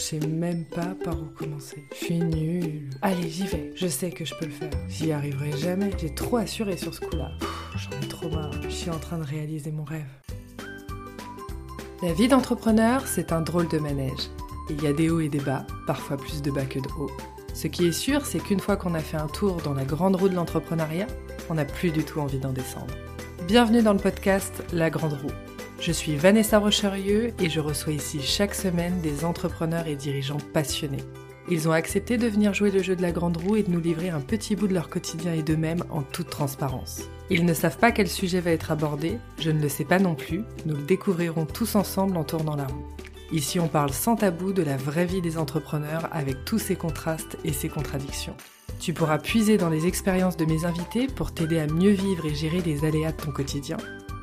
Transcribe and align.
Je 0.00 0.06
sais 0.16 0.26
même 0.26 0.64
pas 0.64 0.96
par 1.04 1.12
où 1.12 1.26
commencer. 1.26 1.84
Je 1.92 2.04
suis 2.06 2.18
nulle. 2.20 2.88
Allez, 3.02 3.28
j'y 3.28 3.46
vais. 3.46 3.70
Je 3.76 3.86
sais 3.86 4.10
que 4.10 4.24
je 4.24 4.34
peux 4.34 4.46
le 4.46 4.50
faire. 4.50 4.70
J'y 4.88 5.12
arriverai 5.12 5.52
jamais. 5.58 5.90
J'ai 5.98 6.14
trop 6.14 6.38
assuré 6.38 6.78
sur 6.78 6.94
ce 6.94 7.00
coup-là. 7.00 7.32
J'en 7.76 8.00
ai 8.00 8.08
trop 8.08 8.30
marre. 8.30 8.50
Je 8.62 8.70
suis 8.70 8.88
en 8.88 8.98
train 8.98 9.18
de 9.18 9.24
réaliser 9.24 9.70
mon 9.70 9.84
rêve. 9.84 10.08
La 12.02 12.14
vie 12.14 12.28
d'entrepreneur, 12.28 13.06
c'est 13.06 13.30
un 13.30 13.42
drôle 13.42 13.68
de 13.68 13.78
manège. 13.78 14.30
Il 14.70 14.82
y 14.82 14.86
a 14.86 14.94
des 14.94 15.10
hauts 15.10 15.20
et 15.20 15.28
des 15.28 15.38
bas, 15.38 15.66
parfois 15.86 16.16
plus 16.16 16.40
de 16.40 16.50
bas 16.50 16.64
que 16.64 16.78
de 16.78 16.88
hauts. 16.98 17.12
Ce 17.52 17.66
qui 17.66 17.86
est 17.86 17.92
sûr, 17.92 18.24
c'est 18.24 18.40
qu'une 18.40 18.60
fois 18.60 18.78
qu'on 18.78 18.94
a 18.94 19.00
fait 19.00 19.18
un 19.18 19.28
tour 19.28 19.56
dans 19.56 19.74
la 19.74 19.84
grande 19.84 20.16
roue 20.16 20.30
de 20.30 20.34
l'entrepreneuriat, 20.34 21.08
on 21.50 21.54
n'a 21.54 21.66
plus 21.66 21.90
du 21.90 22.04
tout 22.04 22.20
envie 22.20 22.38
d'en 22.38 22.54
descendre. 22.54 22.94
Bienvenue 23.46 23.82
dans 23.82 23.92
le 23.92 23.98
podcast 23.98 24.64
La 24.72 24.88
Grande 24.88 25.12
Roue. 25.12 25.49
Je 25.80 25.92
suis 25.92 26.14
Vanessa 26.14 26.58
Rocherieux 26.58 27.32
et 27.40 27.48
je 27.48 27.58
reçois 27.58 27.94
ici 27.94 28.20
chaque 28.20 28.54
semaine 28.54 29.00
des 29.00 29.24
entrepreneurs 29.24 29.86
et 29.86 29.96
dirigeants 29.96 30.36
passionnés. 30.52 31.02
Ils 31.48 31.68
ont 31.68 31.72
accepté 31.72 32.18
de 32.18 32.26
venir 32.26 32.52
jouer 32.52 32.70
le 32.70 32.82
jeu 32.82 32.94
de 32.94 33.00
la 33.00 33.12
grande 33.12 33.38
roue 33.38 33.56
et 33.56 33.62
de 33.62 33.70
nous 33.70 33.80
livrer 33.80 34.10
un 34.10 34.20
petit 34.20 34.56
bout 34.56 34.68
de 34.68 34.74
leur 34.74 34.90
quotidien 34.90 35.32
et 35.32 35.42
d'eux-mêmes 35.42 35.82
en 35.88 36.02
toute 36.02 36.28
transparence. 36.28 37.04
Ils 37.30 37.46
ne 37.46 37.54
savent 37.54 37.78
pas 37.78 37.92
quel 37.92 38.08
sujet 38.08 38.40
va 38.40 38.50
être 38.50 38.70
abordé, 38.70 39.16
je 39.38 39.50
ne 39.50 39.62
le 39.62 39.70
sais 39.70 39.86
pas 39.86 39.98
non 39.98 40.14
plus, 40.14 40.42
nous 40.66 40.76
le 40.76 40.82
découvrirons 40.82 41.46
tous 41.46 41.74
ensemble 41.76 42.18
en 42.18 42.24
tournant 42.24 42.56
la 42.56 42.66
roue. 42.66 42.86
Ici 43.32 43.58
on 43.58 43.68
parle 43.68 43.94
sans 43.94 44.16
tabou 44.16 44.52
de 44.52 44.62
la 44.62 44.76
vraie 44.76 45.06
vie 45.06 45.22
des 45.22 45.38
entrepreneurs 45.38 46.10
avec 46.12 46.44
tous 46.44 46.58
ses 46.58 46.76
contrastes 46.76 47.38
et 47.42 47.54
ses 47.54 47.70
contradictions. 47.70 48.36
Tu 48.80 48.92
pourras 48.92 49.18
puiser 49.18 49.56
dans 49.56 49.70
les 49.70 49.86
expériences 49.86 50.36
de 50.36 50.44
mes 50.44 50.66
invités 50.66 51.06
pour 51.06 51.32
t'aider 51.32 51.58
à 51.58 51.66
mieux 51.66 51.92
vivre 51.92 52.26
et 52.26 52.34
gérer 52.34 52.60
les 52.60 52.84
aléas 52.84 53.12
de 53.12 53.22
ton 53.22 53.32
quotidien 53.32 53.78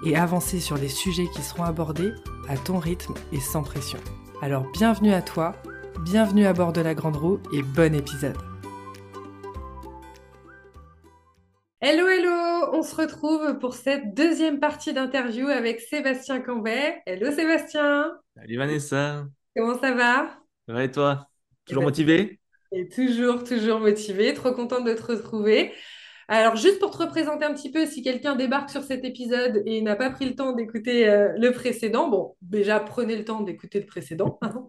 et 0.05 0.15
avancer 0.15 0.59
sur 0.59 0.77
les 0.77 0.89
sujets 0.89 1.27
qui 1.33 1.41
seront 1.41 1.63
abordés 1.63 2.11
à 2.47 2.57
ton 2.57 2.79
rythme 2.79 3.13
et 3.31 3.39
sans 3.39 3.63
pression. 3.63 3.99
Alors 4.41 4.65
bienvenue 4.71 5.13
à 5.13 5.21
toi, 5.21 5.55
bienvenue 6.03 6.45
à 6.45 6.53
bord 6.53 6.73
de 6.73 6.81
la 6.81 6.93
Grande 6.95 7.17
Roue 7.17 7.39
et 7.53 7.61
bon 7.63 7.93
épisode. 7.95 8.37
Hello, 11.79 12.07
hello 12.07 12.69
On 12.73 12.81
se 12.83 12.95
retrouve 12.95 13.59
pour 13.59 13.75
cette 13.75 14.13
deuxième 14.13 14.59
partie 14.59 14.93
d'interview 14.93 15.47
avec 15.47 15.79
Sébastien 15.79 16.41
Cambet. 16.41 17.01
Hello 17.05 17.31
Sébastien 17.31 18.11
Salut 18.35 18.57
Vanessa 18.57 19.27
Comment 19.55 19.79
ça 19.79 19.93
va? 19.93 20.39
Ça 20.67 20.73
va 20.73 20.83
et 20.83 20.91
toi? 20.91 21.27
Toujours 21.65 21.83
Eh 21.83 21.85
ben, 21.85 21.85
motivé? 21.85 22.39
Et 22.71 22.89
toujours, 22.89 23.43
toujours 23.43 23.79
motivé, 23.79 24.33
trop 24.33 24.53
contente 24.53 24.83
de 24.85 24.93
te 24.93 25.03
retrouver. 25.03 25.73
Alors, 26.29 26.57
juste 26.57 26.79
pour 26.79 26.91
te 26.91 26.97
représenter 26.97 27.45
un 27.45 27.53
petit 27.53 27.71
peu, 27.71 27.85
si 27.85 28.01
quelqu'un 28.01 28.35
débarque 28.35 28.69
sur 28.69 28.83
cet 28.83 29.05
épisode 29.05 29.63
et 29.65 29.81
n'a 29.81 29.95
pas 29.95 30.09
pris 30.09 30.25
le 30.25 30.35
temps 30.35 30.51
d'écouter 30.51 31.07
euh, 31.07 31.31
le 31.37 31.53
précédent, 31.53 32.09
bon, 32.09 32.35
déjà 32.41 32.81
prenez 32.81 33.15
le 33.15 33.23
temps 33.23 33.41
d'écouter 33.41 33.79
le 33.79 33.85
précédent, 33.85 34.37
hein, 34.41 34.65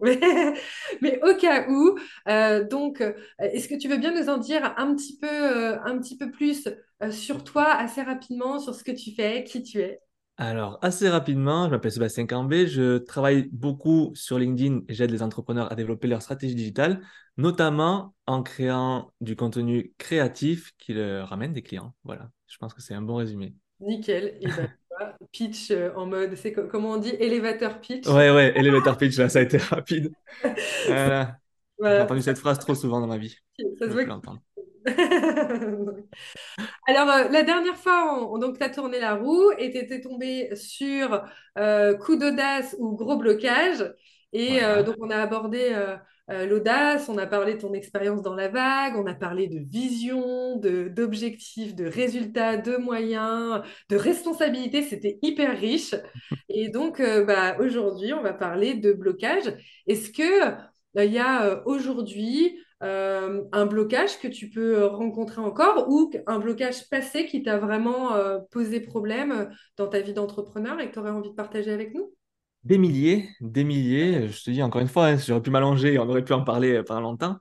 mais, 1.01 1.19
au 1.21 1.35
cas 1.35 1.67
où, 1.69 1.97
euh, 2.29 2.63
donc, 2.65 3.01
euh, 3.01 3.11
est-ce 3.39 3.67
que 3.67 3.75
tu 3.75 3.89
veux 3.89 3.97
bien 3.97 4.13
nous 4.13 4.29
en 4.29 4.37
dire 4.37 4.73
un 4.77 4.95
petit 4.95 5.17
peu, 5.17 5.27
un 5.27 5.97
petit 5.99 6.17
peu 6.17 6.31
plus 6.31 6.69
sur 7.11 7.43
toi, 7.43 7.65
assez 7.65 8.03
rapidement, 8.03 8.59
sur 8.59 8.73
ce 8.73 8.83
que 8.83 8.91
tu 8.91 9.11
fais, 9.11 9.43
qui 9.43 9.61
tu 9.61 9.79
es? 9.79 9.99
Alors, 10.41 10.79
assez 10.81 11.09
rapidement, 11.09 11.65
je 11.65 11.71
m'appelle 11.71 11.91
Sébastien 11.91 12.25
Cambé, 12.25 12.65
je 12.65 12.99
travaille 12.99 13.49
beaucoup 13.51 14.11
sur 14.15 14.39
LinkedIn 14.39 14.79
et 14.87 14.93
j'aide 14.93 15.11
les 15.11 15.21
entrepreneurs 15.21 15.69
à 15.69 15.75
développer 15.75 16.07
leur 16.07 16.21
stratégie 16.21 16.55
digitale, 16.55 17.01
notamment 17.39 18.15
en 18.27 18.43
créant 18.43 19.11
du 19.21 19.35
contenu 19.35 19.93
créatif 19.97 20.73
qui 20.77 20.93
leur 20.93 21.29
ramène 21.29 21.53
des 21.53 21.63
clients. 21.63 21.95
Voilà, 22.03 22.31
je 22.47 22.57
pense 22.57 22.73
que 22.73 22.81
c'est 22.81 22.93
un 22.95 23.01
bon 23.01 23.15
résumé. 23.15 23.55
Nickel. 23.79 24.37
Et 24.41 24.51
ben, 24.51 24.67
pitch 25.31 25.71
euh, 25.71 25.93
en 25.95 26.05
mode, 26.05 26.35
c'est 26.35 26.53
co- 26.53 26.67
comment 26.67 26.91
on 26.91 26.97
dit, 26.97 27.09
élévateur 27.19 27.79
pitch. 27.81 28.05
Ouais, 28.05 28.31
ouais, 28.31 28.57
elevator 28.57 28.97
pitch, 28.97 29.17
là, 29.17 29.29
ça 29.29 29.39
a 29.39 29.41
été 29.43 29.57
rapide. 29.57 30.13
Voilà, 30.87 31.39
j'ai 31.89 32.01
Voilà, 32.01 32.01
entendu 32.01 32.21
cette 32.21 32.39
phrase 32.39 32.59
trop 32.59 32.75
souvent 32.75 33.01
dans 33.01 33.07
ma 33.07 33.17
vie. 33.17 33.35
ça 33.79 33.85
Je 33.85 33.91
se 33.91 33.93
voit. 33.93 34.05
Alors, 36.87 37.09
euh, 37.09 37.29
la 37.29 37.43
dernière 37.43 37.77
fois, 37.77 38.17
on, 38.21 38.35
on- 38.35 38.37
donc, 38.39 38.57
tu 38.57 38.63
as 38.63 38.69
tourné 38.69 38.99
la 38.99 39.15
roue 39.15 39.51
et 39.57 39.71
tu 39.71 39.77
étais 39.77 40.01
tombé 40.01 40.55
sur 40.55 41.23
euh, 41.57 41.95
coup 41.97 42.15
d'audace 42.17 42.75
ou 42.79 42.95
gros 42.95 43.17
blocage. 43.17 43.83
Et 44.33 44.63
euh, 44.63 44.83
donc, 44.83 44.95
on 44.99 45.09
a 45.09 45.17
abordé 45.17 45.69
euh, 46.31 46.33
euh, 46.43 46.45
l'audace, 46.45 47.09
on 47.09 47.17
a 47.17 47.25
parlé 47.27 47.55
de 47.55 47.59
ton 47.59 47.73
expérience 47.73 48.21
dans 48.21 48.35
la 48.35 48.47
vague, 48.49 48.95
on 48.95 49.05
a 49.07 49.13
parlé 49.13 49.47
de 49.47 49.59
vision, 49.59 50.57
d'objectifs, 50.57 51.75
de 51.75 51.85
résultats, 51.85 52.57
de 52.57 52.77
moyens, 52.77 53.61
de 53.89 53.95
responsabilité. 53.95 54.83
C'était 54.83 55.19
hyper 55.21 55.57
riche. 55.57 55.95
Et 56.49 56.69
donc, 56.69 56.99
euh, 56.99 57.23
bah, 57.25 57.57
aujourd'hui, 57.59 58.13
on 58.13 58.21
va 58.21 58.33
parler 58.33 58.75
de 58.75 58.93
blocage. 58.93 59.53
Est-ce 59.87 60.11
que 60.11 60.59
euh, 60.97 61.05
il 61.05 61.13
y 61.13 61.19
a 61.19 61.45
euh, 61.45 61.61
aujourd'hui 61.65 62.57
euh, 62.83 63.43
un 63.51 63.65
blocage 63.65 64.19
que 64.19 64.27
tu 64.27 64.49
peux 64.49 64.85
rencontrer 64.85 65.41
encore 65.41 65.87
ou 65.89 66.11
un 66.27 66.39
blocage 66.39 66.87
passé 66.89 67.25
qui 67.25 67.43
t'a 67.43 67.57
vraiment 67.57 68.15
euh, 68.15 68.39
posé 68.51 68.79
problème 68.79 69.49
dans 69.77 69.87
ta 69.87 69.99
vie 70.01 70.13
d'entrepreneur 70.13 70.79
et 70.79 70.87
que 70.89 70.93
tu 70.93 70.99
aurais 70.99 71.09
envie 71.11 71.29
de 71.29 71.35
partager 71.35 71.71
avec 71.71 71.93
nous? 71.93 72.13
Des 72.63 72.77
milliers, 72.77 73.29
des 73.39 73.63
milliers, 73.63 74.27
je 74.27 74.43
te 74.43 74.51
dis 74.51 74.61
encore 74.61 74.81
une 74.81 74.89
fois, 74.89 75.07
hein, 75.07 75.17
j'aurais 75.17 75.41
pu 75.41 75.49
m'allonger, 75.49 75.97
on 75.97 76.09
aurait 76.09 76.25
pu 76.25 76.33
en 76.33 76.43
parler 76.43 76.75
euh, 76.75 76.83
pendant 76.83 77.01
longtemps. 77.01 77.39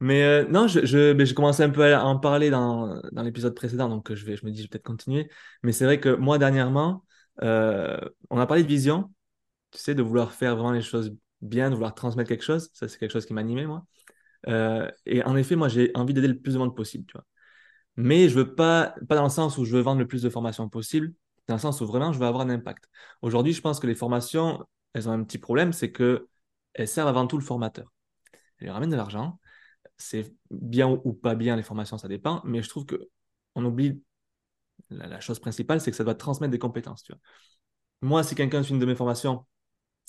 Mais 0.00 0.24
euh, 0.24 0.46
non, 0.48 0.66
je, 0.68 0.84
je, 0.84 1.34
commencé 1.34 1.62
un 1.62 1.70
peu 1.70 1.94
à 1.94 2.04
en 2.04 2.18
parler 2.18 2.50
dans, 2.50 3.00
l'épisode 3.12 3.54
précédent, 3.54 3.88
donc 3.88 4.12
je 4.12 4.26
me 4.26 4.50
dis, 4.50 4.58
je 4.58 4.62
vais 4.64 4.68
peut-être 4.68 4.84
continuer. 4.84 5.30
Mais 5.62 5.72
c'est 5.72 5.84
vrai 5.84 6.00
que 6.00 6.10
moi, 6.10 6.38
dernièrement, 6.38 7.04
euh, 7.42 7.98
on 8.30 8.38
a 8.38 8.46
parlé 8.46 8.64
de 8.64 8.68
vision, 8.68 9.12
tu 9.70 9.78
sais, 9.78 9.94
de 9.94 10.02
vouloir 10.02 10.32
faire 10.32 10.56
vraiment 10.56 10.72
les 10.72 10.82
choses 10.82 11.16
bien, 11.42 11.70
de 11.70 11.74
vouloir 11.74 11.94
transmettre 11.94 12.28
quelque 12.28 12.44
chose. 12.44 12.70
Ça, 12.74 12.88
c'est 12.88 12.98
quelque 12.98 13.12
chose 13.12 13.26
qui 13.26 13.34
m'animait, 13.34 13.66
moi. 13.66 13.86
Et 15.06 15.22
en 15.24 15.36
effet, 15.36 15.56
moi, 15.56 15.68
j'ai 15.68 15.90
envie 15.94 16.14
d'aider 16.14 16.28
le 16.28 16.38
plus 16.38 16.54
de 16.54 16.58
monde 16.58 16.76
possible, 16.76 17.06
tu 17.06 17.12
vois. 17.14 17.24
Mais 17.96 18.28
je 18.28 18.34
veux 18.36 18.54
pas, 18.54 18.94
pas 19.08 19.16
dans 19.16 19.24
le 19.24 19.30
sens 19.30 19.58
où 19.58 19.64
je 19.64 19.74
veux 19.76 19.82
vendre 19.82 20.00
le 20.00 20.06
plus 20.06 20.22
de 20.22 20.28
formations 20.30 20.68
possible, 20.68 21.14
dans 21.48 21.54
le 21.54 21.60
sens 21.60 21.80
où 21.80 21.86
vraiment 21.86 22.12
je 22.12 22.18
veux 22.18 22.26
avoir 22.26 22.42
un 22.44 22.50
impact. 22.50 22.88
Aujourd'hui, 23.22 23.52
je 23.52 23.60
pense 23.60 23.80
que 23.80 23.86
les 23.86 23.94
formations, 23.94 24.64
elles 24.92 25.08
ont 25.08 25.12
un 25.12 25.22
petit 25.24 25.38
problème, 25.38 25.72
c'est 25.72 25.92
que 25.92 26.28
elles 26.74 26.88
servent 26.88 27.08
avant 27.08 27.26
tout 27.26 27.38
le 27.38 27.44
formateur. 27.44 27.92
Elles 28.58 28.66
lui 28.66 28.70
ramènent 28.70 28.90
de 28.90 28.96
l'argent. 28.96 29.38
C'est 29.98 30.34
bien 30.50 30.88
ou 30.88 31.12
pas 31.14 31.34
bien 31.34 31.56
les 31.56 31.62
formations, 31.62 31.98
ça 31.98 32.08
dépend, 32.08 32.42
mais 32.44 32.62
je 32.62 32.68
trouve 32.68 32.84
que 32.84 33.08
on 33.54 33.64
oublie 33.64 34.02
la, 34.90 35.20
chose 35.20 35.38
principale, 35.38 35.80
c'est 35.80 35.90
que 35.90 35.96
ça 35.96 36.04
doit 36.04 36.14
transmettre 36.14 36.50
des 36.50 36.58
compétences, 36.58 37.02
tu 37.02 37.12
vois. 37.12 37.20
Moi, 38.02 38.22
si 38.22 38.34
quelqu'un 38.34 38.62
suit 38.62 38.74
une 38.74 38.80
de 38.80 38.86
mes 38.86 38.94
formations 38.94 39.46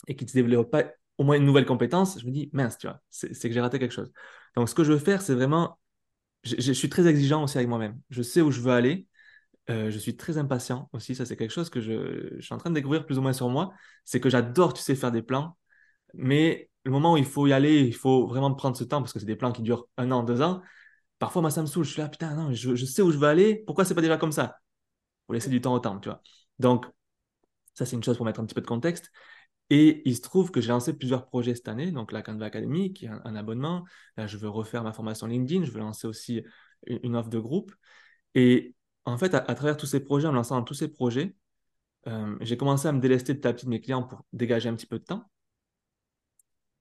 et 0.08 0.16
qu'il 0.16 0.28
ne 0.28 0.34
développe 0.34 0.72
pas 0.72 0.86
au 1.18 1.24
moins 1.24 1.38
une 1.38 1.46
nouvelle 1.46 1.66
compétence, 1.66 2.20
je 2.20 2.26
me 2.26 2.32
dis, 2.32 2.50
mince, 2.54 2.78
tu 2.78 2.88
vois, 2.88 3.02
c'est 3.10 3.32
que 3.32 3.52
j'ai 3.52 3.62
raté 3.62 3.80
quelque 3.80 3.94
chose. 3.94 4.12
Donc, 4.56 4.70
ce 4.70 4.76
que 4.76 4.84
je 4.84 4.92
veux 4.92 5.00
faire, 5.00 5.22
c'est 5.22 5.34
vraiment, 5.34 5.80
je 6.44 6.74
suis 6.74 6.90
très 6.90 7.08
exigeant 7.08 7.44
aussi 7.44 7.58
avec 7.58 7.70
moi-même. 7.70 8.00
Je 8.10 8.22
sais 8.22 8.42
où 8.42 8.52
je 8.52 8.62
veux 8.62 8.72
aller. 8.72 9.08
Euh, 9.70 9.92
je 9.92 9.98
suis 9.98 10.16
très 10.16 10.38
impatient 10.38 10.90
aussi. 10.94 11.16
Ça, 11.16 11.26
c'est 11.26 11.36
quelque 11.36 11.52
chose 11.52 11.70
que 11.70 11.82
je, 11.82 12.36
je 12.38 12.42
suis 12.42 12.54
en 12.54 12.58
train 12.58 12.70
de 12.70 12.76
découvrir 12.76 13.06
plus 13.06 13.18
ou 13.18 13.22
moins 13.22 13.34
sur 13.34 13.50
moi. 13.50 13.74
C'est 14.06 14.20
que 14.20 14.30
j'adore, 14.30 14.74
tu 14.74 14.82
sais, 14.82 14.96
faire 14.96 15.12
des 15.12 15.22
plans. 15.22 15.58
Mais 16.14 16.70
le 16.86 16.92
moment 16.92 17.14
où 17.14 17.18
il 17.18 17.26
faut 17.26 17.48
y 17.48 17.54
aller, 17.54 17.82
il 17.82 17.96
faut 17.96 18.28
vraiment 18.28 18.54
prendre 18.54 18.78
ce 18.78 18.84
temps 18.84 19.02
parce 19.02 19.14
que 19.14 19.20
c'est 19.20 19.26
des 19.26 19.36
plans 19.36 19.52
qui 19.52 19.62
durent 19.62 19.88
un 19.98 20.12
an, 20.12 20.24
deux 20.24 20.42
ans. 20.42 20.62
Parfois, 21.20 21.42
moi, 21.42 21.52
ça 21.52 21.62
me 21.62 21.68
saoule. 21.68 21.84
Je 21.84 21.92
suis 21.92 22.02
là, 22.02 22.10
putain, 22.10 22.36
non, 22.36 22.54
je, 22.54 22.76
sais 22.86 23.02
où 23.02 23.12
je 23.12 23.18
veux 23.18 23.28
aller. 23.28 23.64
Pourquoi 23.66 23.86
c'est 23.86 23.96
pas 23.96 24.02
déjà 24.02 24.18
comme 24.18 24.32
ça? 24.32 24.58
Faut 25.28 25.34
laisser 25.34 25.50
du 25.50 25.62
temps 25.62 25.74
au 25.74 25.80
temps, 25.80 26.00
tu 26.00 26.10
vois. 26.10 26.22
Donc, 26.60 26.86
ça, 27.74 27.86
c'est 27.86 27.96
une 27.96 28.04
chose 28.04 28.18
pour 28.18 28.26
mettre 28.26 28.40
un 28.40 28.46
petit 28.46 28.56
peu 28.56 28.62
de 28.62 28.68
contexte. 28.68 29.12
Et 29.70 30.02
il 30.08 30.16
se 30.16 30.22
trouve 30.22 30.52
que 30.52 30.62
j'ai 30.62 30.70
lancé 30.70 30.98
plusieurs 30.98 31.26
projets 31.26 31.56
cette 31.56 31.68
année, 31.68 31.92
donc 31.92 32.14
la 32.14 32.22
Canva 32.22 32.46
Academy, 32.46 32.94
qui 32.94 33.06
est 33.06 33.10
un, 33.10 33.36
abonnement. 33.36 33.84
Là, 34.16 34.26
je 34.26 34.38
veux 34.38 34.50
refaire 34.50 34.84
ma 34.84 34.94
formation 34.94 35.28
LinkedIn, 35.28 35.66
je 35.66 35.72
veux 35.72 35.80
lancer 35.80 36.08
aussi 36.08 36.42
une 36.86 37.18
offre 37.18 37.30
de 37.30 37.40
groupe. 37.40 37.74
Et 38.34 38.76
en 39.08 39.18
fait, 39.18 39.34
à, 39.34 39.42
travers 39.56 39.78
tous 39.78 39.86
ces 39.88 40.02
projets, 40.02 40.28
en 40.28 40.32
me 40.32 40.36
lançant 40.38 40.62
tous 40.64 40.74
ces 40.74 40.90
projets, 40.90 41.36
euh, 42.08 42.36
j'ai 42.42 42.58
commencé 42.58 42.88
à 42.88 42.92
me 42.92 43.00
délester 43.00 43.34
à 43.48 43.54
petit 43.54 43.66
de 43.66 43.72
mes 43.72 43.82
clients 43.82 44.04
pour 44.04 44.26
dégager 44.34 44.70
un 44.70 44.76
petit 44.76 44.88
peu 44.88 45.00
de 45.00 45.06
temps. 45.06 45.24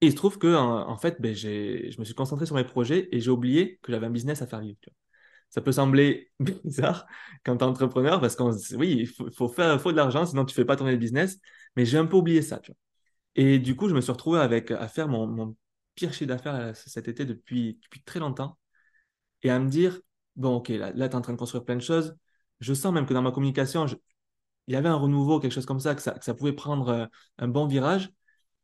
Et 0.01 0.07
il 0.07 0.11
se 0.11 0.17
trouve 0.17 0.39
que, 0.39 0.55
en, 0.55 0.97
fait, 0.99 1.21
ben, 1.21 1.35
je 1.35 1.99
me 1.99 2.05
suis 2.05 2.15
concentré 2.15 2.45
sur 2.45 2.55
mes 2.57 2.65
projets 2.65 3.09
et 3.13 3.21
j'ai 3.21 3.31
oublié 3.31 3.79
que 3.83 3.93
j'avais 3.93 4.07
un 4.07 4.11
business 4.11 4.43
à 4.43 4.47
faire 4.47 4.61
vivre. 4.61 4.77
Ça 5.51 5.61
peut 5.61 5.73
sembler 5.73 6.33
bizarre 6.41 7.07
quand 7.45 7.57
tu 7.57 7.65
es 7.65 7.67
entrepreneur 7.67 8.21
parce 8.21 8.37
qu'on 8.37 8.53
se 8.53 8.69
dit, 8.69 8.77
oui, 8.77 8.97
il 8.99 9.07
faut, 9.07 9.49
faire, 9.49 9.79
de 9.83 9.91
l'argent, 9.93 10.27
sinon 10.27 10.45
tu 10.45 10.55
fais 10.55 10.65
pas 10.65 10.77
tourner 10.77 10.93
le 10.93 10.99
business. 10.99 11.39
Mais 11.77 11.87
j'ai 11.87 11.99
un 11.99 12.07
peu 12.07 12.17
oublié 12.17 12.43
ça. 12.43 12.61
Et 13.37 13.59
du 13.59 13.77
coup, 13.77 13.89
je 13.89 13.95
me 13.95 14.01
suis 14.01 14.13
retrouvé 14.13 14.41
avec, 14.41 14.71
à 14.73 14.89
faire 14.89 15.09
mon, 15.09 15.57
pire 15.95 16.13
chiffre 16.13 16.29
d'affaires 16.29 16.55
euh, 16.57 16.73
cet 16.75 17.09
été 17.09 17.25
depuis 17.25 17.81
très 18.05 18.21
longtemps 18.21 18.59
et 19.43 19.51
à 19.51 19.59
me 19.59 19.69
dire, 19.69 20.01
bon, 20.37 20.57
ok, 20.57 20.69
là, 20.69 20.93
tu 20.93 21.01
es 21.01 21.15
en 21.15 21.21
train 21.21 21.33
de 21.33 21.39
construire 21.39 21.65
plein 21.65 21.77
de 21.77 21.81
choses. 21.81 22.17
Je 22.61 22.75
sens 22.75 22.93
même 22.93 23.07
que 23.07 23.15
dans 23.15 23.23
ma 23.23 23.33
communication, 23.33 23.87
il 24.67 24.75
y 24.75 24.77
avait 24.77 24.89
un 24.89 24.97
renouveau, 24.97 25.41
quelque 25.41 25.53
chose 25.53 25.67
comme 25.67 25.81
ça, 25.81 25.95
que 25.95 26.03
ça, 26.03 26.35
pouvait 26.35 26.53
prendre 26.53 26.89
euh, 26.89 27.07
un 27.39 27.49
bon 27.49 27.67
virage 27.67 28.11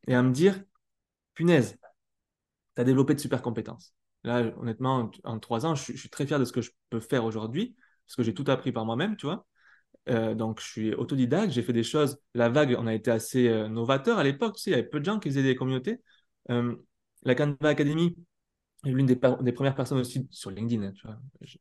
et 0.07 0.15
à 0.15 0.23
me 0.23 0.31
dire, 0.31 0.61
punaise, 1.33 1.77
tu 2.75 2.81
as 2.81 2.83
développé 2.83 3.15
de 3.15 3.19
super 3.19 3.41
compétences. 3.41 3.93
Là, 4.23 4.53
honnêtement, 4.57 5.11
en 5.23 5.39
trois 5.39 5.65
ans, 5.65 5.75
je, 5.75 5.93
suis 5.93 6.09
très 6.09 6.25
fier 6.25 6.39
de 6.39 6.45
ce 6.45 6.53
que 6.53 6.61
je 6.61 6.71
peux 6.89 6.99
faire 6.99 7.25
aujourd'hui 7.25 7.75
parce 8.05 8.15
que 8.15 8.23
j'ai 8.23 8.33
tout 8.33 8.45
appris 8.47 8.71
par 8.71 8.85
moi-même, 8.85 9.17
tu 9.17 9.25
vois. 9.25 9.45
Euh, 10.09 10.35
donc, 10.35 10.59
je 10.61 10.65
suis 10.65 10.93
autodidacte, 10.95 11.51
j'ai 11.53 11.63
fait 11.63 11.73
des 11.73 11.83
choses. 11.83 12.19
La 12.33 12.49
vague, 12.49 12.75
on 12.79 12.87
a 12.87 12.93
été 12.93 13.11
assez 13.11 13.47
euh, 13.47 13.67
novateur 13.69 14.17
à 14.19 14.23
l'époque, 14.23 14.55
tu 14.57 14.63
sais, 14.63 14.69
il 14.71 14.73
y 14.73 14.75
avait 14.75 14.87
peu 14.87 14.99
de 14.99 15.05
gens 15.05 15.19
qui 15.19 15.29
faisaient 15.29 15.43
des 15.43 15.55
communautés. 15.55 16.01
La 16.49 17.35
Canva 17.35 17.69
Academy, 17.69 18.15
l'une 18.83 19.05
des, 19.05 19.15
premières 19.15 19.75
personnes 19.75 19.99
aussi 19.99 20.27
sur 20.29 20.51
LinkedIn, 20.51 20.91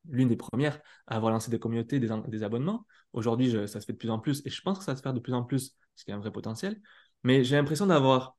l'une 0.09 0.29
des 0.29 0.37
premières 0.37 0.81
à 1.07 1.17
avoir 1.17 1.33
lancé 1.33 1.51
des 1.51 1.59
communautés, 1.59 2.01
des, 2.01 2.43
abonnements. 2.43 2.87
Aujourd'hui, 3.13 3.53
ça 3.69 3.81
se 3.81 3.87
fait 3.87 3.93
de 3.93 3.99
plus 3.99 4.11
en 4.11 4.19
plus 4.19 4.43
et 4.45 4.51
je 4.51 4.61
pense 4.63 4.79
que 4.79 4.85
ça 4.85 4.93
va 4.93 4.97
se 4.97 5.03
faire 5.03 5.15
de 5.15 5.21
plus 5.21 5.35
en 5.35 5.45
plus, 5.45 5.77
ce 5.95 6.05
qui 6.05 6.11
est 6.11 6.15
un 6.15 6.19
vrai 6.19 6.33
potentiel. 6.33 6.81
Mais 7.23 7.45
j'ai 7.45 7.57
l'impression 7.57 7.87
d'avoir 7.87 8.37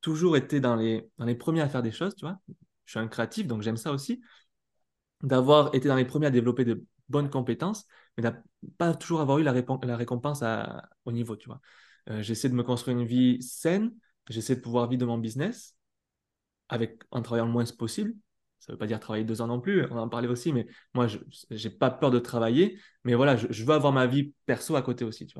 toujours 0.00 0.36
été 0.36 0.60
dans 0.60 0.76
les, 0.76 1.10
premiers 1.38 1.60
à 1.60 1.68
faire 1.68 1.82
des 1.82 1.92
choses, 1.92 2.14
tu 2.14 2.24
vois. 2.24 2.38
Je 2.84 2.92
suis 2.92 3.00
un 3.00 3.08
créatif, 3.08 3.46
donc 3.46 3.62
j'aime 3.62 3.76
ça 3.76 3.92
aussi. 3.92 4.20
D'avoir 5.22 5.74
été 5.74 5.88
dans 5.88 5.96
les 5.96 6.04
premiers 6.04 6.26
à 6.26 6.30
développer 6.30 6.64
de 6.64 6.84
bonnes 7.08 7.30
compétences, 7.30 7.86
mais 8.16 8.22
de 8.22 8.32
pas 8.78 8.94
toujours 8.94 9.20
avoir 9.20 9.38
eu 9.38 9.42
la, 9.42 9.52
récompense 9.52 10.44
au 11.04 11.12
niveau, 11.12 11.36
tu 11.36 11.48
vois. 11.48 11.60
Euh, 12.08 12.22
j'essaie 12.22 12.48
de 12.48 12.54
me 12.54 12.62
construire 12.62 12.96
une 12.96 13.06
vie 13.06 13.42
saine, 13.42 13.92
j'essaie 14.28 14.56
de 14.56 14.60
pouvoir 14.60 14.88
vivre 14.88 15.00
de 15.00 15.06
mon 15.06 15.18
business 15.18 15.76
avec, 16.70 17.02
en 17.10 17.20
travaillant 17.22 17.46
le 17.46 17.52
moins 17.52 17.64
possible. 17.76 18.14
Ça 18.60 18.72
ne 18.72 18.74
veut 18.74 18.78
pas 18.78 18.86
dire 18.86 19.00
travailler 19.00 19.24
deux 19.24 19.40
ans 19.42 19.46
non 19.46 19.60
plus, 19.60 19.86
on 19.90 19.96
en 19.96 20.08
parlait 20.08 20.28
aussi, 20.28 20.52
mais 20.52 20.66
moi, 20.94 21.06
je 21.06 21.18
n'ai 21.50 21.70
pas 21.74 21.90
peur 21.90 22.10
de 22.10 22.18
travailler, 22.18 22.78
mais 23.04 23.14
voilà, 23.14 23.36
je, 23.36 23.64
veux 23.64 23.74
avoir 23.74 23.92
ma 23.92 24.06
vie 24.06 24.34
perso 24.46 24.76
à 24.76 24.82
côté 24.82 25.04
aussi, 25.04 25.26
tu. 25.26 25.34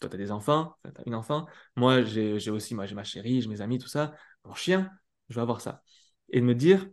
Toi, 0.00 0.08
tu 0.08 0.14
as 0.14 0.18
des 0.18 0.30
enfants, 0.30 0.76
tu 0.84 0.90
as 0.90 1.04
une 1.06 1.14
enfant. 1.14 1.46
Moi, 1.76 2.02
j'ai 2.02 2.50
aussi 2.50 2.74
moi, 2.74 2.86
j'ai 2.86 2.94
ma 2.94 3.04
chérie, 3.04 3.42
j'ai 3.42 3.48
mes 3.48 3.60
amis, 3.60 3.78
tout 3.78 3.88
ça. 3.88 4.14
Mon 4.44 4.54
chien, 4.54 4.90
je 5.28 5.34
veux 5.34 5.42
avoir 5.42 5.60
ça. 5.60 5.82
Et 6.30 6.40
de 6.40 6.44
me 6.44 6.54
dire, 6.54 6.86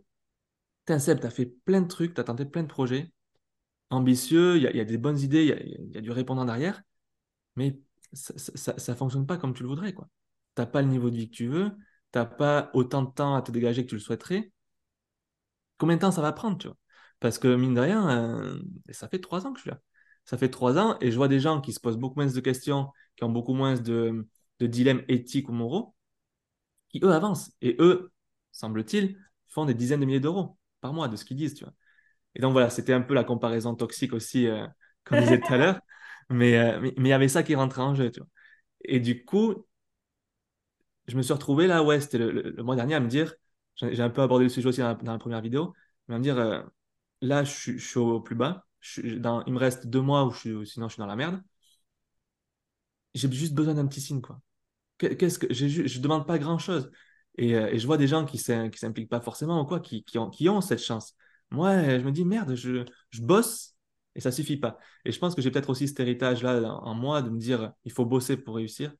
Tiens, 0.86 0.98
tu 0.98 1.10
as 1.10 1.30
fait 1.30 1.46
plein 1.46 1.82
de 1.82 1.88
trucs, 1.88 2.14
tu 2.14 2.20
as 2.20 2.24
tenté 2.24 2.44
plein 2.44 2.62
de 2.62 2.68
projets 2.68 3.12
ambitieux, 3.90 4.56
il 4.56 4.62
y, 4.62 4.76
y, 4.76 4.80
a 4.80 4.84
des 4.84 4.98
bonnes 4.98 5.18
idées, 5.18 5.44
il 5.44 5.90
y, 5.90 5.94
y, 5.94 5.98
a 5.98 6.00
du 6.00 6.10
répondant 6.10 6.44
derrière, 6.44 6.82
mais 7.56 7.78
ça 8.12 8.92
ne 8.92 8.96
fonctionne 8.96 9.26
pas 9.26 9.36
comme 9.36 9.54
tu 9.54 9.62
le 9.62 9.68
voudrais. 9.68 9.92
Tu 9.92 10.00
n'as 10.58 10.66
pas 10.66 10.82
le 10.82 10.88
niveau 10.88 11.10
de 11.10 11.16
vie 11.16 11.28
que 11.28 11.34
tu 11.34 11.48
veux, 11.48 11.72
tu 12.16 12.20
n'as 12.20 12.26
pas 12.26 12.70
autant 12.74 13.02
de 13.02 13.10
temps 13.10 13.34
à 13.34 13.42
te 13.42 13.52
dégager 13.52 13.84
que 13.84 13.90
tu 13.90 13.96
le 13.96 14.00
souhaiterais. 14.00 14.52
Combien 15.78 15.96
de 15.96 16.00
temps 16.00 16.10
ça 16.10 16.22
va 16.22 16.32
prendre 16.32 16.58
tu 16.58 16.68
vois? 16.68 16.76
Parce 17.20 17.38
que 17.38 17.54
mine 17.54 17.74
de 17.74 17.80
rien, 17.80 18.08
euh, 18.10 18.58
ça 18.90 19.08
fait 19.08 19.20
trois 19.20 19.46
ans 19.46 19.52
que 19.52 19.58
je 19.58 19.62
suis 19.62 19.70
là 19.70 19.80
ça 20.26 20.36
fait 20.36 20.50
trois 20.50 20.76
ans 20.78 20.98
et 21.00 21.10
je 21.10 21.16
vois 21.16 21.28
des 21.28 21.40
gens 21.40 21.60
qui 21.60 21.72
se 21.72 21.80
posent 21.80 21.96
beaucoup 21.96 22.16
moins 22.16 22.26
de 22.26 22.40
questions, 22.40 22.90
qui 23.16 23.24
ont 23.24 23.30
beaucoup 23.30 23.54
moins 23.54 23.74
de, 23.74 24.28
dilemmes 24.60 25.02
éthiques 25.08 25.48
ou 25.48 25.52
moraux, 25.52 25.94
qui 26.90 27.00
eux 27.04 27.12
avancent. 27.12 27.52
Et 27.62 27.76
eux, 27.78 28.12
semble-t-il, 28.52 29.18
font 29.48 29.64
des 29.64 29.74
dizaines 29.74 30.00
de 30.00 30.06
milliers 30.06 30.20
d'euros 30.20 30.58
par 30.80 30.92
mois 30.92 31.08
de 31.08 31.16
ce 31.16 31.24
qu'ils 31.24 31.36
disent, 31.36 31.54
tu 31.54 31.64
vois? 31.64 31.74
Et 32.34 32.40
donc 32.40 32.52
voilà, 32.52 32.70
c'était 32.70 32.92
un 32.92 33.02
peu 33.02 33.14
la 33.14 33.24
comparaison 33.24 33.74
toxique 33.76 34.12
aussi, 34.12 34.48
euh, 34.48 34.66
comme 35.04 35.18
je 35.18 35.24
disais 35.24 35.40
tout 35.40 35.52
à 35.52 35.56
l'heure. 35.58 35.76
Euh, 35.76 36.34
mais 36.34 36.94
il 36.96 37.06
y 37.06 37.12
avait 37.12 37.28
ça 37.28 37.44
qui 37.44 37.54
rentrait 37.54 37.82
en 37.82 37.94
jeu, 37.94 38.10
tu 38.10 38.20
vois? 38.20 38.28
Et 38.84 39.00
du 39.00 39.24
coup, 39.24 39.66
je 41.06 41.16
me 41.16 41.22
suis 41.22 41.32
retrouvé 41.32 41.66
là, 41.66 41.82
ouais, 41.82 42.00
c'était 42.00 42.18
le, 42.18 42.62
mois 42.62 42.76
dernier 42.76 42.94
à 42.94 43.00
me 43.00 43.08
dire, 43.08 43.34
j'ai 43.76 44.00
un 44.00 44.10
peu 44.10 44.22
abordé 44.22 44.44
le 44.44 44.48
sujet 44.48 44.68
aussi 44.68 44.80
dans 44.80 44.96
la, 45.02 45.18
première 45.18 45.40
vidéo, 45.40 45.74
mais 46.08 46.16
à 46.16 46.18
me 46.18 46.22
dire, 46.22 46.38
euh, 46.38 46.62
là, 47.20 47.44
je 47.44 47.78
suis 47.78 47.98
au 47.98 48.20
plus 48.20 48.34
bas, 48.34 48.66
il 48.98 49.20
me 49.20 49.58
reste 49.58 49.86
deux 49.86 50.00
mois 50.00 50.24
où 50.24 50.32
sinon 50.64 50.88
je 50.88 50.94
suis 50.94 51.00
dans 51.00 51.06
la 51.06 51.16
merde. 51.16 51.42
J'ai 53.14 53.30
juste 53.32 53.54
besoin 53.54 53.74
d'un 53.74 53.86
petit 53.86 54.00
signe, 54.00 54.20
quoi. 54.20 54.40
Qu'est-ce 54.98 55.38
que 55.38 55.52
je 55.52 56.00
demande 56.00 56.26
pas 56.26 56.38
grand 56.38 56.58
chose. 56.58 56.90
Et, 57.38 57.54
euh, 57.54 57.68
et 57.68 57.78
je 57.78 57.86
vois 57.86 57.98
des 57.98 58.06
gens 58.08 58.24
qui 58.24 58.36
ne 58.50 58.70
s'impliquent 58.74 59.10
pas 59.10 59.20
forcément 59.20 59.60
ou 59.60 59.66
quoi, 59.66 59.80
qui, 59.80 60.04
ont, 60.18 60.60
cette 60.60 60.82
chance. 60.82 61.14
Moi, 61.50 61.98
je 61.98 62.04
me 62.04 62.12
dis 62.12 62.24
merde, 62.24 62.54
je, 62.54 62.84
je 63.10 63.22
bosse 63.22 63.76
et 64.14 64.20
ça 64.20 64.32
suffit 64.32 64.56
pas. 64.56 64.78
Et 65.04 65.12
je 65.12 65.18
pense 65.18 65.34
que 65.34 65.42
j'ai 65.42 65.50
peut-être 65.50 65.70
aussi 65.70 65.86
cet 65.88 66.00
héritage-là 66.00 66.62
en 66.82 66.94
moi 66.94 67.22
de 67.22 67.30
me 67.30 67.38
dire 67.38 67.72
il 67.84 67.92
faut 67.92 68.06
bosser 68.06 68.36
pour 68.36 68.56
réussir. 68.56 68.92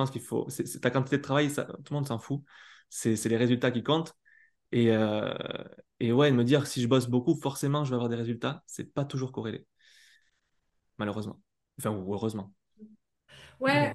Pense 0.00 0.10
qu'il 0.10 0.22
faut. 0.22 0.46
C'est, 0.48 0.80
ta 0.80 0.90
quantité 0.90 1.18
de 1.18 1.22
travail, 1.22 1.50
ça, 1.50 1.64
tout 1.64 1.92
le 1.92 1.96
monde 1.96 2.06
s'en 2.06 2.18
fout. 2.18 2.40
C'est, 2.88 3.22
les 3.26 3.36
résultats 3.36 3.70
qui 3.70 3.82
comptent. 3.82 4.14
Et, 4.72 4.92
euh, 4.92 5.34
et 5.98 6.10
ouais, 6.10 6.32
me 6.32 6.42
dire 6.42 6.66
si 6.66 6.80
je 6.80 6.88
bosse 6.88 7.06
beaucoup, 7.06 7.34
forcément, 7.34 7.84
je 7.84 7.90
vais 7.90 7.96
avoir 7.96 8.08
des 8.08 8.16
résultats. 8.16 8.62
C'est 8.64 8.94
pas 8.94 9.04
toujours 9.04 9.30
corrélé. 9.30 9.66
Malheureusement. 10.96 11.38
Enfin, 11.78 11.90
ou 11.90 12.14
heureusement. 12.14 12.50
Ouais, 13.60 13.92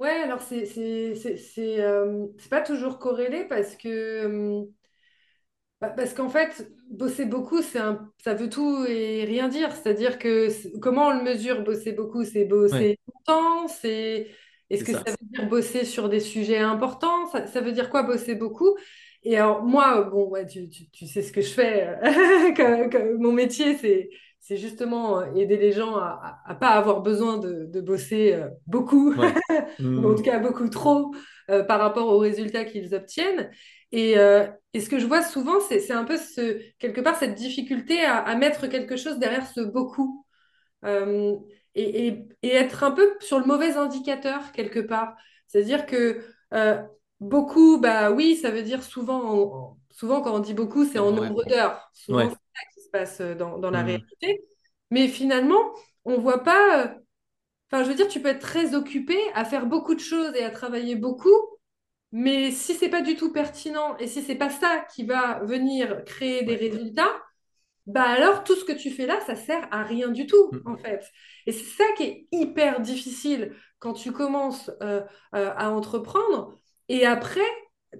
ouais, 0.00 0.22
alors 0.22 0.42
c'est 0.42 0.66
c'est 0.66 1.80
euh, 1.80 2.26
pas 2.50 2.60
toujours 2.60 2.98
corrélé 2.98 3.44
parce 3.44 3.76
que. 3.76 3.88
Euh, 3.88 4.64
bah, 5.80 5.90
parce 5.90 6.14
qu'en 6.14 6.30
fait, 6.30 6.68
bosser 6.90 7.26
beaucoup, 7.26 7.60
un, 7.76 8.10
ça 8.24 8.34
veut 8.34 8.50
tout 8.50 8.84
et 8.86 9.24
rien 9.24 9.46
dire. 9.46 9.70
C'est-à-dire 9.70 10.18
que 10.18 10.48
comment 10.80 11.10
on 11.10 11.18
le 11.18 11.22
mesure, 11.22 11.62
bosser 11.62 11.92
beaucoup, 11.92 12.24
c'est 12.24 12.44
bosser 12.44 12.98
longtemps, 13.06 13.68
c'est. 13.68 14.34
Est-ce 14.70 14.84
que 14.84 14.92
ça. 14.92 15.02
veut 15.06 15.28
dire 15.30 15.48
bosser 15.48 15.84
sur 15.84 16.08
des 16.08 16.20
sujets 16.20 16.58
importants? 16.58 17.26
Ça, 17.26 17.46
ça, 17.46 17.60
veut 17.60 17.72
dire 17.72 17.90
quoi 17.90 18.02
bosser 18.02 18.34
beaucoup? 18.34 18.76
Et 19.22 19.36
alors, 19.36 19.62
moi, 19.62 20.02
bon, 20.02 20.28
ouais, 20.28 20.46
tu, 20.46 20.68
tu, 20.68 21.06
sais 21.06 21.22
ce 21.22 21.32
que 21.32 21.40
je 21.40 21.50
fais. 21.50 21.96
que, 22.56 23.16
mon 23.16 23.32
métier, 23.32 23.76
c'est, 23.76 24.10
c'est 24.40 24.58
justement 24.58 25.20
euh, 25.20 25.32
aider 25.34 25.56
les 25.56 25.72
gens 25.72 25.96
à 25.96 26.44
ne 26.50 26.54
pas 26.54 26.68
avoir 26.68 27.00
besoin 27.00 27.38
de, 27.38 27.64
de 27.64 27.80
bosser 27.80 28.34
euh, 28.34 28.48
beaucoup, 28.66 29.14
ou 29.80 30.06
en 30.06 30.14
tout 30.14 30.22
cas 30.22 30.38
beaucoup 30.38 30.68
trop, 30.68 31.14
euh, 31.50 31.64
par 31.64 31.80
rapport 31.80 32.08
aux 32.08 32.18
résultats 32.18 32.64
qu'ils 32.64 32.94
obtiennent. 32.94 33.50
Et, 33.92 34.14
et, 34.72 34.80
ce 34.80 34.88
que 34.88 34.98
je 34.98 35.06
vois 35.06 35.22
souvent, 35.22 35.60
c'est, 35.60 35.78
c'est 35.78 35.92
un 35.92 36.02
peu 36.02 36.16
ce, 36.16 36.58
quelque 36.80 37.00
part 37.00 37.16
cette 37.16 37.36
difficulté 37.36 38.04
à, 38.04 38.16
à, 38.16 38.34
mettre 38.34 38.66
quelque 38.66 38.96
chose 38.96 39.20
derrière 39.20 39.46
ce 39.46 39.60
beaucoup. 39.60 40.26
Et, 41.74 42.06
et, 42.06 42.28
et, 42.42 42.54
être 42.54 42.84
un 42.84 42.92
peu 42.92 43.16
sur 43.20 43.38
le 43.38 43.46
mauvais 43.46 43.76
indicateur 43.76 44.52
quelque 44.52 44.80
part. 44.80 45.16
C'est-à-dire 45.48 45.86
que 45.86 46.22
Beaucoup, 47.24 47.78
bah 47.78 48.10
oui, 48.10 48.36
ça 48.36 48.50
veut 48.50 48.62
dire 48.62 48.82
souvent, 48.82 49.78
souvent 49.90 50.20
quand 50.20 50.34
on 50.34 50.40
dit 50.40 50.52
beaucoup, 50.52 50.84
c'est 50.84 50.98
en 50.98 51.12
nombre 51.12 51.44
d'heures. 51.46 51.90
Souvent, 51.94 52.28
c'est 52.28 52.34
ça 52.34 52.74
qui 52.74 52.80
se 52.82 52.90
passe 52.90 53.20
euh, 53.20 53.34
dans, 53.34 53.58
dans 53.58 53.70
la 53.70 53.82
mmh. 53.82 53.86
réalité. 53.86 54.44
Mais 54.90 55.08
finalement, 55.08 55.72
on 56.04 56.18
voit 56.18 56.42
pas. 56.42 56.84
Euh, 56.84 56.88
enfin, 57.70 57.84
je 57.84 57.88
veux 57.88 57.94
dire, 57.94 58.08
tu 58.08 58.20
peux 58.20 58.28
être 58.28 58.40
très 58.40 58.74
occupé 58.74 59.16
à 59.34 59.46
faire 59.46 59.64
beaucoup 59.64 59.94
de 59.94 60.00
choses 60.00 60.34
et 60.34 60.44
à 60.44 60.50
travailler 60.50 60.96
beaucoup, 60.96 61.58
mais 62.12 62.50
si 62.50 62.74
c'est 62.74 62.90
pas 62.90 63.00
du 63.00 63.16
tout 63.16 63.32
pertinent 63.32 63.96
et 63.96 64.06
si 64.06 64.20
c'est 64.20 64.34
pas 64.34 64.50
ça 64.50 64.84
qui 64.94 65.04
va 65.04 65.38
venir 65.44 66.04
créer 66.04 66.42
des 66.42 66.56
résultats, 66.56 67.10
bah 67.86 68.02
alors 68.02 68.44
tout 68.44 68.54
ce 68.54 68.64
que 68.64 68.72
tu 68.72 68.90
fais 68.90 69.06
là, 69.06 69.20
ça 69.26 69.36
sert 69.36 69.68
à 69.70 69.82
rien 69.82 70.08
du 70.08 70.26
tout, 70.26 70.50
mmh. 70.52 70.60
en 70.66 70.76
fait. 70.76 71.04
Et 71.46 71.52
c'est 71.52 71.64
ça 71.64 71.84
qui 71.96 72.02
est 72.04 72.26
hyper 72.32 72.80
difficile 72.80 73.54
quand 73.78 73.92
tu 73.92 74.12
commences 74.12 74.70
euh, 74.82 75.02
à 75.32 75.70
entreprendre 75.70 76.58
et 76.88 77.06
après, 77.06 77.40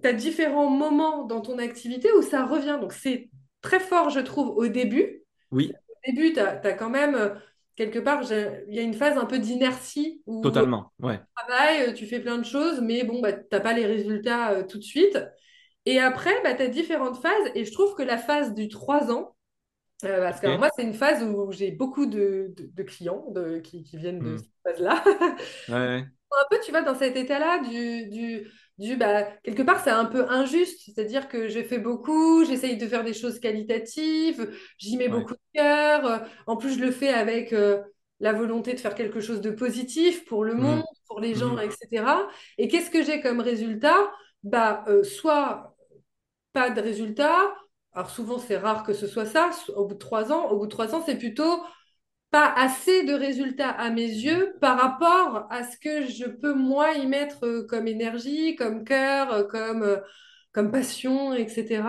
tu 0.02 0.08
as 0.08 0.12
différents 0.12 0.68
moments 0.68 1.24
dans 1.24 1.40
ton 1.40 1.58
activité 1.58 2.08
où 2.12 2.22
ça 2.22 2.44
revient. 2.44 2.78
Donc, 2.80 2.92
c'est 2.92 3.30
très 3.62 3.80
fort, 3.80 4.10
je 4.10 4.20
trouve, 4.20 4.50
au 4.50 4.68
début. 4.68 5.22
Oui. 5.50 5.72
Au 5.88 6.12
début, 6.12 6.32
tu 6.32 6.40
as, 6.40 6.72
quand 6.72 6.90
même, 6.90 7.14
euh, 7.14 7.30
quelque 7.76 7.98
part, 7.98 8.22
il 8.30 8.74
y 8.74 8.78
a 8.78 8.82
une 8.82 8.94
phase 8.94 9.16
un 9.16 9.24
peu 9.24 9.38
d'inertie. 9.38 10.22
Totalement, 10.42 10.92
ouais. 11.00 11.18
Tu 11.18 11.46
travailles, 11.46 11.82
euh, 11.88 11.92
tu 11.92 12.06
fais 12.06 12.20
plein 12.20 12.38
de 12.38 12.44
choses, 12.44 12.80
mais 12.80 13.04
bon, 13.04 13.20
bah, 13.20 13.32
tu 13.32 13.46
n'as 13.52 13.60
pas 13.60 13.72
les 13.72 13.86
résultats 13.86 14.52
euh, 14.52 14.62
tout 14.64 14.78
de 14.78 14.84
suite. 14.84 15.18
Et 15.86 15.98
après, 15.98 16.34
bah, 16.42 16.54
tu 16.54 16.62
as 16.62 16.68
différentes 16.68 17.20
phases. 17.20 17.50
Et 17.54 17.64
je 17.64 17.72
trouve 17.72 17.94
que 17.94 18.02
la 18.02 18.18
phase 18.18 18.54
du 18.54 18.68
3 18.68 19.10
ans, 19.10 19.34
parce 20.02 20.40
que 20.40 20.56
moi, 20.56 20.68
c'est 20.76 20.82
une 20.82 20.94
phase 20.94 21.22
où 21.22 21.50
j'ai 21.52 21.70
beaucoup 21.70 22.06
de, 22.06 22.54
de, 22.56 22.82
clients 22.82 23.24
de, 23.30 23.58
qui, 23.58 23.82
qui, 23.82 23.96
viennent 23.96 24.20
de 24.20 24.34
hmm. 24.34 24.38
cette 24.38 24.50
phase-là. 24.64 25.04
ouais. 25.68 26.04
Un 26.36 26.46
peu, 26.50 26.56
tu 26.64 26.72
vois, 26.72 26.82
dans 26.82 26.96
cet 26.96 27.16
état-là 27.16 27.62
du, 27.62 28.08
du 28.08 28.50
du 28.78 28.96
bah, 28.96 29.22
quelque 29.44 29.62
part 29.62 29.82
c'est 29.82 29.90
un 29.90 30.04
peu 30.04 30.28
injuste, 30.30 30.80
c'est-à-dire 30.84 31.28
que 31.28 31.48
je 31.48 31.62
fais 31.62 31.78
beaucoup, 31.78 32.44
j'essaye 32.44 32.76
de 32.76 32.86
faire 32.86 33.04
des 33.04 33.14
choses 33.14 33.38
qualitatives, 33.38 34.50
j'y 34.78 34.96
mets 34.96 35.08
beaucoup 35.08 35.34
de 35.34 35.40
cœur, 35.54 36.06
euh, 36.06 36.18
en 36.46 36.56
plus 36.56 36.74
je 36.74 36.84
le 36.84 36.90
fais 36.90 37.10
avec 37.10 37.52
euh, 37.52 37.82
la 38.20 38.32
volonté 38.32 38.74
de 38.74 38.80
faire 38.80 38.94
quelque 38.94 39.20
chose 39.20 39.40
de 39.40 39.50
positif 39.50 40.24
pour 40.24 40.44
le 40.44 40.54
mmh. 40.54 40.60
monde, 40.60 40.82
pour 41.08 41.20
les 41.20 41.34
gens, 41.34 41.54
mmh. 41.54 41.60
etc. 41.60 42.04
Et 42.58 42.68
qu'est-ce 42.68 42.90
que 42.90 43.02
j'ai 43.02 43.20
comme 43.20 43.40
résultat? 43.40 44.10
Bah, 44.42 44.84
euh, 44.88 45.04
Soit 45.04 45.76
pas 46.52 46.70
de 46.70 46.80
résultat, 46.80 47.54
alors 47.94 48.10
souvent 48.10 48.38
c'est 48.38 48.56
rare 48.56 48.82
que 48.82 48.92
ce 48.92 49.06
soit 49.06 49.26
ça, 49.26 49.50
au 49.76 49.86
bout 49.86 49.94
de 49.94 49.98
trois 49.98 50.32
ans, 50.32 50.50
au 50.50 50.58
bout 50.58 50.66
de 50.66 50.70
trois 50.70 50.94
ans 50.94 51.02
c'est 51.04 51.18
plutôt 51.18 51.62
pas 52.34 52.52
assez 52.52 53.04
de 53.04 53.12
résultats 53.12 53.70
à 53.70 53.90
mes 53.90 54.08
yeux 54.08 54.56
par 54.60 54.76
rapport 54.76 55.46
à 55.50 55.62
ce 55.62 55.76
que 55.78 56.04
je 56.06 56.24
peux 56.24 56.52
moi 56.52 56.94
y 56.94 57.06
mettre 57.06 57.46
euh, 57.46 57.64
comme 57.64 57.86
énergie, 57.86 58.56
comme 58.56 58.82
cœur, 58.82 59.32
euh, 59.32 59.44
comme, 59.44 59.84
euh, 59.84 59.98
comme 60.50 60.72
passion, 60.72 61.32
etc. 61.32 61.84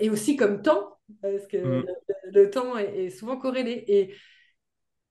et 0.00 0.10
aussi 0.10 0.34
comme 0.34 0.62
temps, 0.62 0.98
parce 1.20 1.46
que 1.46 1.58
mm. 1.58 1.86
le, 2.32 2.50
temps 2.50 2.76
est, 2.76 3.10
souvent 3.10 3.36
corrélé. 3.36 3.84
Et, 3.86 4.14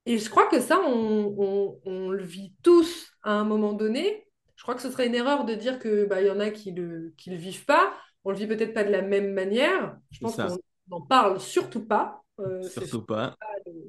et 0.06 0.18
je 0.18 0.30
crois 0.30 0.48
que 0.48 0.60
ça, 0.60 0.82
on, 0.86 1.80
on, 1.86 2.10
le 2.10 2.24
vit 2.24 2.54
tous 2.62 3.14
à 3.24 3.32
un 3.32 3.46
moment 3.46 3.72
donné. 3.72 4.28
Je 4.58 4.64
crois 4.64 4.76
que 4.76 4.82
ce 4.82 4.92
serait 4.92 5.08
une 5.08 5.16
erreur 5.16 5.46
de 5.46 5.56
dire 5.56 5.80
qu'il 5.80 6.08
bah, 6.10 6.22
y 6.22 6.30
en 6.30 6.42
a 6.42 6.50
qui 6.50 6.74
ne 6.74 6.82
le, 6.82 7.14
qui 7.16 7.30
le 7.30 7.38
vivent 7.38 7.64
pas. 7.64 7.94
On 8.24 8.32
le 8.32 8.38
vit 8.38 8.48
peut-être 8.48 8.74
pas 8.74 8.84
de 8.84 8.92
la 8.92 9.02
même 9.02 9.34
manière. 9.34 9.98
Je 10.12 10.20
pense 10.20 10.36
qu'on 10.36 10.58
n'en 10.90 11.02
parle 11.02 11.40
surtout 11.40 11.86
pas. 11.86 12.22
surtout 12.70 13.04
pas 13.06 13.36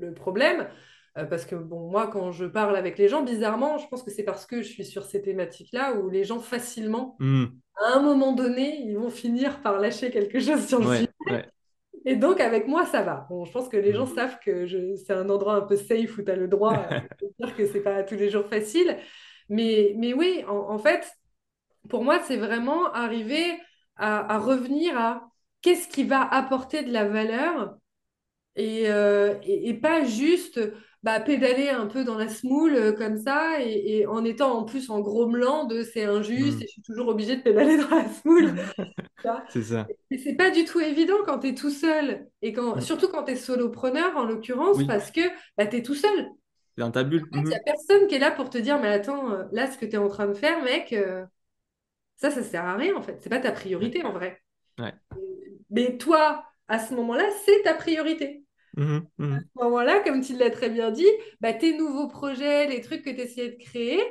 le 0.01 0.13
problème. 0.13 0.69
parce 1.15 1.45
que 1.45 1.55
bon, 1.55 1.91
moi, 1.91 2.07
quand 2.09 2.33
je 2.33 2.45
parle 2.47 2.77
avec 2.77 2.97
les 2.99 3.09
gens, 3.09 3.23
bizarrement, 3.23 3.79
je 3.79 3.87
pense 3.89 4.03
que 4.03 4.11
c'est 4.11 4.23
parce 4.25 4.47
que 4.47 4.63
je 4.63 4.69
suis 4.69 4.85
sur 4.85 5.05
ces 5.05 5.21
thématiques-là 5.23 5.95
où 5.97 6.09
les 6.09 6.25
gens 6.25 6.39
facilement, 6.41 7.17
Hmm. 7.19 7.47
à 7.77 7.97
un 7.99 8.03
moment 8.03 8.33
donné, 8.33 8.81
ils 8.83 8.97
vont 8.97 9.11
finir 9.11 9.61
par 9.63 9.79
lâcher 9.79 10.11
quelque 10.11 10.41
chose 10.41 10.67
sur 10.67 10.81
le 10.81 10.87
Ouais, 10.89 10.97
sujet. 10.99 11.11
ouais. 11.31 11.49
Et 12.05 12.17
donc, 12.17 12.41
avec 12.41 12.67
moi, 12.67 12.85
ça 12.87 13.03
va. 13.03 13.27
Bon, 13.31 13.45
je 13.45 13.53
pense 13.53 13.69
que 13.69 13.77
les 13.77 13.93
gens 13.93 14.07
Hmm. 14.07 14.15
savent 14.15 14.39
que 14.41 14.67
c'est 14.97 15.13
un 15.13 15.29
endroit 15.31 15.55
un 15.55 15.61
peu 15.63 15.77
safe 15.77 16.17
où 16.19 16.23
tu 16.23 16.31
as 16.31 16.37
le 16.37 16.49
droit 16.49 16.75
euh, 16.91 17.01
de 17.23 17.29
dire 17.39 17.55
que 17.57 17.67
c'est 17.67 17.81
pas 17.83 18.03
tous 18.03 18.17
les 18.17 18.31
jours 18.31 18.47
facile. 18.47 18.97
Mais, 19.49 19.95
mais 19.99 20.15
oui, 20.15 20.45
en, 20.49 20.57
en 20.71 20.79
fait, 20.79 21.07
pour 21.89 22.05
moi, 22.05 22.21
c'est 22.21 22.37
vraiment 22.39 22.91
arriver 22.93 23.45
à, 23.97 24.35
à 24.35 24.39
revenir 24.39 24.99
à 24.99 25.31
qu'est-ce 25.63 25.89
qui 25.89 26.05
va 26.05 26.23
apporter 26.23 26.83
de 26.83 26.93
la 26.93 27.09
valeur 27.09 27.77
et, 28.57 28.91
euh, 28.91 29.35
et, 29.45 29.69
et 29.71 29.75
pas 29.75 30.05
juste 30.05 30.61
bah, 31.03 31.21
pédaler 31.21 31.69
un 31.71 31.87
peu 31.87 32.05
dans 32.05 32.19
la 32.19 32.29
smoule 32.29 32.75
euh, 32.77 32.93
comme 32.93 33.19
ça 33.19 33.61
et, 33.63 33.99
et 34.01 34.07
en 34.07 34.25
étant 34.25 34.59
en 34.59 34.65
plus 34.65 34.91
en 34.91 35.01
grommelant 35.01 35.65
de 35.65 35.83
c'est 35.83 36.05
injuste 36.05 36.61
Hmm. 36.61 36.63
et 36.63 36.67
je 36.67 36.73
suis 36.73 36.83
toujours 36.83 37.09
obligée 37.09 37.37
de 37.37 37.43
pédaler 37.43 37.79
dans 37.79 37.91
la 37.91 38.09
smoule. 38.11 38.55
C'est 39.49 39.63
ça. 39.63 39.93
Et 40.11 40.19
c'est 40.19 40.35
pas 40.37 40.51
du 40.51 40.65
tout 40.65 40.81
évident 40.81 41.17
quand 41.25 41.41
tu 41.41 41.49
es 41.49 41.55
tout 41.55 41.71
seul 41.71 42.29
et 42.43 42.53
quand, 42.53 42.79
Hmm. 42.79 42.81
surtout 42.81 43.09
quand 43.09 43.25
tu 43.25 43.33
es 43.33 43.37
solopreneur 43.37 44.17
en 44.17 44.25
l'occurrence 44.25 44.85
Oui, 44.85 44.87
parce 44.87 45.11
que 45.11 45.21
bah, 45.57 45.67
tu 45.67 45.77
es 45.77 45.83
tout 45.83 45.95
seul. 45.95 46.29
dans 46.77 46.91
ta 46.91 47.05
bulle. 47.05 47.29
Il 47.33 47.43
n'y 47.45 47.55
a 47.55 47.61
personne 47.61 48.07
qui 48.09 48.15
est 48.17 48.19
là 48.19 48.31
pour 48.31 48.51
te 48.51 48.59
dire 48.59 48.79
mais 48.81 48.89
attends, 48.89 49.33
euh, 49.33 49.45
là 49.53 49.71
ce 49.71 49.79
que 49.79 49.87
tu 49.87 49.93
es 49.95 49.99
en 49.99 50.09
train 50.09 50.27
de 50.29 50.35
faire 50.35 50.63
mec, 50.63 50.93
euh, 50.93 51.25
ça 52.23 52.33
ça 52.33 52.45
sert 52.45 52.65
à 52.67 52.77
rien 52.77 52.97
en 52.97 53.03
fait. 53.03 53.19
C'est 53.23 53.31
pas 53.31 53.41
ta 53.41 53.53
priorité 53.53 54.05
en 54.05 54.13
vrai. 54.15 54.43
ouais. 54.79 54.93
Mais 55.71 55.97
toi, 55.99 56.45
à 56.69 56.79
ce 56.79 56.95
moment-là, 56.95 57.25
c'est 57.45 57.63
ta 57.63 57.75
priorité. 57.75 58.45
Mhm, 58.77 59.09
mhm. 59.19 59.49
À 59.57 59.61
ce 59.61 59.65
moment-là, 59.65 60.01
comme 60.05 60.23
tu 60.23 60.37
l'as 60.37 60.51
très 60.51 60.71
bien 60.71 60.91
dit, 60.91 61.07
bah, 61.41 61.53
tes 61.55 61.77
nouveaux 61.77 62.09
projets, 62.09 62.69
les 62.69 62.81
trucs 62.81 63.05
que 63.05 63.11
tu 63.11 63.21
essayais 63.21 63.51
de 63.53 63.63
créer, 63.63 64.03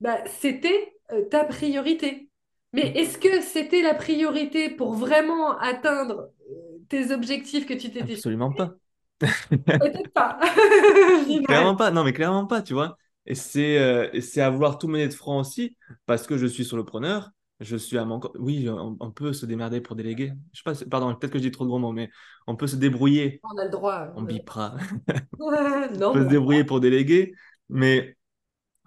bah, 0.00 0.18
c'était 0.26 0.94
euh, 1.12 1.24
ta 1.28 1.44
priorité. 1.44 2.30
Mais 2.72 2.82
Mhm. 2.82 2.96
est-ce 2.96 3.18
que 3.18 3.40
c'était 3.42 3.82
la 3.82 3.94
priorité 3.94 4.70
pour 4.70 4.94
vraiment 4.94 5.58
atteindre 5.58 6.30
euh, 6.50 6.78
tes 6.88 7.12
objectifs 7.12 7.66
que 7.66 7.74
tu 7.74 7.90
t'étais? 7.92 8.24
Absolument 8.24 8.52
pas. 8.52 8.74
Peut-être 9.78 10.12
pas. 10.12 10.38
Clairement 11.46 11.76
pas, 11.76 11.90
non 11.90 12.04
mais 12.04 12.12
clairement 12.12 12.46
pas, 12.46 12.62
tu 12.62 12.74
vois. 12.74 12.96
Et 13.26 13.34
c'est 13.34 13.78
euh, 13.78 14.10
à 14.36 14.50
vouloir 14.50 14.78
tout 14.78 14.88
mener 14.88 15.08
de 15.08 15.12
front 15.14 15.40
aussi, 15.40 15.76
parce 16.06 16.26
que 16.26 16.38
je 16.38 16.46
suis 16.46 16.64
solopreneur, 16.64 17.30
je 17.60 17.76
suis 17.76 17.98
à 17.98 18.04
mon 18.04 18.20
Oui, 18.38 18.68
on, 18.68 18.96
on 19.00 19.10
peut 19.10 19.32
se 19.32 19.46
démerder 19.46 19.80
pour 19.80 19.96
déléguer. 19.96 20.32
Je 20.52 20.58
sais 20.58 20.64
pas, 20.64 20.74
pardon, 20.90 21.14
peut-être 21.14 21.32
que 21.32 21.38
je 21.38 21.44
dis 21.44 21.50
trop 21.50 21.64
de 21.64 21.68
gros 21.70 21.78
mots, 21.78 21.92
mais 21.92 22.10
on 22.46 22.56
peut 22.56 22.66
se 22.66 22.76
bébrouiller, 22.76 23.42
On 23.42 23.56
a 23.58 23.64
le 23.64 23.70
droit. 23.70 24.08
on 24.14 24.26
a- 24.26 24.28
bipera, 24.28 24.76
on 26.08 26.12
peut 26.12 26.22
se 26.24 26.28
débrouiller 26.28 26.64
pour 26.64 26.80
déléguer, 26.80 27.34
mais 27.68 28.16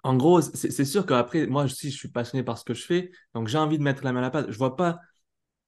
en 0.04 0.16
gros, 0.16 0.40
c'est 0.42 0.84
sûr 0.86 1.06
qu'après, 1.06 1.46
moi 1.46 1.64
aussi, 1.64 1.90
je 1.90 1.96
suis 1.98 2.08
passionné 2.08 2.44
par 2.44 2.58
ce 2.58 2.64
que 2.64 2.74
je 2.74 2.84
fais, 2.86 3.12
donc 3.34 3.48
j'ai 3.48 3.58
envie 3.58 3.78
de 3.78 3.82
mettre 3.84 4.04
la 4.04 4.12
main 4.12 4.20
à 4.20 4.22
la 4.24 4.30
pâte. 4.30 4.50
Je 4.50 4.58
vois 4.58 4.76
pas 4.76 5.00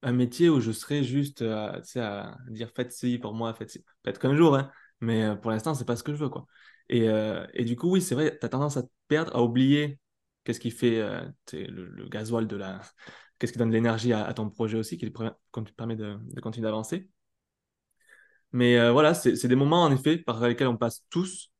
un 0.03 0.11
métier 0.13 0.49
où 0.49 0.59
je 0.61 0.71
serais 0.71 1.03
juste 1.03 1.41
euh, 1.43 1.79
tu 1.81 1.91
sais, 1.93 2.01
à 2.01 2.37
dire 2.49 2.71
faites 2.75 2.91
ci 2.93 3.17
pour 3.19 3.33
moi, 3.33 3.53
faites 3.53 3.71
ci. 3.71 3.83
Peut-être 4.03 4.19
qu'un 4.19 4.35
jour, 4.35 4.55
hein, 4.57 4.71
mais 5.01 5.23
euh, 5.25 5.35
pour 5.35 5.51
l'instant, 5.51 5.73
c'est 5.75 5.85
pas 5.85 5.95
ce 5.95 6.03
que 6.03 6.13
je 6.13 6.19
veux, 6.19 6.29
quoi. 6.29 6.45
Et, 6.89 7.09
euh, 7.09 7.45
et 7.53 7.65
du 7.65 7.75
coup, 7.75 7.91
oui, 7.91 8.01
c'est 8.01 8.15
vrai, 8.15 8.37
tu 8.39 8.45
as 8.45 8.49
tendance 8.49 8.77
à 8.77 8.83
te 8.83 8.89
perdre, 9.07 9.35
à 9.35 9.43
oublier 9.43 9.99
qu'est-ce 10.43 10.59
qui 10.59 10.71
fait 10.71 10.99
euh, 10.99 11.21
le, 11.53 11.87
le 11.87 12.09
gasoil 12.09 12.47
de 12.47 12.55
la. 12.55 12.81
Qu'est-ce 13.39 13.51
qui 13.51 13.59
donne 13.59 13.69
de 13.69 13.75
l'énergie 13.75 14.13
à, 14.13 14.25
à 14.25 14.33
ton 14.33 14.49
projet 14.49 14.77
aussi, 14.77 14.97
qui 14.97 15.11
te 15.11 15.71
permet 15.75 15.95
de, 15.95 16.17
de 16.21 16.41
continuer 16.41 16.65
d'avancer? 16.65 17.09
Mais 18.51 18.77
euh, 18.77 18.91
voilà, 18.91 19.13
c'est 19.13 19.47
des 19.47 19.55
moments, 19.55 19.83
en 19.83 19.91
effet, 19.91 20.17
par 20.17 20.45
lesquels 20.47 20.67
on 20.67 20.77
passe 20.77 21.03
tous. 21.09 21.51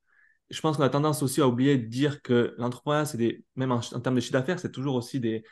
Je 0.49 0.61
pense 0.61 0.77
qu'on 0.77 0.83
a 0.83 0.89
tendance 0.89 1.23
aussi 1.23 1.41
à 1.41 1.47
oublier 1.47 1.77
de 1.77 1.87
dire 1.87 2.21
que 2.21 2.53
l'entrepreneuriat, 2.57 3.05
c'est 3.05 3.17
des, 3.17 3.43
même 3.55 3.71
en, 3.71 3.77
en 3.79 3.99
termes 3.99 4.15
de 4.15 4.19
chiffre 4.19 4.33
d'affaires, 4.33 4.59
c'est 4.59 4.71
toujours 4.71 4.95
aussi 4.95 5.19
des. 5.19 5.43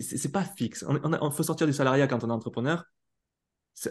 C'est 0.00 0.32
pas 0.32 0.44
fixe. 0.44 0.84
On, 0.88 1.00
on 1.02 1.30
faut 1.30 1.42
sortir 1.42 1.66
du 1.66 1.72
salariat 1.72 2.06
quand 2.06 2.22
on 2.24 2.30
est 2.30 2.32
entrepreneur. 2.32 2.84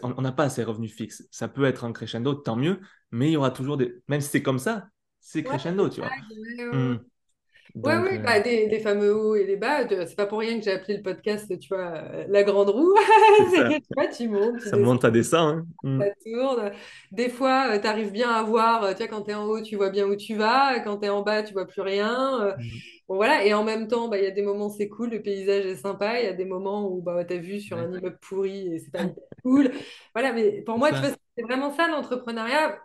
On 0.02 0.22
n'a 0.22 0.32
pas 0.32 0.48
ces 0.48 0.64
revenus 0.64 0.94
fixes. 0.94 1.28
Ça 1.30 1.46
peut 1.46 1.64
être 1.64 1.84
en 1.84 1.92
crescendo, 1.92 2.34
tant 2.34 2.56
mieux, 2.56 2.80
mais 3.10 3.28
il 3.28 3.32
y 3.32 3.36
aura 3.36 3.50
toujours 3.50 3.76
des. 3.76 4.02
Même 4.08 4.22
si 4.22 4.30
c'est 4.30 4.42
comme 4.42 4.58
ça, 4.58 4.88
c'est 5.20 5.40
ouais, 5.40 5.44
crescendo, 5.44 5.90
tu 5.90 6.00
vois. 6.00 6.08
ouais, 6.08 6.64
ouais, 6.64 6.64
ouais. 6.64 6.98
Ouais, 7.74 7.98
ouais, 7.98 8.18
euh, 8.18 8.22
bah, 8.22 8.38
des, 8.38 8.68
des 8.68 8.78
fameux 8.78 9.12
hauts 9.12 9.34
et 9.34 9.44
des 9.46 9.56
bas. 9.56 9.88
C'est 9.88 10.14
pas 10.14 10.26
pour 10.26 10.38
rien 10.38 10.58
que 10.58 10.64
j'ai 10.64 10.70
appelé 10.70 10.96
le 10.96 11.02
podcast, 11.02 11.58
tu 11.58 11.68
vois, 11.68 11.92
euh, 11.96 12.24
La 12.28 12.44
Grande 12.44 12.70
Roue. 12.70 12.94
ça. 13.52 13.64
que 13.64 13.78
tu 13.78 13.86
vois, 13.96 14.06
tu 14.06 14.28
montes, 14.28 14.60
tu 14.60 14.68
Ça 14.68 14.76
descends, 14.76 14.84
monte 14.84 15.04
à 15.04 15.10
descend. 15.10 15.58
Hein. 15.58 15.66
Hmm. 15.82 16.00
ça 16.00 16.06
tourne. 16.24 16.70
Des 17.10 17.28
fois, 17.28 17.76
tu 17.80 17.86
arrives 17.88 18.12
bien 18.12 18.30
à 18.30 18.44
voir, 18.44 18.84
euh, 18.84 18.92
tu 18.92 18.98
vois, 18.98 19.08
quand 19.08 19.22
tu 19.22 19.32
es 19.32 19.34
en 19.34 19.46
haut, 19.46 19.60
tu 19.60 19.74
vois 19.74 19.90
bien 19.90 20.06
où 20.06 20.14
tu 20.14 20.36
vas. 20.36 20.78
Quand 20.80 20.98
tu 20.98 21.06
es 21.06 21.08
en 21.08 21.22
bas, 21.22 21.42
tu 21.42 21.52
vois 21.52 21.66
plus 21.66 21.82
rien. 21.82 22.42
Euh. 22.42 22.52
Bon, 23.08 23.16
voilà. 23.16 23.44
Et 23.44 23.52
en 23.54 23.64
même 23.64 23.88
temps, 23.88 24.06
bah, 24.08 24.18
il 24.18 24.24
y 24.24 24.28
a 24.28 24.30
des 24.30 24.42
moments, 24.42 24.68
c'est 24.68 24.88
cool, 24.88 25.10
le 25.10 25.20
paysage 25.20 25.66
est 25.66 25.76
sympa. 25.76 26.20
Il 26.20 26.26
y 26.26 26.28
a 26.28 26.32
des 26.32 26.44
moments 26.44 26.88
où 26.88 27.02
bah, 27.02 27.24
tu 27.24 27.34
as 27.34 27.38
vu 27.38 27.58
sur 27.60 27.76
Ouais, 27.76 27.82
un 27.82 27.88
immeuble 27.92 28.18
pourri 28.20 28.72
et 28.72 28.78
c'est 28.78 28.92
pas 28.92 29.06
cool. 29.42 29.72
Voilà, 30.14 30.32
mais 30.32 30.62
pour 30.62 30.78
moi, 30.78 30.92
tu 30.92 30.98
vois, 31.00 31.08
ça. 31.10 31.16
c'est 31.36 31.42
vraiment 31.42 31.72
ça 31.72 31.88
l'entrepreneuriat. 31.88 32.78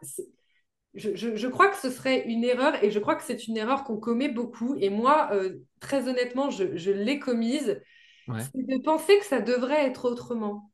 Je, 0.96 1.16
je- 1.16 1.36
je 1.36 1.48
crois 1.48 1.70
que 1.70 1.78
ce 1.78 1.90
serait 1.92 2.28
une 2.28 2.44
erreur 2.44 2.84
et 2.84 2.92
je 2.92 3.00
crois 3.00 3.16
que 3.16 3.24
c'est 3.24 3.48
une 3.48 3.58
erreur 3.58 3.84
qu'on 3.84 3.98
commet 4.00 4.30
beaucoup. 4.30 4.76
Et 4.80 4.90
moi, 4.90 5.30
euh, 5.34 5.60
très 5.80 6.08
honnêtement, 6.08 6.50
je, 6.50 6.76
je 6.78 6.92
l'ai 6.92 7.20
commise. 7.20 7.82
Ouais. 8.28 8.50
C'est 8.54 8.66
de 8.68 8.82
penser 8.84 9.20
que 9.20 9.26
ça 9.26 9.42
devrait 9.42 9.86
être 9.88 10.06
autrement. 10.12 10.72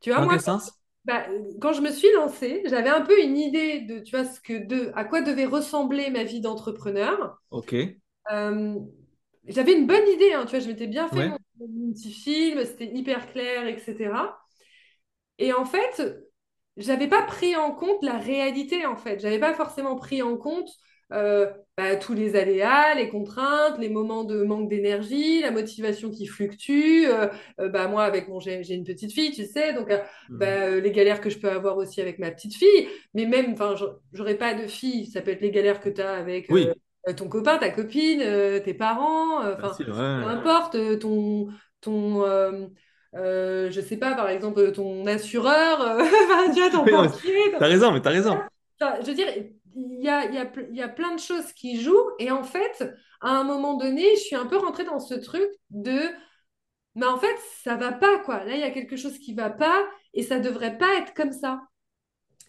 Tu 0.00 0.10
vois, 0.10 0.20
Dans 0.20 0.24
moi, 0.24 0.28
quel 0.28 0.40
sens? 0.40 0.78
bah, 1.04 1.26
quand 1.60 1.72
je 1.72 1.82
me 1.82 1.90
suis 1.92 2.10
lancée, 2.14 2.62
j'avais 2.66 2.90
un 2.90 3.02
peu 3.02 3.20
une 3.22 3.36
idée 3.38 3.82
de, 3.82 4.00
tu 4.00 4.12
vois, 4.16 4.24
ce 4.26 4.40
que 4.40 4.66
de, 4.66 4.92
à 4.94 5.04
quoi 5.04 5.22
devait 5.22 5.46
ressembler 5.46 6.10
ma 6.10 6.24
vie 6.24 6.40
d'entrepreneur. 6.40 7.40
Ok. 7.50 7.72
Euh, 8.32 8.78
j'avais 9.46 9.74
une 9.78 9.86
bonne 9.86 10.08
idée, 10.08 10.32
hein, 10.34 10.44
tu 10.46 10.52
vois, 10.52 10.60
je 10.60 10.68
m'étais 10.68 10.86
bien 10.88 11.08
fait 11.08 11.22
Ouais. 11.22 11.30
mon, 11.30 11.38
mon 11.60 11.92
petit 11.92 12.12
film, 12.12 12.64
c'était 12.64 12.92
hyper 12.94 13.32
clair, 13.32 13.66
etc. 13.68 14.40
Et 15.38 15.52
en 15.52 15.64
fait, 15.64 16.02
j'avais 16.80 17.08
pas 17.08 17.22
pris 17.22 17.56
en 17.56 17.72
compte 17.72 18.02
la 18.02 18.18
réalité, 18.18 18.86
en 18.86 18.96
fait. 18.96 19.20
J'avais 19.20 19.38
pas 19.38 19.54
forcément 19.54 19.96
pris 19.96 20.22
en 20.22 20.36
compte 20.36 20.70
euh, 21.12 21.50
bah, 21.76 21.96
tous 21.96 22.14
les 22.14 22.36
aléas, 22.36 22.94
les 22.94 23.08
contraintes, 23.08 23.78
les 23.78 23.88
moments 23.88 24.24
de 24.24 24.42
manque 24.42 24.68
d'énergie, 24.68 25.40
la 25.40 25.50
motivation 25.50 26.10
qui 26.10 26.26
fluctue. 26.26 27.06
Euh, 27.06 27.26
euh, 27.60 27.68
bah, 27.68 27.88
moi, 27.88 28.04
avec 28.04 28.28
mon, 28.28 28.38
j'ai, 28.38 28.62
une 28.70 28.84
petite 28.84 29.12
fille, 29.12 29.32
tu 29.32 29.44
sais, 29.44 29.72
donc 29.72 29.90
euh, 29.90 29.98
bah, 30.28 30.76
les 30.78 30.92
galères 30.92 31.20
que 31.20 31.30
je 31.30 31.38
peux 31.38 31.50
avoir 31.50 31.76
aussi 31.78 32.00
avec 32.00 32.18
ma 32.18 32.30
petite 32.30 32.54
fille. 32.54 32.88
Mais 33.14 33.26
même, 33.26 33.52
enfin, 33.52 33.74
j'aurais 34.12 34.36
pas 34.36 34.54
de 34.54 34.66
fille, 34.66 35.06
ça 35.06 35.20
peut 35.20 35.30
être 35.30 35.40
les 35.40 35.50
galères 35.50 35.80
que 35.80 35.88
tu 35.88 36.00
as 36.00 36.12
avec 36.12 36.46
Oui, 36.50 36.68
ton 37.16 37.28
copain, 37.28 37.58
ta 37.58 37.70
copine, 37.70 38.22
tes 38.64 38.74
parents, 38.74 39.42
euh, 39.42 39.54
enfin, 39.56 39.72
peu 39.78 40.28
importe, 40.28 40.76
ton, 41.00 41.48
ton 41.80 42.70
euh, 43.14 43.70
je 43.70 43.80
sais 43.80 43.96
pas, 43.96 44.14
par 44.14 44.28
exemple, 44.28 44.72
ton 44.72 45.06
assureur, 45.06 45.80
euh, 45.80 46.04
tu 46.54 46.60
vois, 46.60 46.70
ton 46.70 46.84
Oui, 46.84 46.92
ton- 46.92 47.10
t'as 47.58 47.66
raison, 47.66 47.92
mais 47.92 48.00
t'as 48.00 48.10
raison. 48.10 48.38
Enfin, 48.80 48.96
je 49.02 49.06
veux 49.06 49.14
dire, 49.14 49.28
il 49.74 50.02
y 50.02 50.08
a, 50.08 50.26
y 50.30 50.38
a, 50.38 50.50
y 50.72 50.82
a 50.82 50.88
plein 50.88 51.14
de 51.14 51.20
choses 51.20 51.52
qui 51.52 51.80
jouent. 51.80 52.10
Et 52.18 52.30
en 52.30 52.42
fait, 52.44 52.84
à 53.20 53.30
un 53.30 53.44
moment 53.44 53.74
donné, 53.76 54.16
je 54.16 54.20
suis 54.20 54.36
un 54.36 54.46
peu 54.46 54.56
rentrée 54.56 54.84
dans 54.84 54.98
ce 55.00 55.14
truc 55.14 55.48
de, 55.70 55.98
mais 56.94 57.06
en 57.06 57.18
fait, 57.18 57.36
ça 57.62 57.76
va 57.76 57.92
pas, 57.92 58.18
quoi. 58.20 58.44
Là, 58.44 58.54
il 58.54 58.60
y 58.60 58.64
a 58.64 58.70
quelque 58.70 58.96
chose 58.96 59.18
qui 59.18 59.34
va 59.34 59.50
pas 59.50 59.84
et 60.14 60.22
ça 60.22 60.40
devrait 60.40 60.78
pas 60.78 60.94
être 60.98 61.14
comme 61.14 61.32
ça. 61.32 61.60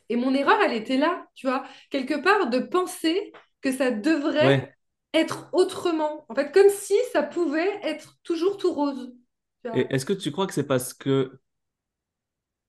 Et 0.10 0.16
mon 0.16 0.34
erreur, 0.34 0.60
elle 0.64 0.74
était 0.74 0.98
là, 0.98 1.26
tu 1.36 1.48
vois, 1.48 1.64
quelque 1.90 2.22
part 2.22 2.50
de 2.50 2.60
penser 2.60 3.32
que 3.62 3.72
ça 3.72 3.92
devrait 3.92 4.48
Ouais. 4.48 4.76
être 5.14 5.50
autrement. 5.54 6.26
En 6.30 6.36
fait, 6.36 6.52
comme 6.52 6.70
si 6.70 6.96
ça 7.14 7.24
pouvait 7.24 7.80
être 7.84 8.18
toujours 8.24 8.58
tout 8.58 8.74
rose. 8.74 9.14
Et 9.74 9.88
est-ce 9.90 10.06
que 10.06 10.14
tu 10.14 10.32
crois 10.32 10.48
que 10.48 10.54
c'est 10.54 10.68
parce 10.68 10.94
que... 10.94 11.40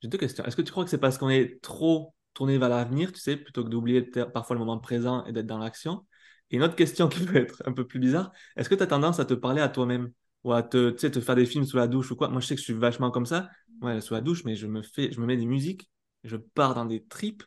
J'ai 0.03 0.09
deux 0.09 0.19
questions. 0.19 0.45
Est-ce 0.45 0.57
que 0.57 0.63
tu 0.63 0.73
crois 0.73 0.85
que 0.85 0.91
c'est 0.91 0.99
parce 0.99 1.19
qu'on 1.19 1.29
est 1.31 1.61
trop 1.63 2.15
tourné 2.35 2.59
vers 2.59 2.69
l'avenir, 2.69 3.13
tu 3.13 3.21
sais, 3.21 3.37
plutôt 3.37 3.63
que 3.65 3.69
d'oublier 3.69 4.03
parfois 4.03 4.55
le 4.55 4.61
moment 4.61 4.79
présent 4.79 5.25
et 5.27 5.33
d'être 5.33 5.47
dans 5.47 5.59
l'action? 5.59 6.07
Et 6.51 6.57
une 6.57 6.63
autre 6.63 6.75
question 6.77 7.09
qui 7.09 7.25
peut 7.25 7.37
être 7.37 7.63
un 7.67 7.73
peu 7.73 7.87
plus 7.87 7.99
bizarre, 8.01 8.33
est-ce 8.57 8.69
que 8.69 8.75
tu 8.75 8.83
as 8.83 8.87
tendance 8.87 9.21
à 9.21 9.25
te 9.25 9.35
parler 9.35 9.61
à 9.63 9.69
toi-même 9.69 10.11
ou 10.45 10.53
à 10.53 10.63
te, 10.63 10.91
te 10.91 11.21
faire 11.21 11.37
des 11.37 11.47
films 11.47 11.65
sous 11.65 11.77
la 11.77 11.87
douche 11.87 12.11
ou 12.11 12.17
quoi? 12.17 12.29
Moi, 12.29 12.41
je 12.41 12.47
sais 12.47 12.55
que 12.55 12.61
je 12.61 12.65
suis 12.65 12.73
vachement 12.73 13.11
comme 13.11 13.27
ça, 13.27 13.49
ouais, 13.81 14.01
sous 14.01 14.15
la 14.15 14.21
douche, 14.21 14.45
mais 14.45 14.57
je 14.57 14.67
me 14.67 14.83
fais, 14.83 15.13
je 15.13 15.21
me 15.21 15.27
mets 15.27 15.37
des 15.37 15.47
musiques, 15.47 15.89
je 16.25 16.37
pars 16.37 16.75
dans 16.75 16.85
des 16.85 17.05
tripes 17.05 17.45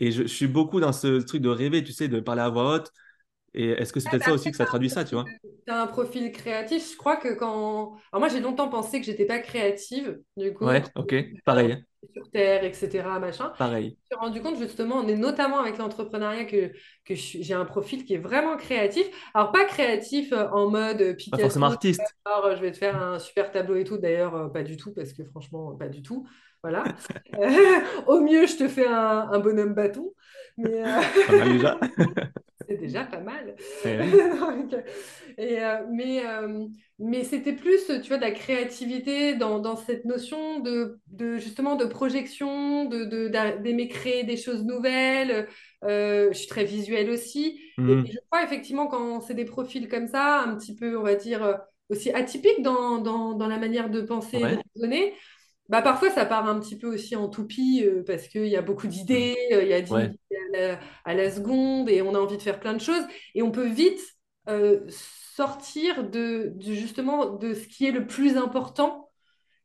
et 0.00 0.10
je, 0.12 0.22
je 0.22 0.28
suis 0.28 0.46
beaucoup 0.46 0.80
dans 0.80 0.92
ce 0.92 1.20
truc 1.20 1.42
de 1.42 1.48
rêver, 1.48 1.84
tu 1.84 1.92
sais, 1.92 2.08
de 2.08 2.20
parler 2.20 2.42
à 2.42 2.48
voix 2.48 2.74
haute. 2.76 2.92
Et 3.54 3.70
est-ce 3.70 3.92
que 3.92 4.00
c'est 4.00 4.10
peut-être 4.10 4.24
ça 4.24 4.32
aussi 4.32 4.50
que 4.50 4.56
ça 4.56 4.66
traduit 4.66 4.90
ça, 4.90 5.04
tu 5.04 5.14
vois? 5.14 5.24
Tu 5.66 5.72
as 5.72 5.82
un 5.82 5.86
profil 5.86 6.30
créatif. 6.32 6.92
Je 6.92 6.96
crois 6.96 7.16
que 7.16 7.34
quand. 7.34 7.96
Alors, 8.12 8.20
moi, 8.20 8.28
j'ai 8.28 8.40
longtemps 8.40 8.68
pensé 8.68 9.00
que 9.00 9.06
j'étais 9.06 9.26
pas 9.26 9.38
créative, 9.38 10.20
du 10.36 10.52
coup, 10.54 10.64
Ouais, 10.66 10.82
ok, 10.94 11.14
pareil, 11.44 11.82
sur 12.14 12.30
Terre, 12.30 12.64
etc., 12.64 13.18
machin. 13.18 13.52
pareil. 13.58 13.96
Je 14.10 14.16
me 14.16 14.18
suis 14.20 14.26
rendu 14.26 14.40
compte, 14.42 14.58
justement, 14.58 14.96
on 14.96 15.08
est 15.08 15.16
notamment 15.16 15.58
avec 15.60 15.78
l'entrepreneuriat, 15.78 16.44
que, 16.44 16.72
que 17.04 17.14
j'ai 17.14 17.54
un 17.54 17.64
profil 17.64 18.04
qui 18.04 18.14
est 18.14 18.18
vraiment 18.18 18.56
créatif. 18.56 19.06
Alors, 19.34 19.50
pas 19.52 19.64
créatif 19.64 20.32
euh, 20.32 20.48
en 20.50 20.70
mode 20.70 20.98
Pas 20.98 21.14
Picasso, 21.14 21.42
forcément 21.42 21.66
artiste. 21.66 22.02
alors, 22.24 22.46
euh, 22.46 22.56
je 22.56 22.60
vais 22.60 22.72
te 22.72 22.78
faire 22.78 23.00
un 23.02 23.18
super 23.18 23.50
tableau 23.50 23.76
et 23.76 23.84
tout. 23.84 23.98
D'ailleurs, 23.98 24.34
euh, 24.36 24.48
pas 24.48 24.62
du 24.62 24.76
tout, 24.76 24.92
parce 24.94 25.12
que 25.12 25.24
franchement, 25.24 25.74
pas 25.76 25.88
du 25.88 26.02
tout. 26.02 26.26
Voilà. 26.62 26.84
Euh, 27.34 27.80
au 28.06 28.20
mieux, 28.20 28.46
je 28.46 28.56
te 28.56 28.68
fais 28.68 28.86
un, 28.86 29.28
un 29.30 29.38
bonhomme 29.40 29.74
bâton. 29.74 30.12
Mais, 30.56 30.82
euh, 30.86 31.00
Pas 31.26 31.32
mal 31.36 31.52
déjà. 31.52 31.78
c'est 32.68 32.76
déjà 32.76 33.04
pas 33.04 33.20
mal. 33.20 33.56
Oui. 33.84 34.18
Donc, 34.40 34.74
et, 35.38 35.62
euh, 35.62 35.86
mais 35.90 36.24
euh, 36.26 36.66
mais 36.98 37.24
c'était 37.24 37.52
plus, 37.54 37.86
tu 38.02 38.08
vois, 38.08 38.16
de 38.18 38.22
la 38.22 38.30
créativité 38.32 39.34
dans, 39.36 39.58
dans 39.60 39.76
cette 39.76 40.04
notion 40.04 40.60
de, 40.60 41.00
de 41.08 41.38
justement 41.38 41.76
de 41.76 41.84
projection, 41.86 42.86
de, 42.86 43.04
de- 43.04 43.28
d'a- 43.28 43.56
d'aimer 43.56 43.88
créer 43.88 44.24
des 44.24 44.36
choses 44.36 44.64
nouvelles. 44.64 45.48
Euh, 45.84 46.28
je 46.32 46.38
suis 46.38 46.48
très 46.48 46.64
visuelle 46.64 47.10
aussi. 47.10 47.60
Et, 47.86 47.92
Mhm. 47.92 48.08
et 48.08 48.12
je 48.12 48.18
crois 48.30 48.42
effectivement 48.44 48.86
quand 48.88 49.20
c'est 49.20 49.34
des 49.34 49.44
profils 49.44 49.88
comme 49.88 50.06
ça, 50.08 50.40
un 50.42 50.56
petit 50.56 50.74
peu, 50.74 50.98
on 50.98 51.02
va 51.02 51.14
dire, 51.14 51.60
aussi 51.88 52.10
atypiques 52.12 52.62
dans, 52.62 52.98
dans, 52.98 53.32
dans 53.34 53.48
la 53.48 53.58
manière 53.58 53.90
de 53.90 54.02
penser 54.02 54.36
et 54.38 54.46
de 54.48 54.56
Ouais. 54.56 54.62
raisonner, 54.74 55.14
bah 55.68 55.82
parfois 55.82 56.10
ça 56.10 56.24
part 56.24 56.46
un 56.48 56.58
petit 56.60 56.78
peu 56.78 56.86
aussi 56.94 57.14
en 57.16 57.28
toupie 57.28 57.82
euh, 57.84 58.02
parce 58.06 58.28
qu'il 58.28 58.46
y 58.46 58.56
a 58.56 58.62
beaucoup 58.62 58.86
d'idées, 58.86 59.36
euh, 59.52 59.62
il 59.62 59.68
y 59.68 59.74
a 59.74 59.80
10 59.82 59.90
Ouais, 59.90 60.12
idées 60.27 60.27
à 60.27 60.27
la, 60.52 60.80
à 61.04 61.14
la 61.14 61.30
seconde 61.30 61.88
et 61.90 62.02
on 62.02 62.14
a 62.14 62.18
envie 62.18 62.36
de 62.36 62.42
faire 62.42 62.60
plein 62.60 62.74
de 62.74 62.80
choses. 62.80 63.04
Et 63.34 63.42
on 63.42 63.50
peut 63.50 63.66
vite 63.68 64.00
euh, 64.48 64.80
sortir 64.90 66.04
de, 66.08 66.52
de 66.56 66.74
justement 66.74 67.26
de 67.26 67.54
ce 67.54 67.66
qui 67.68 67.86
est 67.86 67.92
le 67.92 68.06
plus 68.06 68.36
important. 68.36 69.10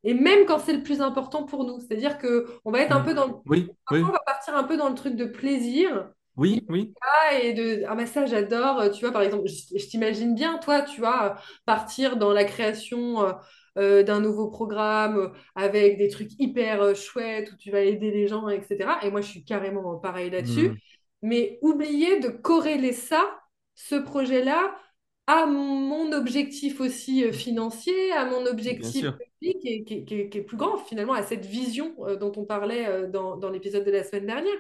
Et 0.03 0.13
même 0.13 0.45
quand 0.45 0.59
c'est 0.59 0.73
le 0.75 0.83
plus 0.83 1.01
important 1.01 1.43
pour 1.45 1.65
nous. 1.65 1.79
C'est-à-dire 1.81 2.17
que 2.19 2.47
on 2.65 2.71
va 2.71 2.81
être 2.81 2.93
un 2.95 3.01
Mhm. 3.01 3.05
peu 3.05 3.13
dans 3.15 3.27
le... 3.27 3.33
Oui, 3.45 3.69
Parfois, 3.85 4.09
on 4.09 4.13
va 4.13 4.19
partir 4.25 4.55
un 4.57 4.63
peu 4.65 4.77
dans 4.77 4.89
le 4.89 4.95
truc 4.95 5.15
de 5.15 5.25
plaisir. 5.25 6.11
Oui, 6.35 6.65
oui, 6.69 6.93
et 7.41 7.53
de 7.53 7.83
ah 7.87 7.95
bah 7.95 8.05
ça 8.05 8.25
j'adore 8.25 8.79
euh, 8.79 8.89
tu 8.89 9.01
vois 9.01 9.11
par 9.11 9.21
exemple 9.21 9.47
je, 9.47 9.77
je 9.77 9.85
t'imagine 9.87 10.35
bien 10.35 10.57
toi 10.59 10.81
tu 10.81 10.99
vois 10.99 11.31
euh, 11.37 11.41
partir 11.65 12.17
dans 12.17 12.33
la 12.33 12.43
création 12.45 13.21
euh, 13.77 14.03
d'un 14.03 14.19
nouveau 14.19 14.49
programme 14.49 15.17
euh, 15.17 15.29
avec 15.55 15.97
des 15.97 16.09
trucs 16.09 16.31
hyper 16.39 16.81
euh, 16.81 16.93
chouettes 16.93 17.51
où 17.51 17.57
tu 17.57 17.71
vas 17.71 17.81
aider 17.81 18.11
les 18.11 18.27
gens 18.27 18.49
etc 18.49 18.89
et 19.03 19.11
moi 19.11 19.21
je 19.21 19.27
suis 19.29 19.43
carrément 19.43 19.97
pareil 19.97 20.29
là-dessus 20.29 20.69
Mhm. 20.69 20.77
mais 21.21 21.59
oublier 21.61 22.19
de 22.19 22.29
corréler 22.29 22.93
ça 22.93 23.39
ce 23.75 23.95
projet-là 23.95 24.75
à 25.27 25.45
mon 25.45 26.11
objectif 26.11 26.81
aussi 26.81 27.31
financier 27.33 28.11
à 28.11 28.25
mon 28.25 28.45
objectif 28.45 29.07
public 29.41 29.59
qui 29.61 29.67
est, 29.69 29.83
qui 30.05 30.13
est- 30.15 30.29
qui 30.29 30.41
plus 30.41 30.57
grand 30.57 30.77
finalement 30.77 31.13
à 31.13 31.23
cette 31.23 31.45
vision 31.45 31.95
dont 32.19 32.31
on 32.37 32.45
parlait 32.45 33.07
dans, 33.07 33.37
dans 33.37 33.49
l'épisode 33.49 33.85
de 33.85 33.91
la 33.91 34.03
semaine 34.03 34.25
dernière 34.27 34.53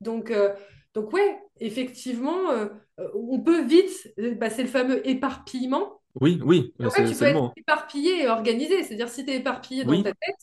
donc 0.00 0.30
euh, 0.30 0.54
donc 0.94 1.10
ouais, 1.14 1.38
effectivement, 1.60 2.50
euh, 2.50 2.66
on 3.14 3.40
peut 3.40 3.62
vite, 3.64 4.12
bah, 4.38 4.50
c'est 4.50 4.62
le 4.62 4.68
fameux 4.68 5.06
éparpillement. 5.08 6.01
Oui, 6.20 6.40
oui, 6.44 6.72
En 6.84 6.90
fait, 6.90 7.04
tu 7.04 7.16
peux 7.16 7.26
être 7.26 7.40
éparpillé 7.56 8.22
et 8.22 8.28
organisé. 8.28 8.82
C'est-à-dire, 8.82 9.08
si 9.08 9.24
tu 9.24 9.30
es 9.30 9.36
éparpillé 9.36 9.84
dans 9.84 10.00
ta 10.00 10.10
tête, 10.12 10.36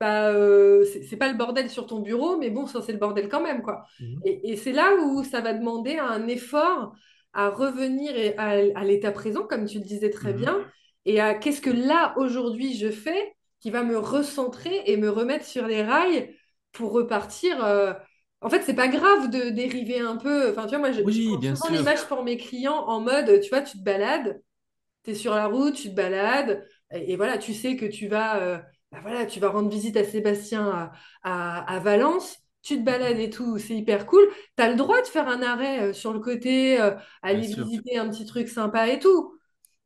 bah, 0.00 0.30
euh, 0.32 0.84
c'est 1.08 1.16
pas 1.16 1.30
le 1.30 1.36
bordel 1.38 1.70
sur 1.70 1.86
ton 1.86 2.00
bureau, 2.00 2.36
mais 2.38 2.50
bon, 2.50 2.66
ça, 2.66 2.82
c'est 2.82 2.92
le 2.92 2.98
bordel 2.98 3.28
quand 3.28 3.42
même, 3.42 3.62
quoi. 3.62 3.84
Mhm. 3.98 4.24
Et, 4.24 4.52
et 4.52 4.56
c'est 4.56 4.72
là 4.72 4.94
où 4.96 5.24
ça 5.24 5.40
va 5.40 5.54
demander 5.54 5.98
un 5.98 6.26
effort 6.28 6.94
à 7.34 7.50
revenir 7.50 8.16
et 8.16 8.36
à, 8.38 8.50
à 8.80 8.84
l'état 8.84 9.12
présent, 9.12 9.44
comme 9.46 9.66
tu 9.66 9.78
le 9.78 9.84
disais 9.84 10.10
très 10.10 10.32
Mhm. 10.32 10.34
bien, 10.34 10.66
et 11.04 11.20
à 11.20 11.34
qu'est-ce 11.34 11.60
que 11.62 11.70
là, 11.70 12.14
aujourd'hui, 12.18 12.76
je 12.76 12.90
fais 12.90 13.34
qui 13.60 13.70
va 13.70 13.82
me 13.84 13.98
recentrer 13.98 14.82
et 14.86 14.96
me 14.96 15.10
remettre 15.10 15.44
sur 15.44 15.66
les 15.66 15.82
rails 15.82 16.34
pour 16.72 16.92
repartir. 16.92 17.62
euh, 17.64 17.92
En 18.40 18.48
fait, 18.50 18.62
c'est 18.62 18.74
pas 18.74 18.88
grave 18.88 19.30
de 19.30 19.50
dériver 19.50 20.00
un 20.00 20.16
peu. 20.16 20.50
Enfin, 20.50 20.64
tu 20.64 20.70
vois, 20.70 20.78
moi, 20.78 20.92
je, 20.92 21.02
je 21.02 21.04
Oui, 21.04 21.20
prends 21.22 21.40
bien 21.40 21.56
souvent 21.56 21.68
sûr. 21.68 21.76
l'image 21.76 22.06
pour 22.08 22.24
mes 22.24 22.36
clients 22.38 22.84
en 22.88 23.00
mode, 23.00 23.40
tu 23.42 23.50
vois, 23.50 23.60
tu 23.62 23.78
te 23.78 23.82
balades, 23.84 24.42
tu 25.04 25.10
es 25.12 25.14
sur 25.14 25.34
la 25.34 25.46
route, 25.46 25.74
tu 25.74 25.90
te 25.90 25.94
balades, 25.94 26.66
et, 26.92 27.12
et 27.12 27.16
voilà, 27.16 27.38
tu 27.38 27.54
sais 27.54 27.76
que 27.76 27.86
tu 27.86 28.08
vas, 28.08 28.40
euh, 28.42 28.58
bah 28.92 28.98
voilà, 29.02 29.26
tu 29.26 29.40
vas 29.40 29.48
rendre 29.50 29.68
visite 29.70 29.96
à 29.96 30.04
Sébastien 30.04 30.68
à, 30.70 30.92
à- 31.22 31.74
à 31.76 31.78
Valence, 31.80 32.38
tu 32.62 32.76
te 32.78 32.82
balades 32.84 33.18
et 33.18 33.30
tout, 33.30 33.58
c'est 33.58 33.74
hyper 33.76 34.06
cool. 34.06 34.28
Tu 34.56 34.62
as 34.62 34.68
le 34.70 34.76
droit 34.76 35.00
de 35.00 35.06
faire 35.06 35.28
un 35.28 35.42
arrêt 35.42 35.80
euh, 35.90 35.92
sur 35.92 36.12
le 36.12 36.20
côté, 36.20 36.80
euh, 36.80 36.92
Bien 37.30 37.42
aller 37.42 37.46
sûr. 37.46 37.70
visiter 37.70 37.98
un 37.98 38.08
petit 38.10 38.26
truc 38.26 38.48
sympa 38.48 38.88
et 38.88 38.98
tout. 38.98 39.34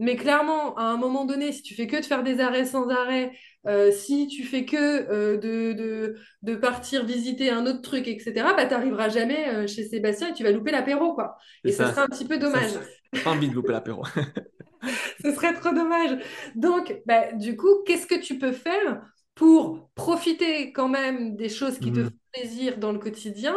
Mais 0.01 0.17
clairement, 0.17 0.75
à 0.77 0.83
un 0.85 0.97
moment 0.97 1.25
donné, 1.25 1.53
si 1.53 1.63
tu 1.63 1.75
fais 1.75 1.87
que 1.87 1.97
de 1.97 2.03
faire 2.05 2.25
des 2.25 2.41
arrêts 2.41 2.65
sans 2.67 2.89
arrêt, 2.91 3.31
euh, 3.67 3.93
si 3.93 4.27
tu 4.27 4.43
fais 4.45 4.65
que 4.65 4.77
euh, 4.77 5.37
de, 5.39 5.73
de, 5.73 6.17
de 6.43 6.55
partir 6.57 7.05
visiter 7.05 7.51
un 7.51 7.65
autre 7.67 7.81
truc, 7.81 8.09
etc., 8.09 8.55
bah, 8.55 8.65
tu 8.67 8.73
n'arriveras 8.73 9.09
jamais 9.09 9.49
euh, 9.51 9.67
chez 9.69 9.85
Sébastien 9.89 10.29
et 10.31 10.35
tu 10.35 10.43
vas 10.43 10.51
louper 10.51 10.73
l'apéro, 10.73 11.15
quoi. 11.15 11.37
Et 11.65 11.73
ce 11.73 11.87
ça. 11.87 11.87
serait 11.87 12.01
un 12.03 12.09
petit 12.09 12.27
peu 12.27 12.39
dommage. 12.39 12.73
pas 13.23 13.31
envie 13.33 13.49
de 13.49 13.55
louper 13.55 13.73
l'apéro. 13.73 14.05
Ce 15.23 15.33
serait 15.33 15.55
trop 15.55 15.73
dommage. 15.73 16.19
Donc, 16.55 17.03
bah, 17.07 17.33
du 17.33 17.57
coup, 17.57 17.83
qu'est-ce 17.87 18.07
que 18.07 18.21
tu 18.21 18.39
peux 18.39 18.53
faire 18.53 19.03
pour 19.35 19.91
profiter 19.95 20.73
quand 20.73 20.89
même 20.89 21.37
des 21.37 21.49
choses 21.49 21.79
qui 21.79 21.93
te 21.93 22.01
Mhm. 22.01 22.05
font 22.05 22.11
plaisir 22.33 22.79
dans 22.79 22.93
le 22.93 22.99
quotidien, 22.99 23.55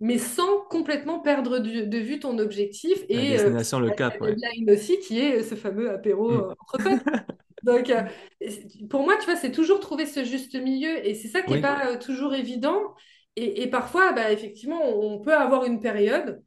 mais 0.00 0.18
sans 0.18 0.60
complètement 0.70 1.20
perdre 1.20 1.58
du- 1.58 1.86
de 1.86 1.98
vue 1.98 2.20
ton 2.20 2.38
objectif 2.38 2.98
La 3.10 3.24
et 3.24 3.38
euh, 3.38 3.50
destination, 3.50 3.80
le 3.80 3.90
la 3.90 3.92
cap, 3.92 4.20
ouais. 4.20 4.38
aussi, 4.68 4.98
qui 5.00 5.18
est 5.20 5.42
ce 5.42 5.54
fameux 5.54 5.90
apéro 5.90 6.28
Mhm. 6.28 6.44
euh, 6.50 6.54
entre 6.60 6.78
potes. 6.78 7.00
Donc, 7.62 7.90
euh, 7.90 8.02
pour 8.90 9.02
moi, 9.04 9.16
tu 9.18 9.24
vois, 9.26 9.36
c'est 9.36 9.52
toujours 9.52 9.80
trouver 9.80 10.06
ce 10.06 10.24
juste 10.24 10.54
milieu 10.54 11.04
et 11.06 11.14
c'est 11.14 11.28
ça 11.28 11.42
qui 11.42 11.54
n'est 11.54 11.58
Oui, 11.58 11.60
pas 11.60 11.92
euh, 11.92 11.98
toujours 11.98 12.34
évident. 12.34 12.94
Et, 13.36 13.62
et 13.62 13.66
parfois, 13.70 14.12
bah, 14.12 14.32
effectivement, 14.32 14.82
on 14.84 15.20
peut 15.20 15.34
avoir 15.34 15.64
une 15.64 15.80
période 15.80 16.42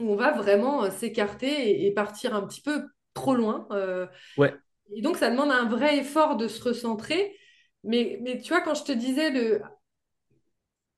où 0.00 0.10
on 0.12 0.16
va 0.16 0.32
vraiment 0.32 0.90
s'écarter 0.90 1.48
et, 1.70 1.86
et 1.86 1.92
partir 1.94 2.34
un 2.34 2.46
petit 2.46 2.62
peu 2.62 2.86
trop 3.16 3.34
loin. 3.36 3.68
euh, 3.72 4.06
ouais, 4.36 4.60
et 4.94 5.02
donc, 5.02 5.16
ça 5.18 5.30
demande 5.30 5.50
un 5.52 5.66
vrai 5.68 5.98
effort 5.98 6.36
de 6.36 6.48
se 6.48 6.62
recentrer. 6.62 7.36
Mais, 7.84 8.18
mais 8.22 8.40
tu 8.40 8.48
vois, 8.50 8.62
quand 8.62 8.74
je 8.74 8.84
te 8.84 8.92
disais, 8.92 9.30
le... 9.30 9.62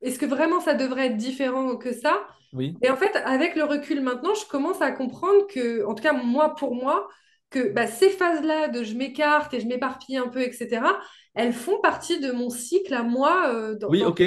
est-ce 0.00 0.18
que 0.18 0.26
vraiment 0.26 0.61
ça 0.61 0.74
devrait 0.74 1.07
être 1.09 1.16
différent 1.16 1.76
que 1.76 1.92
ça? 1.92 2.26
oui, 2.52 2.81
Et 2.83 2.90
en 2.90 2.96
fait, 2.96 3.14
avec 3.24 3.57
le 3.57 3.64
recul 3.64 4.00
maintenant, 4.02 4.35
je 4.35 4.46
commence 4.46 4.81
à 4.83 4.92
comprendre 4.92 5.46
que, 5.48 5.85
en 5.87 5.94
tout 5.94 6.02
cas, 6.02 6.12
moi, 6.12 6.54
pour 6.54 6.74
moi, 6.74 7.09
que 7.50 7.72
bah, 7.72 7.87
ces 7.88 8.11
phases-là 8.11 8.68
de 8.68 8.85
je 8.85 8.94
m'écarte 8.94 9.52
et 9.54 9.61
je 9.61 9.66
m'éparpille 9.66 10.16
un 10.16 10.28
peu, 10.28 10.40
etc., 10.42 11.00
elles 11.35 11.52
font 11.52 11.81
partie 11.81 12.20
de 12.20 12.31
mon 12.33 12.50
cycle 12.50 12.94
à 12.94 13.02
moi. 13.02 13.48
euh, 13.54 13.74
dans, 13.76 13.92
oui, 13.92 14.04
dans- 14.04 14.07
ok, 14.07 14.22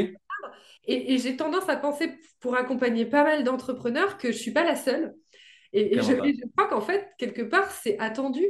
Et, 0.86 1.14
et 1.14 1.18
j'ai 1.20 1.36
tendance 1.38 1.70
à 1.70 1.76
penser, 1.78 2.12
pour 2.40 2.56
accompagner 2.56 3.06
pas 3.06 3.24
mal 3.24 3.44
d'entrepreneurs, 3.44 4.18
que 4.18 4.32
je 4.32 4.38
suis 4.38 4.52
pas 4.54 4.64
la 4.64 4.76
seule. 4.76 5.14
Et, 5.74 5.98
et 5.98 6.02
je, 6.02 6.14
et 6.14 6.36
je 6.36 6.46
crois 6.56 6.68
qu'en 6.70 6.82
fait, 6.82 7.10
quelque 7.18 7.42
part, 7.42 7.72
c'est 7.72 7.98
attendu. 8.00 8.46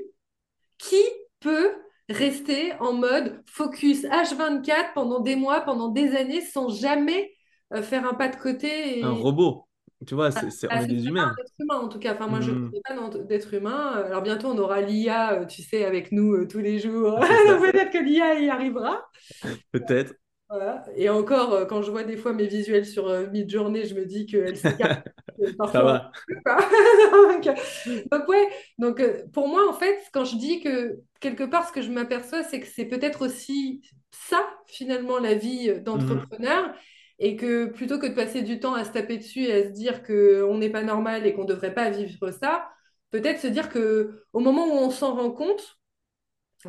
Qui 0.78 0.98
peut 1.40 1.76
rester 2.10 2.74
en 2.80 2.94
mode 2.94 3.44
focus 3.48 4.04
H24 4.06 4.94
pendant 4.94 5.20
des 5.22 5.36
mois, 5.36 5.62
pendant 5.62 5.90
des 5.90 6.16
années, 6.16 6.42
sans 6.42 6.70
jamais 6.70 7.34
euh, 7.74 7.82
faire 7.84 8.06
un 8.08 8.14
pas 8.16 8.30
de 8.30 8.36
côté 8.38 8.68
Un 9.02 9.12
robot, 9.12 9.68
tu 10.08 10.16
vois, 10.16 10.32
c'est, 10.32 10.50
c'est- 10.52 10.68
on 10.70 10.78
Ah, 10.78 10.82
est 10.82 10.88
c'est 10.88 10.88
des 10.88 11.08
humains. 11.08 11.40
humain 11.60 11.78
en 11.80 11.90
tout 11.90 12.00
cas. 12.00 12.14
Enfin, 12.16 12.28
moi, 12.28 12.42
je 12.42 12.52
ne 12.52 12.56
Mhm. 12.56 12.72
connais 12.72 12.82
pas 13.12 13.20
d'être 13.24 13.54
humain. 13.54 13.92
Alors 14.06 14.22
bientôt, 14.22 14.48
on 14.50 14.58
aura 14.58 14.82
l'IA, 14.82 15.34
euh, 15.42 15.46
tu 15.46 15.62
sais, 15.64 15.86
avec 15.86 16.12
nous 16.12 16.34
euh, 16.36 16.48
tous 16.48 16.60
les 16.60 16.80
jours. 16.80 17.20
Donc, 17.48 17.62
Peut-être 17.64 17.92
que 17.92 17.98
l'IA 18.00 18.40
y 18.40 18.50
arrivera. 18.50 19.06
peut-être. 19.72 20.16
Voilà. 20.52 20.84
Et 20.98 21.10
encore, 21.10 21.54
euh, 21.54 21.66
quand 21.66 21.82
je 21.82 21.92
vois 21.92 22.04
des 22.04 22.18
fois 22.18 22.34
mes 22.34 22.48
visuels 22.48 22.86
sur 22.86 23.08
euh, 23.08 23.28
Midjourney, 23.28 23.86
je 23.86 23.96
me 23.96 24.06
dis 24.06 24.26
qu'elle 24.26 24.58
s'écarte 24.58 25.00
euh, 25.42 25.54
Ça 25.72 25.84
va. 25.84 26.12
donc, 27.12 27.48
euh, 27.48 27.54
donc, 28.12 28.28
ouais, 28.28 28.48
donc 28.78 29.02
pour 29.32 29.48
moi, 29.48 29.70
en 29.70 29.74
fait, 29.74 29.98
quand 30.14 30.26
je 30.26 30.38
dis 30.38 30.62
que 30.62 31.00
quelque 31.22 31.44
part, 31.44 31.68
ce 31.68 31.74
que 31.74 31.82
je 31.82 31.92
m'aperçois, 31.92 32.44
c'est 32.44 32.60
que 32.60 32.68
c'est 32.68 32.86
peut-être 32.86 33.26
aussi 33.26 33.82
ça, 34.12 34.46
finalement, 34.68 35.20
la 35.20 35.36
vie 35.36 35.74
Mhm. 35.94 36.32
d'entrepreneur. 36.32 36.74
Et 37.20 37.36
que 37.38 37.66
plutôt 37.68 38.00
que 38.00 38.08
de 38.08 38.16
passer 38.16 38.42
du 38.42 38.60
temps 38.60 38.74
à 38.74 38.84
se 38.84 38.92
taper 38.92 39.18
dessus 39.18 39.44
et 39.44 39.54
à 39.54 39.64
se 39.66 39.70
dire 39.70 40.04
qu'on 40.04 40.58
n'est 40.58 40.72
pas 40.72 40.84
normal 40.84 41.28
et 41.28 41.34
qu'on 41.34 41.44
ne 41.44 41.48
devrait 41.50 41.74
pas 41.74 41.90
vivre 41.92 42.32
ça, 42.32 42.68
peut-être 43.12 43.40
se 43.40 43.48
dire 43.48 43.70
que 43.70 44.26
au 44.34 44.40
moment 44.40 44.66
où 44.68 44.72
on 44.80 44.90
s'en 44.90 45.16
rend 45.16 45.32
compte, 45.32 45.80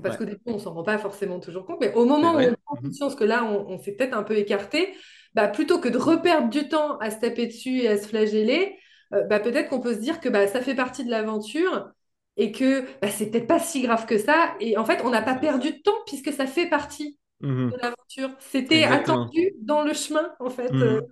parce 0.00 0.16
Ouais, 0.16 0.18
qu'au 0.18 0.24
début, 0.24 0.40
on 0.46 0.54
ne 0.54 0.58
s'en 0.58 0.72
rend 0.74 0.82
pas 0.82 0.98
forcément 0.98 1.40
toujours 1.40 1.66
compte, 1.66 1.78
mais 1.80 1.92
au 1.94 2.04
moment 2.06 2.34
où 2.36 2.44
on 2.44 2.54
prend 2.64 2.76
Mhm. 2.80 2.82
conscience 2.84 3.14
que 3.14 3.24
là, 3.24 3.44
on, 3.44 3.66
on 3.68 3.78
s'est 3.78 3.92
peut-être 3.92 4.14
un 4.16 4.22
peu 4.22 4.36
écarté, 4.36 4.94
bah, 5.34 5.48
plutôt 5.48 5.80
que 5.80 5.88
de 5.88 5.98
reperdre 5.98 6.48
du 6.50 6.68
temps 6.68 6.98
à 6.98 7.10
se 7.10 7.18
taper 7.20 7.46
dessus 7.46 7.80
et 7.82 7.88
à 7.88 7.98
se 7.98 8.06
flageller, 8.08 8.78
euh, 9.14 9.24
bah, 9.24 9.40
peut-être 9.40 9.68
qu'on 9.70 9.80
peut 9.80 9.94
se 9.94 10.00
dire 10.00 10.20
que 10.20 10.28
bah, 10.28 10.46
ça 10.48 10.60
fait 10.60 10.74
partie 10.74 11.04
de 11.04 11.10
l'aventure 11.10 11.90
et 12.36 12.52
que 12.52 12.82
bah, 13.00 13.08
c'est 13.10 13.30
peut-être 13.30 13.46
pas 13.46 13.58
si 13.60 13.82
grave 13.82 14.06
que 14.06 14.18
ça. 14.18 14.54
Et 14.60 14.76
en 14.78 14.84
fait, 14.84 15.02
on 15.04 15.10
n'a 15.10 15.22
pas 15.22 15.34
perdu 15.34 15.72
de 15.72 15.78
temps 15.82 15.92
puisque 16.06 16.32
ça 16.32 16.46
fait 16.46 16.68
partie 16.68 17.18
Mhm. 17.40 17.72
de 17.72 17.78
l'aventure. 17.82 18.30
C'était 18.40 18.84
attendu 18.84 19.52
dans 19.60 19.82
le 19.84 19.94
chemin, 19.94 20.32
en 20.40 20.50
fait. 20.50 20.80
Mhm. 20.80 20.82
euh, 20.82 21.02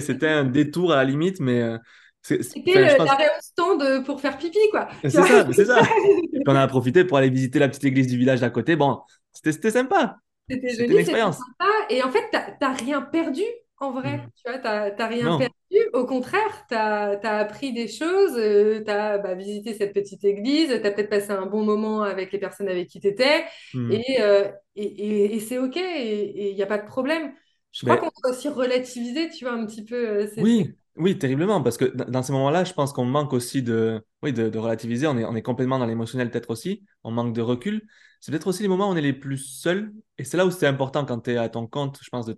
c'était 0.00 0.28
un 0.28 0.44
détour 0.44 0.92
à 0.92 0.96
la 0.96 1.04
limite, 1.04 1.40
mais 1.40 1.60
euh, 1.62 1.78
c'était 2.24 2.96
l'arrêt 2.96 3.26
au 3.26 3.40
stand 3.42 4.04
pour 4.04 4.20
faire 4.20 4.38
pipi, 4.38 4.58
quoi. 4.70 4.88
C'est 5.02 5.10
ça, 5.10 5.46
c'est 5.52 5.64
ça. 5.66 5.80
Et 6.32 6.38
puis 6.38 6.42
on 6.46 6.56
a 6.56 6.66
profité 6.66 7.04
pour 7.04 7.18
aller 7.18 7.30
visiter 7.30 7.58
la 7.58 7.68
petite 7.68 7.84
église 7.84 8.06
du 8.06 8.16
village 8.16 8.40
d'à 8.40 8.50
côté. 8.50 8.76
Bon, 8.76 9.00
c'était, 9.32 9.70
sympa. 9.70 10.16
C'était 10.48 10.70
joli, 10.70 10.88
c'était 10.88 11.00
expérience. 11.00 11.36
sympa. 11.36 11.70
Et 11.90 12.02
en 12.02 12.10
fait, 12.10 12.24
t'as 12.32 12.72
rien 12.72 13.02
perdu 13.02 13.42
en 13.78 13.92
vrai. 13.92 14.18
Mhm. 14.18 14.30
Tu 14.36 14.50
vois, 14.50 14.58
t'as 14.58 15.06
rien 15.06 15.24
Non, 15.24 15.38
perdu. 15.38 15.54
Au 15.92 16.06
contraire, 16.06 16.64
t'as 16.68 17.18
as 17.18 17.38
appris 17.38 17.72
des 17.72 17.88
choses. 17.88 18.34
tu 18.34 18.84
t'as 18.84 19.18
bah, 19.18 19.34
visité 19.34 19.74
cette 19.74 19.92
petite 19.92 20.24
église. 20.24 20.68
T'as 20.82 20.90
peut-être 20.92 21.10
passé 21.10 21.30
un 21.32 21.46
bon 21.46 21.62
moment 21.62 22.02
avec 22.02 22.32
les 22.32 22.38
personnes 22.38 22.68
avec 22.68 22.88
qui 22.88 23.00
t'étais. 23.00 23.44
Mhm. 23.74 23.92
Et, 23.92 24.20
euh, 24.20 24.50
et, 24.76 24.84
et- 24.84 25.34
et 25.34 25.40
c'est 25.40 25.58
OK. 25.58 25.76
Et 25.76 26.50
il 26.50 26.54
n'y 26.56 26.62
a 26.62 26.66
pas 26.66 26.78
de 26.78 26.86
problème. 26.86 27.32
Je 27.72 27.80
crois 27.82 27.94
Mais 27.94 28.00
qu'on 28.00 28.10
peut 28.22 28.30
aussi 28.30 28.48
relativiser, 28.48 29.28
tu 29.30 29.44
vois, 29.44 29.54
un 29.54 29.66
petit 29.66 29.84
peu 29.84 29.96
euh, 29.96 30.26
oui, 30.36 30.74
Oui, 30.96 31.18
terriblement, 31.18 31.60
parce 31.60 31.76
que 31.76 31.86
dans 31.86 32.22
ces 32.22 32.32
moments-là, 32.32 32.62
je 32.62 32.72
pense 32.72 32.92
qu'on 32.92 33.04
manque 33.04 33.32
aussi 33.32 33.62
de, 33.62 34.00
oui, 34.22 34.32
de, 34.32 34.48
de 34.48 34.58
relativiser. 34.58 35.08
On 35.08 35.18
est, 35.18 35.24
on 35.24 35.34
est 35.34 35.42
complètement 35.42 35.78
dans 35.80 35.86
l'émotionnel, 35.86 36.30
peut-être 36.30 36.50
aussi. 36.50 36.84
On 37.02 37.10
manque 37.10 37.34
de 37.34 37.40
recul. 37.40 37.82
C'est 38.20 38.30
peut-être 38.30 38.46
aussi 38.46 38.62
les 38.62 38.68
moments 38.68 38.88
où 38.88 38.92
on 38.92 38.96
est 38.96 39.02
les 39.02 39.12
plus 39.12 39.38
seuls. 39.38 39.92
Et 40.18 40.24
c'est 40.24 40.36
là 40.36 40.46
où 40.46 40.52
c'est 40.52 40.68
important 40.68 41.04
quand 41.04 41.20
tu 41.20 41.32
es 41.32 41.36
à 41.36 41.48
ton 41.48 41.66
compte, 41.66 41.98
je 42.00 42.08
pense, 42.10 42.26
de 42.26 42.36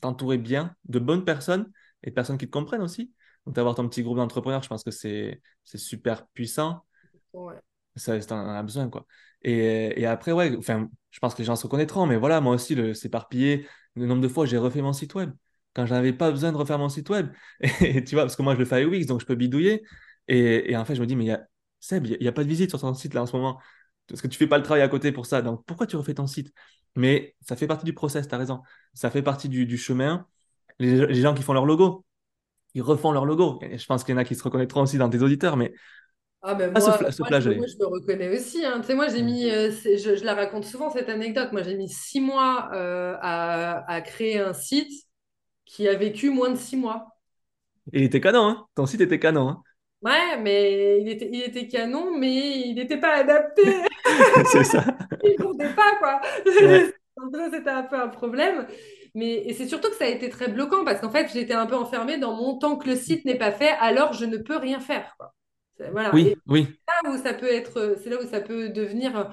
t'entourer 0.00 0.36
bien 0.36 0.76
de 0.84 0.98
bonnes 0.98 1.24
personnes 1.24 1.70
et 2.02 2.10
de 2.10 2.14
personnes 2.14 2.36
qui 2.36 2.46
te 2.46 2.50
comprennent 2.50 2.82
aussi. 2.82 3.10
Donc, 3.46 3.54
d'avoir 3.54 3.74
ton 3.74 3.88
petit 3.88 4.02
groupe 4.02 4.18
d'entrepreneurs, 4.18 4.62
je 4.62 4.68
pense 4.68 4.84
que 4.84 4.90
c'est 4.90 5.40
super 5.64 6.26
puissant. 6.28 6.84
Ouais. 7.32 7.54
Ça, 7.96 8.18
en 8.30 8.48
as 8.50 8.62
besoin, 8.62 8.90
quoi. 8.90 9.06
Et, 9.42 10.00
et, 10.00 10.06
après, 10.06 10.32
ouais, 10.32 10.54
enfin, 10.58 10.90
je 11.10 11.20
pense 11.20 11.34
que 11.34 11.38
les 11.38 11.44
gens 11.44 11.56
se 11.56 11.62
reconnaîtront, 11.62 12.06
mais 12.06 12.16
voilà, 12.16 12.40
moi 12.42 12.54
aussi, 12.54 12.74
le 12.74 12.92
s'éparpiller, 12.92 13.66
le 13.94 14.06
nombre 14.06 14.22
de 14.22 14.28
fois 14.28 14.46
j'ai 14.46 14.58
refait 14.58 14.82
mon 14.82 14.92
site 14.92 15.14
web 15.14 15.30
quand 15.74 15.86
je 15.86 15.94
n'avais 15.94 16.12
pas 16.12 16.30
besoin 16.30 16.52
de 16.52 16.56
refaire 16.56 16.78
mon 16.78 16.88
site 16.88 17.08
web. 17.10 17.28
Et, 17.80 18.04
tu 18.04 18.14
vois, 18.14 18.24
parce 18.24 18.36
que 18.36 18.42
moi, 18.42 18.54
je 18.54 18.60
le 18.60 18.64
fais 18.64 18.76
à 18.76 18.82
UX, 18.82 19.06
donc 19.06 19.20
je 19.20 19.26
peux 19.26 19.34
bidouiller. 19.34 19.82
Et, 20.28 20.72
et 20.72 20.76
en 20.76 20.84
fait, 20.84 20.94
je 20.94 21.00
me 21.00 21.06
dis, 21.06 21.16
mais 21.16 21.26
y 21.26 21.30
a, 21.32 21.46
Seb, 21.80 22.06
il 22.06 22.18
n'y 22.18 22.28
a, 22.28 22.32
pas 22.32 22.44
de 22.44 22.48
visite 22.48 22.70
sur 22.70 22.80
ton 22.80 22.94
site 22.94 23.12
là 23.12 23.22
en 23.22 23.26
ce 23.26 23.36
moment. 23.36 23.60
Parce 24.08 24.22
que 24.22 24.26
tu 24.26 24.38
fais 24.38 24.46
pas 24.46 24.56
le 24.56 24.64
travail 24.64 24.82
à 24.82 24.88
côté 24.88 25.12
pour 25.12 25.26
ça. 25.26 25.42
Donc, 25.42 25.64
pourquoi 25.66 25.86
tu 25.86 25.96
refais 25.96 26.14
ton 26.14 26.26
site? 26.26 26.52
Mais 26.96 27.34
ça 27.42 27.56
fait 27.56 27.66
partie 27.66 27.84
du 27.84 27.92
process, 27.92 28.26
tu 28.26 28.34
as 28.34 28.38
raison. 28.38 28.62
Ça 28.94 29.10
fait 29.10 29.22
partie 29.22 29.50
du, 29.50 29.66
du 29.66 29.76
chemin. 29.76 30.26
Les, 30.78 31.06
les, 31.06 31.20
gens 31.20 31.34
qui 31.34 31.42
font 31.42 31.52
leur 31.52 31.66
logo, 31.66 32.04
ils 32.74 32.82
refont 32.82 33.12
leur 33.12 33.26
logo. 33.26 33.60
je 33.62 33.86
pense 33.86 34.02
qu'il 34.02 34.14
y 34.14 34.16
en 34.16 34.20
a 34.20 34.24
qui 34.24 34.34
se 34.34 34.42
reconnaîtront 34.42 34.82
aussi 34.82 34.96
dans 34.96 35.10
tes 35.10 35.20
auditeurs, 35.20 35.56
mais 35.56 35.74
ah 36.46 36.54
ben 36.54 36.70
moi, 36.72 36.80
moi, 36.80 37.40
je, 37.40 37.48
me 37.48 37.86
reconnais 37.86 38.28
aussi. 38.28 38.66
Hein. 38.66 38.80
Tu 38.80 38.88
sais, 38.88 38.94
moi, 38.94 39.08
j'ai 39.08 39.22
mm. 39.22 39.26
mis, 39.26 39.50
euh, 39.50 39.70
je, 39.70 40.16
je, 40.16 40.24
la 40.24 40.34
raconte 40.34 40.64
souvent 40.64 40.90
cette 40.90 41.08
anecdote. 41.08 41.52
Moi, 41.52 41.62
j'ai 41.62 41.74
mis 41.74 41.88
six 41.88 42.20
mois 42.20 42.68
euh, 42.74 43.16
à, 43.22 43.90
à, 43.90 44.00
créer 44.02 44.38
un 44.40 44.52
site 44.52 44.92
qui 45.74 45.88
a 45.88 45.94
vécu 45.96 46.30
moins 46.30 46.50
de 46.50 46.56
six 46.56 46.76
mois. 46.76 47.08
Et 47.92 48.00
il 48.00 48.04
était 48.04 48.20
canon, 48.20 48.46
hein 48.46 48.66
Ton 48.76 48.86
site 48.86 49.00
était 49.00 49.18
canon, 49.18 49.48
hein 49.48 49.62
Ouais, 50.02 50.38
mais 50.40 51.00
il 51.00 51.08
était, 51.08 51.28
il 51.32 51.42
était 51.42 51.66
canon, 51.66 52.16
mais 52.16 52.60
il 52.60 52.74
n'était 52.76 53.00
pas 53.00 53.16
adapté. 53.16 53.62
c'est 54.52 54.62
ça. 54.62 54.84
il 55.24 55.32
ne 55.32 55.42
comptait 55.42 55.74
pas, 55.74 55.96
quoi. 55.98 56.20
C'était 57.52 57.70
un 57.70 57.82
peu 57.82 57.96
un 57.96 58.08
problème. 58.08 58.66
Mais 59.14 59.34
et 59.46 59.52
c'est 59.52 59.66
surtout 59.66 59.88
que 59.88 59.96
ça 59.96 60.04
a 60.04 60.08
été 60.08 60.28
très 60.28 60.48
bloquant 60.48 60.84
parce 60.84 61.00
qu'en 61.00 61.10
fait, 61.10 61.30
j'étais 61.32 61.54
un 61.54 61.66
peu 61.66 61.76
enfermée 61.76 62.18
dans 62.18 62.34
mon 62.34 62.58
temps 62.58 62.76
que 62.76 62.88
le 62.88 62.96
site 62.96 63.24
n'est 63.24 63.38
pas 63.38 63.52
fait, 63.52 63.70
alors 63.80 64.12
je 64.12 64.26
ne 64.26 64.36
peux 64.36 64.56
rien 64.56 64.78
faire. 64.78 65.14
Quoi. 65.18 65.34
Voilà. 65.90 66.12
Oui, 66.14 66.36
oui. 66.46 66.68
Là 66.86 67.10
où 67.10 67.16
ça 67.16 67.34
peut 67.34 67.50
être, 67.50 67.96
c'est 68.02 68.10
là 68.10 68.16
où 68.22 68.26
ça 68.26 68.40
peut 68.40 68.68
devenir 68.68 69.32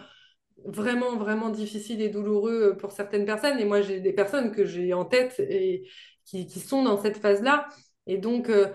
vraiment, 0.65 1.17
vraiment 1.17 1.49
difficile 1.49 2.01
et 2.01 2.09
douloureux 2.09 2.77
pour 2.77 2.91
certaines 2.91 3.25
personnes. 3.25 3.59
Et 3.59 3.65
moi, 3.65 3.81
j'ai 3.81 3.99
des 3.99 4.13
personnes 4.13 4.51
que 4.51 4.65
j'ai 4.65 4.93
en 4.93 5.05
tête 5.05 5.39
et 5.39 5.87
qui, 6.31 6.47
qui, 6.47 6.59
sont 6.59 6.83
dans 6.83 7.01
cette 7.01 7.17
phase-là. 7.17 7.67
Et 8.07 8.17
donc, 8.17 8.49
euh, 8.49 8.67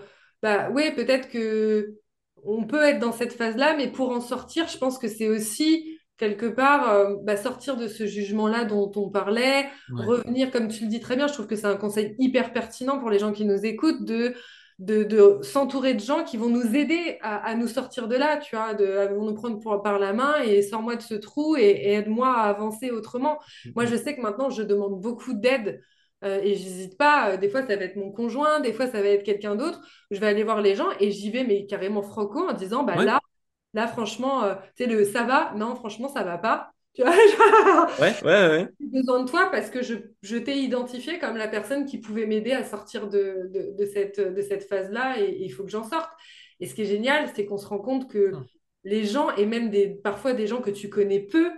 bah 0.43 0.71
ouais, 0.71 0.95
peut-être 0.95 1.29
que 1.29 1.97
on 2.45 2.65
peut 2.65 2.83
être 2.83 3.01
dans 3.01 3.13
cette 3.13 3.33
phase-là, 3.33 3.75
mais 3.77 3.91
pour 3.91 4.11
en 4.11 4.21
sortir, 4.21 4.69
je 4.69 4.79
pense 4.79 4.99
que 4.99 5.09
c'est 5.09 5.29
aussi 5.29 5.99
quelque 6.19 6.47
part 6.47 6.91
euh, 6.91 7.17
bah, 7.23 7.37
sortir 7.37 7.77
de 7.77 7.89
ce 7.89 8.07
jugement-là 8.07 8.65
dont 8.65 8.93
on 8.95 9.11
parlait, 9.11 9.67
revenir, 9.91 10.51
comme 10.51 10.69
tu 10.69 10.85
le 10.85 10.91
dis 10.91 11.01
très 11.01 11.17
bien, 11.17 11.27
je 11.27 11.33
trouve 11.33 11.47
que 11.47 11.57
c'est 11.57 11.67
un 11.67 11.77
conseil 11.77 12.15
hyper 12.19 12.53
pertinent 12.53 12.99
pour 12.99 13.11
les 13.11 13.19
gens 13.19 13.33
qui 13.33 13.45
nous 13.45 13.65
écoutent 13.65 14.05
de 14.05 14.35
de, 14.79 15.39
s'entourer 15.43 15.95
de 15.95 16.01
gens 16.01 16.25
qui 16.25 16.37
vont 16.37 16.51
nous 16.51 16.75
aider 16.75 17.19
à, 17.23 17.55
nous 17.55 17.69
sortir 17.69 18.09
de 18.09 18.17
là, 18.17 18.37
tu 18.37 18.57
vois, 18.57 18.75
de, 18.75 19.15
vont 19.15 19.25
nous 19.25 19.35
prendre 19.35 19.83
par 19.83 19.99
la 19.99 20.13
main 20.13 20.43
et 20.43 20.63
sors-moi 20.63 20.97
de 20.97 21.03
ce 21.03 21.15
trou 21.15 21.57
et, 21.57 21.95
aide-moi 21.95 22.29
à 22.29 22.43
avancer 22.43 22.91
autrement. 22.91 23.39
Moi, 23.75 23.87
je 23.87 23.97
sais 23.97 24.15
que 24.15 24.21
maintenant, 24.21 24.51
je 24.51 24.63
demande 24.63 25.01
beaucoup 25.01 25.33
d'aide 25.33 25.83
euh, 26.25 26.41
et 26.43 26.55
j'hésite 26.55 26.97
pas. 26.97 27.33
Euh, 27.33 27.37
des 27.37 27.49
fois, 27.49 27.63
ça 27.63 27.77
va 27.77 27.85
être 27.85 27.97
mon 27.97 28.11
conjoint, 28.11 28.61
des 28.61 28.73
fois, 28.73 28.87
ça 28.87 29.03
va 29.03 29.09
être 29.09 29.25
quelqu'un 29.25 29.55
d'autre. 29.57 29.81
Je 30.11 30.19
vais 30.21 30.27
aller 30.27 30.45
voir 30.45 30.61
les 30.61 30.75
gens 30.75 30.89
et 31.01 31.11
j'y 31.11 31.31
vais, 31.31 31.45
mais 31.45 31.67
carrément 31.67 32.03
franco, 32.03 32.49
en 32.49 32.53
disant, 32.53 32.85
bah 32.85 33.03
là, 33.05 33.21
là, 33.75 33.87
franchement, 33.87 34.43
euh, 34.45 34.55
tu 34.77 34.85
sais, 34.85 34.91
le 34.91 35.05
ça 35.05 35.25
va, 35.25 35.53
non, 35.57 35.75
franchement, 35.77 36.09
ça 36.09 36.23
va 36.23 36.39
pas. 36.39 36.73
Tu 36.97 37.03
vois, 37.03 37.13
ouais, 38.01 38.15
ouais, 38.23 38.49
ouais. 38.49 38.69
J'ai 38.81 38.87
besoin 38.87 39.23
de 39.23 39.29
toi 39.29 39.51
parce 39.51 39.69
que 39.69 39.83
je, 39.83 39.97
je 40.23 40.39
t'ai 40.39 40.57
identifié 40.57 41.19
comme 41.19 41.37
la 41.37 41.47
personne 41.47 41.85
qui 41.85 41.99
pouvait 41.99 42.25
m'aider 42.25 42.53
à 42.53 42.65
sortir 42.65 43.07
de, 43.09 43.51
de, 43.53 43.75
de 43.79 43.85
cette, 43.85 44.19
de 44.19 44.41
cette 44.41 44.67
phase-là 44.67 45.21
et 45.21 45.37
il 45.41 45.51
faut 45.51 45.63
que 45.63 45.69
j'en 45.69 45.85
sorte. 45.85 46.09
Et 46.59 46.67
ce 46.67 46.75
qui 46.75 46.81
est 46.81 46.87
génial, 46.87 47.29
c'est 47.35 47.45
qu'on 47.45 47.59
se 47.59 47.67
rend 47.67 47.81
compte 47.81 48.11
que 48.11 48.33
hum. 48.33 48.47
les 48.85 49.05
gens, 49.05 49.29
et 49.37 49.45
même 49.45 49.69
des, 49.69 49.91
parfois 49.91 50.33
des 50.33 50.47
gens 50.47 50.63
que 50.63 50.71
tu 50.71 50.89
connais 50.89 51.21
peu, 51.21 51.51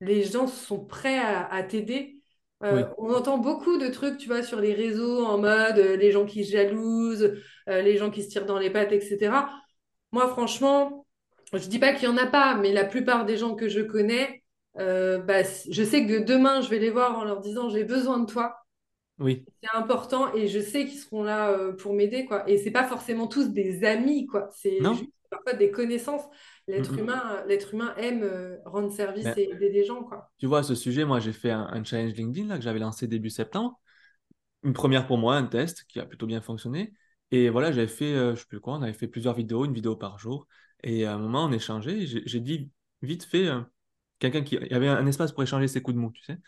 les 0.00 0.24
gens 0.24 0.48
sont 0.48 0.84
prêts 0.84 1.20
à, 1.20 1.46
à 1.46 1.62
t'aider 1.62 2.21
euh, 2.64 2.84
on 2.98 3.12
entend 3.12 3.38
beaucoup 3.38 3.76
de 3.76 3.88
trucs, 3.88 4.18
tu 4.18 4.28
vois, 4.28 4.42
sur 4.42 4.60
les 4.60 4.72
réseaux 4.72 5.24
en 5.24 5.38
mode 5.38 5.78
euh, 5.78 5.96
les 5.96 6.12
gens 6.12 6.24
qui 6.24 6.44
jalousent, 6.44 7.34
euh, 7.68 7.82
les 7.82 7.96
gens 7.96 8.10
qui 8.10 8.22
se 8.22 8.28
tirent 8.28 8.46
dans 8.46 8.58
les 8.58 8.70
pattes, 8.70 8.92
etc. 8.92 9.32
Moi, 10.12 10.28
franchement, 10.28 11.06
je 11.52 11.66
dis 11.66 11.78
pas 11.78 11.92
qu'il 11.92 12.08
y 12.08 12.12
en 12.12 12.16
a 12.16 12.26
pas, 12.26 12.54
mais 12.54 12.72
la 12.72 12.84
plupart 12.84 13.24
des 13.24 13.36
gens 13.36 13.54
que 13.54 13.68
je 13.68 13.80
connais, 13.80 14.42
bah, 14.76 15.42
je 15.70 15.82
sais 15.82 16.06
que 16.06 16.24
demain, 16.24 16.60
je 16.60 16.70
vais 16.70 16.78
les 16.78 16.90
voir 16.90 17.18
en 17.18 17.24
leur 17.24 17.40
disant 17.40 17.68
j'ai 17.68 17.84
besoin 17.84 18.18
de 18.18 18.26
toi. 18.26 18.56
Oui. 19.18 19.44
C'est 19.62 19.76
important 19.76 20.32
et 20.34 20.48
je 20.48 20.60
sais 20.60 20.86
qu'ils 20.86 20.98
seront 20.98 21.22
là 21.22 21.56
pour 21.78 21.94
m'aider, 21.94 22.24
quoi. 22.24 22.48
Et 22.48 22.58
c'est 22.58 22.70
pas 22.70 22.84
forcément 22.84 23.26
tous 23.26 23.48
des 23.48 23.84
amis, 23.84 24.26
quoi. 24.26 24.48
C'est 24.52 24.78
juste 24.78 25.04
parfois 25.32 25.54
des 25.54 25.70
connaissances. 25.70 26.22
L'être 26.68 26.96
humain, 26.96 27.42
l'être 27.48 27.74
humain 27.74 27.94
aime 27.96 28.22
euh, 28.22 28.58
rendre 28.64 28.92
service 28.92 29.26
et 29.36 29.50
aider 29.50 29.70
des 29.70 29.84
gens. 29.84 30.04
Quoi. 30.04 30.30
Tu 30.38 30.46
vois, 30.46 30.60
à 30.60 30.62
ce 30.62 30.74
sujet, 30.74 31.04
moi, 31.04 31.18
j'ai 31.18 31.32
fait 31.32 31.50
un, 31.50 31.82
challenge 31.82 32.12
LinkedIn 32.12 32.48
là, 32.48 32.58
que 32.58 32.62
j'avais 32.62 32.78
lancé 32.78 33.08
début 33.08 33.30
septembre. 33.30 33.80
Une 34.62 34.74
première 34.74 35.06
pour 35.06 35.18
moi, 35.18 35.36
un 35.36 35.46
test 35.46 35.84
qui 35.88 35.98
a 35.98 36.06
plutôt 36.06 36.26
bien 36.26 36.40
fonctionné. 36.40 36.92
Et 37.32 37.48
voilà, 37.48 37.72
j'avais 37.72 37.88
fait, 37.88 38.14
euh, 38.14 38.34
je 38.34 38.40
sais 38.40 38.46
plus 38.46 38.60
quoi, 38.60 38.74
on 38.74 38.82
avait 38.82 38.92
fait 38.92 39.08
plusieurs 39.08 39.34
vidéos, 39.34 39.64
une 39.64 39.72
vidéo 39.72 39.96
par 39.96 40.18
jour. 40.18 40.46
Et 40.84 41.06
à 41.06 41.14
un 41.14 41.18
moment, 41.18 41.46
on 41.46 41.52
échangeait. 41.52 42.06
J'ai 42.06 42.40
dit 42.40 42.70
vite 43.00 43.24
fait, 43.24 43.48
euh, 43.48 43.60
quelqu'un 44.18 44.42
qui. 44.42 44.56
Il 44.56 44.70
y 44.70 44.74
avait 44.74 44.88
un 44.88 45.06
espace 45.06 45.32
pour 45.32 45.42
échanger 45.42 45.66
ses 45.66 45.82
coups 45.82 45.96
de 45.96 46.00
mou, 46.00 46.12
tu 46.12 46.22
sais. 46.22 46.38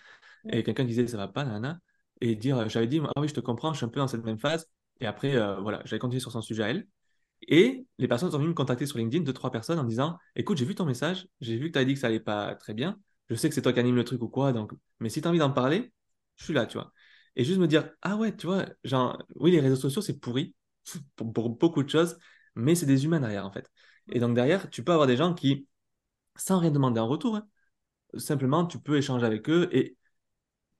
Et 0.50 0.62
quelqu'un 0.62 0.84
disait 0.84 1.06
ça 1.06 1.16
va 1.16 1.28
pas, 1.28 1.44
nana. 1.44 1.80
Et 2.20 2.36
dire, 2.36 2.68
j'avais 2.68 2.86
dit, 2.86 3.00
ah 3.02 3.20
oui, 3.20 3.28
je 3.28 3.34
te 3.34 3.40
comprends, 3.40 3.72
je 3.72 3.78
suis 3.78 3.86
un 3.86 3.88
peu 3.88 3.98
dans 3.98 4.08
cette 4.08 4.24
même 4.24 4.38
phase. 4.38 4.70
Et 5.00 5.06
après, 5.06 5.32
voilà, 5.60 5.82
j'avais 5.84 5.98
continué 5.98 6.20
sur 6.20 6.30
son 6.30 6.42
sujet 6.42 6.62
à 6.62 6.68
elle. 6.68 6.86
Et 7.48 7.86
les 7.98 8.08
personnes 8.08 8.30
sont 8.30 8.38
venues 8.38 8.48
me 8.48 8.54
contacter 8.54 8.86
sur 8.86 8.98
LinkedIn, 8.98 9.24
deux, 9.24 9.32
trois 9.32 9.50
personnes, 9.50 9.78
en 9.78 9.84
disant 9.84 10.18
Écoute, 10.36 10.58
j'ai 10.58 10.64
vu 10.64 10.74
ton 10.74 10.84
message, 10.84 11.28
j'ai 11.40 11.56
vu 11.56 11.68
que 11.68 11.72
tu 11.74 11.78
as 11.78 11.84
dit 11.84 11.94
que 11.94 12.00
ça 12.00 12.08
allait 12.08 12.20
pas 12.20 12.54
très 12.54 12.74
bien. 12.74 13.00
Je 13.28 13.34
sais 13.34 13.48
que 13.48 13.54
c'est 13.54 13.62
toi 13.62 13.72
qui 13.72 13.80
anime 13.80 13.96
le 13.96 14.04
truc 14.04 14.22
ou 14.22 14.28
quoi, 14.28 14.52
donc, 14.52 14.72
mais 15.00 15.08
si 15.08 15.20
tu 15.20 15.26
as 15.26 15.30
envie 15.30 15.38
d'en 15.38 15.50
parler, 15.50 15.92
je 16.36 16.44
suis 16.44 16.54
là, 16.54 16.66
tu 16.66 16.78
vois. 16.78 16.92
Et 17.36 17.44
juste 17.44 17.58
me 17.58 17.66
dire 17.68 17.90
Ah 18.02 18.16
ouais, 18.16 18.36
tu 18.36 18.46
vois, 18.46 18.66
genre, 18.84 19.22
oui, 19.36 19.50
les 19.50 19.60
réseaux 19.60 19.76
sociaux, 19.76 20.02
c'est 20.02 20.18
pourri 20.18 20.54
pour, 21.16 21.50
beaucoup 21.50 21.82
de 21.82 21.88
choses, 21.88 22.18
mais 22.54 22.74
c'est 22.74 22.86
des 22.86 23.04
humains 23.04 23.20
derrière, 23.20 23.46
en 23.46 23.52
fait. 23.52 23.70
Et 24.12 24.20
donc, 24.20 24.34
derrière, 24.34 24.70
tu 24.70 24.84
peux 24.84 24.92
avoir 24.92 25.06
des 25.06 25.16
gens 25.16 25.34
qui, 25.34 25.66
sans 26.36 26.58
rien 26.60 26.70
demander 26.70 27.00
en 27.00 27.08
retour, 27.08 27.36
hein, 27.36 27.48
simplement, 28.16 28.66
tu 28.66 28.78
peux 28.78 28.96
échanger 28.98 29.26
avec 29.26 29.48
eux 29.50 29.68
et 29.72 29.96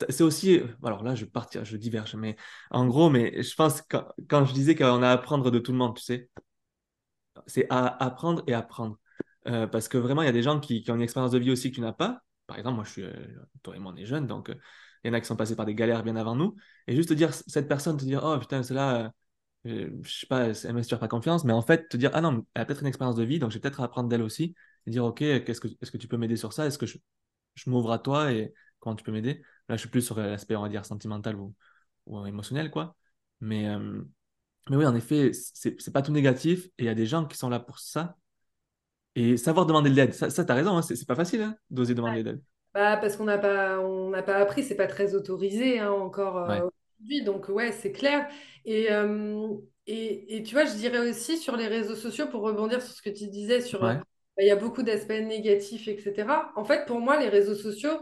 c'est 0.09 0.22
aussi, 0.22 0.61
alors 0.83 1.03
là 1.03 1.14
je 1.14 1.24
partir, 1.24 1.64
je 1.64 1.77
diverge, 1.77 2.14
mais 2.16 2.37
en 2.70 2.87
gros, 2.87 3.11
mais 3.11 3.42
je 3.42 3.55
pense 3.55 3.83
que 3.83 3.96
quand 4.29 4.44
je 4.44 4.53
disais 4.53 4.74
qu'on 4.74 5.03
a 5.03 5.09
à 5.09 5.12
apprendre 5.12 5.50
de 5.50 5.59
tout 5.59 5.72
le 5.72 5.79
monde, 5.79 5.96
tu 5.96 6.03
sais, 6.03 6.31
c'est 7.46 7.66
à 7.70 8.02
apprendre 8.04 8.42
et 8.46 8.54
apprendre. 8.54 8.98
Euh, 9.46 9.66
parce 9.66 9.88
que 9.88 9.98
vraiment, 9.98 10.22
il 10.22 10.26
y 10.26 10.28
a 10.28 10.32
des 10.32 10.42
gens 10.42 10.60
qui, 10.60 10.84
ont 10.88 10.94
une 10.94 11.02
expérience 11.02 11.32
de 11.32 11.38
vie 11.38 11.50
aussi 11.50 11.70
que 11.70 11.76
tu 11.76 11.80
n'as 11.80 11.92
pas. 11.92 12.22
Par 12.46 12.58
exemple, 12.58 12.76
moi, 12.76 12.84
je 12.84 12.90
suis, 12.90 13.02
euh, 13.02 13.12
toi 13.62 13.76
et 13.76 13.78
moi, 13.78 13.92
on 13.94 13.96
est 13.96 14.06
jeunes, 14.06 14.26
donc 14.26 14.50
euh, 14.50 14.54
il 15.02 15.08
y 15.08 15.10
en 15.10 15.14
a 15.14 15.20
qui 15.20 15.26
sont 15.26 15.36
passés 15.36 15.56
par 15.56 15.66
des 15.66 15.74
galères 15.74 16.02
bien 16.02 16.16
avant 16.16 16.34
nous. 16.34 16.56
Et 16.86 16.96
juste 16.96 17.10
te 17.10 17.14
dire, 17.14 17.32
cette 17.34 17.68
personne, 17.68 17.96
te 17.96 18.04
dire, 18.04 18.22
oh 18.24 18.38
putain, 18.38 18.62
c'est 18.62 18.74
là, 18.74 19.12
je 19.64 19.90
sais 20.04 20.26
pas, 20.26 20.48
elle 20.48 20.74
m'inspire 20.74 20.98
pas 20.98 21.08
confiance, 21.08 21.44
mais 21.44 21.52
en 21.52 21.62
fait, 21.62 21.88
te 21.88 21.96
dire, 21.96 22.10
ah 22.14 22.20
non, 22.20 22.46
elle 22.54 22.62
a 22.62 22.64
peut-être 22.66 22.82
une 22.82 22.86
expérience 22.86 23.16
de 23.16 23.24
vie, 23.24 23.38
donc 23.38 23.50
j'ai 23.50 23.60
peut-être 23.60 23.80
à 23.80 23.84
apprendre 23.84 24.08
d'elle 24.08 24.22
aussi. 24.22 24.54
Et 24.86 24.90
dire, 24.90 25.04
ok, 25.04 25.18
qu'est-ce 25.18 25.60
que, 25.60 25.68
est-ce 25.80 25.90
que 25.90 25.96
tu 25.96 26.08
peux 26.08 26.16
m'aider 26.18 26.36
sur 26.36 26.52
ça? 26.52 26.66
Est-ce 26.66 26.78
que 26.78 26.86
je, 26.86 26.98
je 27.54 27.70
m'ouvre 27.70 27.92
à 27.92 27.98
toi 27.98 28.32
et 28.32 28.52
comment 28.80 28.96
tu 28.96 29.04
peux 29.04 29.12
m'aider? 29.12 29.42
Là, 29.68 29.76
je 29.76 29.80
suis 29.80 29.88
plus 29.90 30.02
sur 30.02 30.18
l'aspect, 30.18 30.56
on 30.56 30.62
va 30.62 30.68
dire, 30.68 30.84
sentimental 30.84 31.36
ou, 31.36 31.54
ou 32.06 32.26
émotionnel, 32.26 32.70
quoi. 32.70 32.96
Mais, 33.40 33.66
mais 34.70 34.77
oui, 34.77 34.87
en 34.87 34.94
effet, 34.94 35.33
c'est 35.33 35.92
pas 35.92 36.03
tout 36.03 36.12
négatif 36.12 36.66
et 36.79 36.85
il 36.85 36.87
y 36.87 36.88
a 36.88 36.94
des 36.94 37.07
gens 37.07 37.27
qui 37.27 37.37
sont 37.37 37.48
là 37.48 37.61
pour 37.61 37.79
ça. 37.79 38.16
Et 39.16 39.37
savoir 39.37 39.66
demander 39.66 39.90
de 39.90 39.94
l'aide, 39.94 40.12
ça, 40.12 40.31
ça 40.31 40.44
tu 40.44 40.50
as 40.50 40.55
raison, 40.55 40.77
hein, 40.77 40.83
c'est 40.83 41.07
pas 41.07 41.14
facile 41.14 41.42
hein, 41.42 41.57
d'oser 41.70 41.94
demander 41.94 42.22
de 42.22 42.31
l'aide. 42.31 42.42
Bah, 42.74 42.96
parce 42.96 43.16
qu'on 43.16 43.24
n'a 43.24 43.38
pas, 43.38 43.79
on 43.79 44.11
n'a 44.11 44.22
pas 44.22 44.37
appris, 44.37 44.64
c'est 44.64 44.74
pas 44.74 44.88
très 44.88 45.14
autorisé 45.14 45.79
hein, 45.79 45.92
encore 45.92 46.38
euh, 46.38 46.68
aujourd'hui. 46.98 47.22
Donc, 47.22 47.48
ouais, 47.48 47.70
c'est 47.70 47.92
clair. 47.92 48.29
Et, 48.64 48.90
euh, 48.90 49.48
et, 49.87 50.37
et, 50.37 50.42
tu 50.42 50.55
vois, 50.57 50.64
je 50.64 50.74
dirais 50.74 51.09
aussi 51.09 51.38
sur 51.38 51.57
les 51.57 51.68
réseaux 51.68 51.94
sociaux, 51.94 52.27
pour 52.27 52.42
rebondir 52.42 52.83
sur 52.83 52.92
ce 52.92 53.03
que 53.03 53.11
tu 53.11 53.29
disais, 53.29 53.61
sur 53.61 53.85
euh, 53.85 53.94
bah, 53.94 54.42
il 54.42 54.48
y 54.48 54.50
a 54.50 54.57
beaucoup 54.57 54.83
d'aspects 54.83 55.12
négatifs, 55.12 55.87
etc. 55.87 56.27
En 56.57 56.64
fait, 56.64 56.85
pour 56.87 56.98
moi, 56.98 57.20
les 57.20 57.29
réseaux 57.29 57.55
sociaux, 57.55 58.00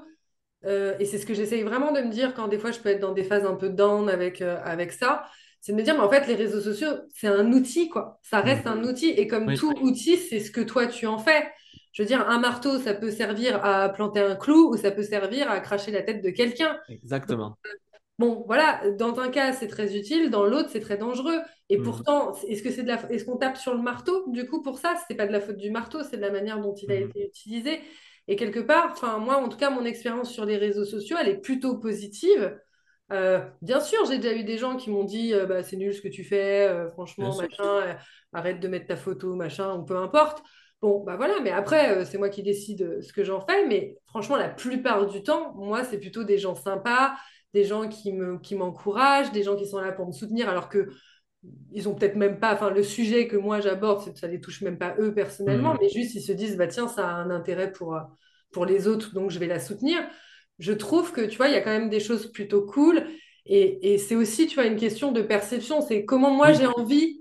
et 0.64 1.04
c'est 1.04 1.18
ce 1.18 1.26
que 1.26 1.34
j'essaye 1.34 1.64
vraiment 1.64 1.90
de 1.90 2.00
me 2.00 2.08
dire 2.08 2.34
quand 2.34 2.46
des 2.46 2.56
fois 2.56 2.70
je 2.70 2.78
peux 2.78 2.88
être 2.88 3.00
dans 3.00 3.10
des 3.10 3.24
phases 3.24 3.44
un 3.44 3.56
peu 3.56 3.68
down 3.68 4.08
avec, 4.08 4.40
avec 4.40 4.92
ça, 4.92 5.26
c'est 5.62 5.72
de 5.72 5.76
me 5.78 5.82
dire, 5.82 5.94
mais 5.94 6.00
en 6.02 6.10
fait, 6.10 6.26
les 6.26 6.34
réseaux 6.34 6.60
sociaux, 6.60 6.90
c'est 7.14 7.28
un 7.28 7.50
outil, 7.52 7.88
quoi. 7.88 8.18
Ça 8.22 8.40
reste 8.40 8.66
un 8.66 8.82
outil. 8.84 9.08
Et 9.10 9.26
comme 9.26 9.54
tout 9.54 9.72
outil, 9.80 10.18
c'est 10.18 10.40
ce 10.40 10.50
que 10.50 10.60
toi, 10.60 10.86
tu 10.88 11.06
en 11.06 11.18
fais. 11.18 11.50
Je 11.92 12.02
veux 12.02 12.06
dire, 12.06 12.28
un 12.28 12.38
marteau, 12.40 12.78
ça 12.78 12.94
peut 12.94 13.10
servir 13.10 13.64
à 13.64 13.88
planter 13.88 14.20
un 14.20 14.34
clou 14.36 14.72
ou 14.74 14.76
ça 14.76 14.90
peut 14.90 15.02
servir 15.04 15.50
à 15.50 15.60
cracher 15.60 15.90
la 15.92 16.02
tête 16.02 16.22
de 16.22 16.30
quelqu'un. 16.30 16.78
Exactement. 16.90 17.56
Bon, 18.18 18.44
voilà, 18.46 18.82
dans 18.98 19.18
un 19.20 19.30
cas, 19.30 19.52
c'est 19.52 19.68
très 19.68 19.96
utile, 19.96 20.30
dans 20.30 20.44
l'autre, 20.44 20.68
c'est 20.70 20.80
très 20.80 20.96
dangereux. 20.98 21.38
Et 21.70 21.78
Mhm. 21.78 21.84
pourtant, 21.84 22.34
est-ce 22.48 22.62
que 22.62 22.70
c'est 22.70 22.82
de 22.82 22.88
la... 22.88 23.00
est-ce 23.10 23.24
qu'on 23.24 23.36
tape 23.36 23.56
sur 23.56 23.74
le 23.74 23.82
marteau, 23.82 24.24
du 24.28 24.46
coup, 24.46 24.62
pour 24.62 24.78
ça? 24.78 24.94
C'est 25.08 25.14
pas 25.14 25.26
de 25.26 25.32
la 25.32 25.40
faute 25.40 25.56
du 25.56 25.70
marteau, 25.70 26.02
c'est 26.02 26.16
de 26.16 26.22
la 26.22 26.30
manière 26.30 26.60
dont 26.60 26.74
il 26.74 26.90
a 26.92 26.96
Mhm. 26.96 27.08
été 27.08 27.26
utilisé. 27.26 27.80
Et 28.28 28.36
quelque 28.36 28.60
part, 28.60 28.90
enfin, 28.92 29.18
moi, 29.18 29.36
en 29.36 29.48
tout 29.48 29.56
cas, 29.58 29.70
mon 29.70 29.84
expérience 29.84 30.30
sur 30.32 30.44
les 30.44 30.56
réseaux 30.56 30.84
sociaux, 30.84 31.16
elle 31.20 31.28
est 31.28 31.40
plutôt 31.40 31.78
positive. 31.78 32.56
Euh, 33.10 33.40
bien 33.60 33.80
sûr, 33.80 33.98
j'ai 34.06 34.18
déjà 34.18 34.34
eu 34.34 34.44
des 34.44 34.56
gens 34.58 34.76
qui 34.76 34.90
m'ont 34.90 35.04
dit, 35.04 35.34
euh, 35.34 35.44
bah, 35.46 35.62
c'est 35.62 35.76
nul 35.76 35.92
ce 35.94 36.00
que 36.00 36.08
tu 36.08 36.24
fais, 36.24 36.66
euh, 36.68 36.88
franchement, 36.90 37.34
machin, 37.36 37.96
arrête 38.32 38.60
de 38.60 38.68
mettre 38.68 38.86
ta 38.86 38.96
photo, 38.96 39.34
machin, 39.34 39.74
ou 39.76 39.84
peu 39.84 39.96
importe. 39.96 40.42
Bon, 40.80 41.04
bah 41.04 41.16
voilà, 41.16 41.34
mais 41.42 41.50
après, 41.50 42.04
c'est 42.06 42.18
moi 42.18 42.28
qui 42.28 42.42
décide 42.42 43.02
ce 43.02 43.12
que 43.12 43.22
j'en 43.22 43.40
fais. 43.40 43.66
Mais 43.66 43.98
franchement, 44.06 44.36
la 44.36 44.48
plupart 44.48 45.06
du 45.06 45.22
temps, 45.22 45.52
moi, 45.54 45.84
c'est 45.84 45.98
plutôt 45.98 46.24
des 46.24 46.38
gens 46.38 46.54
sympas 46.54 47.14
des 47.54 47.64
gens 47.64 47.86
qui 47.86 48.14
me, 48.14 48.38
qui 48.38 48.54
m'encouragent, 48.54 49.30
des 49.30 49.42
gens 49.42 49.56
qui 49.56 49.66
sont 49.66 49.78
là 49.78 49.92
pour 49.92 50.06
me 50.06 50.12
soutenir, 50.12 50.48
alors 50.48 50.70
que 50.70 50.88
ils 51.72 51.88
ont 51.88 51.94
peut-être 51.94 52.16
même 52.16 52.38
pas, 52.38 52.54
enfin 52.54 52.70
le 52.70 52.82
sujet 52.82 53.26
que 53.28 53.36
moi 53.36 53.60
j'aborde, 53.60 54.16
ça 54.16 54.28
les 54.28 54.40
touche 54.40 54.62
même 54.62 54.78
pas 54.78 54.94
eux 54.98 55.12
personnellement, 55.12 55.72
Mhm. 55.72 55.78
mais 55.80 55.88
juste 55.88 56.14
ils 56.14 56.22
se 56.22 56.32
disent 56.32 56.56
bah 56.56 56.68
tiens 56.68 56.88
ça 56.88 57.08
a 57.08 57.12
un 57.12 57.30
intérêt 57.30 57.72
pour 57.72 57.98
pour 58.52 58.64
les 58.66 58.86
autres, 58.86 59.12
donc 59.14 59.30
je 59.30 59.38
vais 59.38 59.46
la 59.46 59.58
soutenir. 59.60 60.00
Je 60.58 60.72
trouve 60.72 61.12
que 61.12 61.22
tu 61.22 61.36
vois 61.36 61.48
il 61.48 61.52
y 61.52 61.56
a 61.56 61.60
quand 61.60 61.70
même 61.70 61.90
des 61.90 62.00
choses 62.00 62.30
plutôt 62.30 62.62
cool 62.66 63.06
et, 63.46 63.94
et 63.94 63.98
c'est 63.98 64.14
aussi 64.16 64.46
tu 64.46 64.54
vois 64.56 64.66
une 64.66 64.76
question 64.78 65.12
de 65.12 65.22
perception, 65.22 65.80
c'est 65.82 66.04
comment 66.04 66.30
moi 66.30 66.52
j'ai 66.52 66.66
envie 66.66 67.20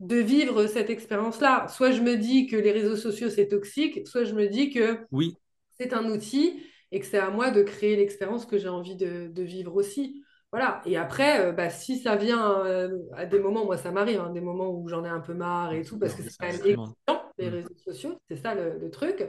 de 0.00 0.16
vivre 0.16 0.66
cette 0.66 0.90
expérience-là. 0.90 1.68
Soit 1.68 1.90
je 1.92 2.02
me 2.02 2.16
dis 2.16 2.46
que 2.46 2.56
les 2.56 2.72
réseaux 2.72 2.96
sociaux 2.96 3.30
c'est 3.30 3.48
toxique, 3.48 4.06
soit 4.06 4.24
je 4.24 4.34
me 4.34 4.46
dis 4.48 4.70
que 4.70 5.00
oui, 5.10 5.36
c'est 5.78 5.92
un 5.92 6.06
outil 6.10 6.62
et 6.92 7.00
que 7.00 7.06
c'est 7.06 7.18
à 7.18 7.30
moi 7.30 7.50
de 7.50 7.62
créer 7.62 7.96
l'expérience 7.96 8.46
que 8.46 8.58
j'ai 8.58 8.68
envie 8.68 8.96
de, 8.96 9.28
de 9.28 9.42
vivre 9.42 9.74
aussi. 9.74 10.22
Voilà. 10.52 10.80
Et 10.86 10.96
après, 10.96 11.40
euh, 11.46 11.52
bah, 11.52 11.70
si 11.70 11.98
ça 11.98 12.16
vient 12.16 12.64
euh, 12.64 12.98
à 13.14 13.26
des 13.26 13.38
moments, 13.40 13.64
moi 13.64 13.76
ça 13.76 13.90
m'arrive, 13.90 14.20
hein, 14.20 14.30
des 14.30 14.40
moments 14.40 14.70
où 14.70 14.88
j'en 14.88 15.04
ai 15.04 15.08
un 15.08 15.20
peu 15.20 15.34
marre 15.34 15.72
et 15.74 15.84
tout, 15.84 15.98
parce 15.98 16.14
non, 16.14 16.16
que 16.16 16.22
c'est 16.22 16.30
quand 16.38 16.46
même 16.46 16.60
exigeant, 16.62 17.32
les 17.38 17.48
Mhm. 17.48 17.50
réseaux 17.50 17.74
sociaux, 17.84 18.18
c'est 18.28 18.36
ça 18.36 18.54
le, 18.54 18.78
le 18.78 18.90
truc. 18.90 19.28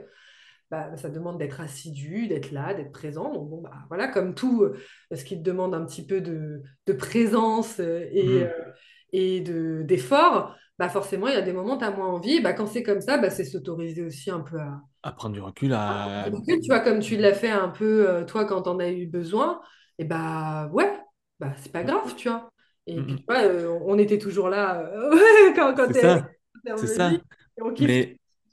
Bah, 0.69 0.95
ça 0.97 1.09
demande 1.09 1.37
d'être 1.39 1.61
assidu, 1.61 2.27
d'être 2.27 2.51
là, 2.51 2.73
d'être 2.73 2.91
présent. 2.91 3.33
Donc 3.33 3.49
bon, 3.49 3.61
bah, 3.61 3.71
voilà, 3.87 4.09
comme 4.09 4.35
tout 4.35 4.63
euh, 4.63 4.77
ce 5.15 5.23
qui 5.23 5.37
te 5.37 5.43
demande 5.43 5.73
un 5.73 5.85
petit 5.85 6.05
peu 6.05 6.19
de, 6.21 6.61
de 6.87 6.93
présence 6.93 7.79
euh, 7.79 8.05
et, 8.11 8.43
euh, 8.43 8.49
Mhm. 8.49 8.73
et 9.13 9.39
de, 9.41 9.83
d'effort, 9.83 10.55
bah 10.77 10.89
forcément, 10.89 11.27
il 11.27 11.33
y 11.33 11.37
a 11.37 11.41
des 11.41 11.53
moments 11.53 11.75
où 11.75 11.79
tu 11.79 11.85
as 11.85 11.91
moins 11.91 12.07
envie. 12.07 12.41
Bah, 12.41 12.53
quand 12.53 12.67
c'est 12.67 12.83
comme 12.83 13.01
ça, 13.01 13.17
bah, 13.17 13.29
c'est 13.29 13.45
s'autoriser 13.45 14.03
aussi 14.03 14.29
un 14.29 14.41
peu 14.41 14.59
à, 14.59 14.81
À 15.03 15.11
prendre 15.11 15.33
du 15.33 15.41
recul, 15.41 15.73
à... 15.73 16.29
tu 16.61 16.67
vois, 16.67 16.79
comme 16.81 16.99
tu 16.99 17.17
l'as 17.17 17.33
fait 17.33 17.49
un 17.49 17.69
peu, 17.69 18.09
euh, 18.09 18.25
toi, 18.25 18.45
quand 18.45 18.67
on 18.67 18.79
a 18.79 18.89
eu 18.89 19.07
besoin, 19.07 19.61
et 19.97 20.05
bah 20.05 20.67
ouais, 20.73 20.91
bah 21.39 21.53
c'est 21.57 21.71
pas 21.71 21.83
grave, 21.83 22.15
tu 22.15 22.29
vois. 22.29 22.51
Et 22.87 23.03
puis, 23.03 23.15
tu 23.15 23.23
Mhm. 23.23 23.27
vois, 23.27 23.43
euh, 23.43 23.79
on 23.85 23.97
était 23.97 24.17
toujours 24.19 24.49
là 24.49 24.79
euh, 24.81 25.11
quand, 25.55 25.75
quand 25.75 25.89
C'est 25.89 25.93
t'es 25.93 26.01
ça, 26.01 26.31
t'es 26.65 26.73
c'est 26.75 26.87
revenu, 26.87 26.87
ça. 26.87 27.21
et 27.57 27.61
on 27.61 27.73
kiffe 27.73 27.93
ce 27.95 28.01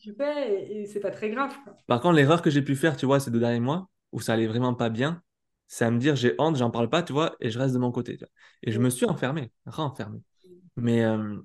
que 0.05 0.11
Mais 0.11 0.13
tu 0.13 0.17
fais, 0.17 0.65
et, 0.73 0.83
et 0.83 0.87
c'est 0.87 1.01
pas 1.01 1.11
très 1.11 1.31
grave, 1.31 1.57
quoi. 1.65 1.77
par 1.87 2.01
contre, 2.01 2.15
l'erreur 2.17 2.43
que 2.43 2.51
j'ai 2.51 2.63
pu 2.63 2.77
faire, 2.77 2.97
tu 2.97 3.07
vois, 3.07 3.21
ces 3.21 3.31
deux 3.31 3.41
derniers 3.41 3.61
mois, 3.61 3.89
où 4.13 4.21
ça 4.21 4.33
allait 4.35 4.47
vraiment 4.47 4.75
pas 4.75 4.89
bien, 4.91 5.23
c'est 5.69 5.85
à 5.85 5.91
me 5.91 5.99
dire 5.99 6.17
j'ai 6.17 6.35
honte, 6.39 6.57
j'en 6.57 6.71
parle 6.71 6.89
pas, 6.89 7.03
tu 7.03 7.13
vois, 7.13 7.37
et 7.41 7.51
je 7.51 7.59
reste 7.59 7.75
de 7.75 7.79
mon 7.79 7.91
côté. 7.93 8.17
tu 8.17 8.25
vois. 8.25 8.31
Et 8.63 8.73
je 8.73 8.79
me 8.79 8.91
suis 8.91 9.07
enfermé, 9.07 9.53
renfermé. 9.67 10.21
Mais 10.77 11.05
euh, 11.05 11.39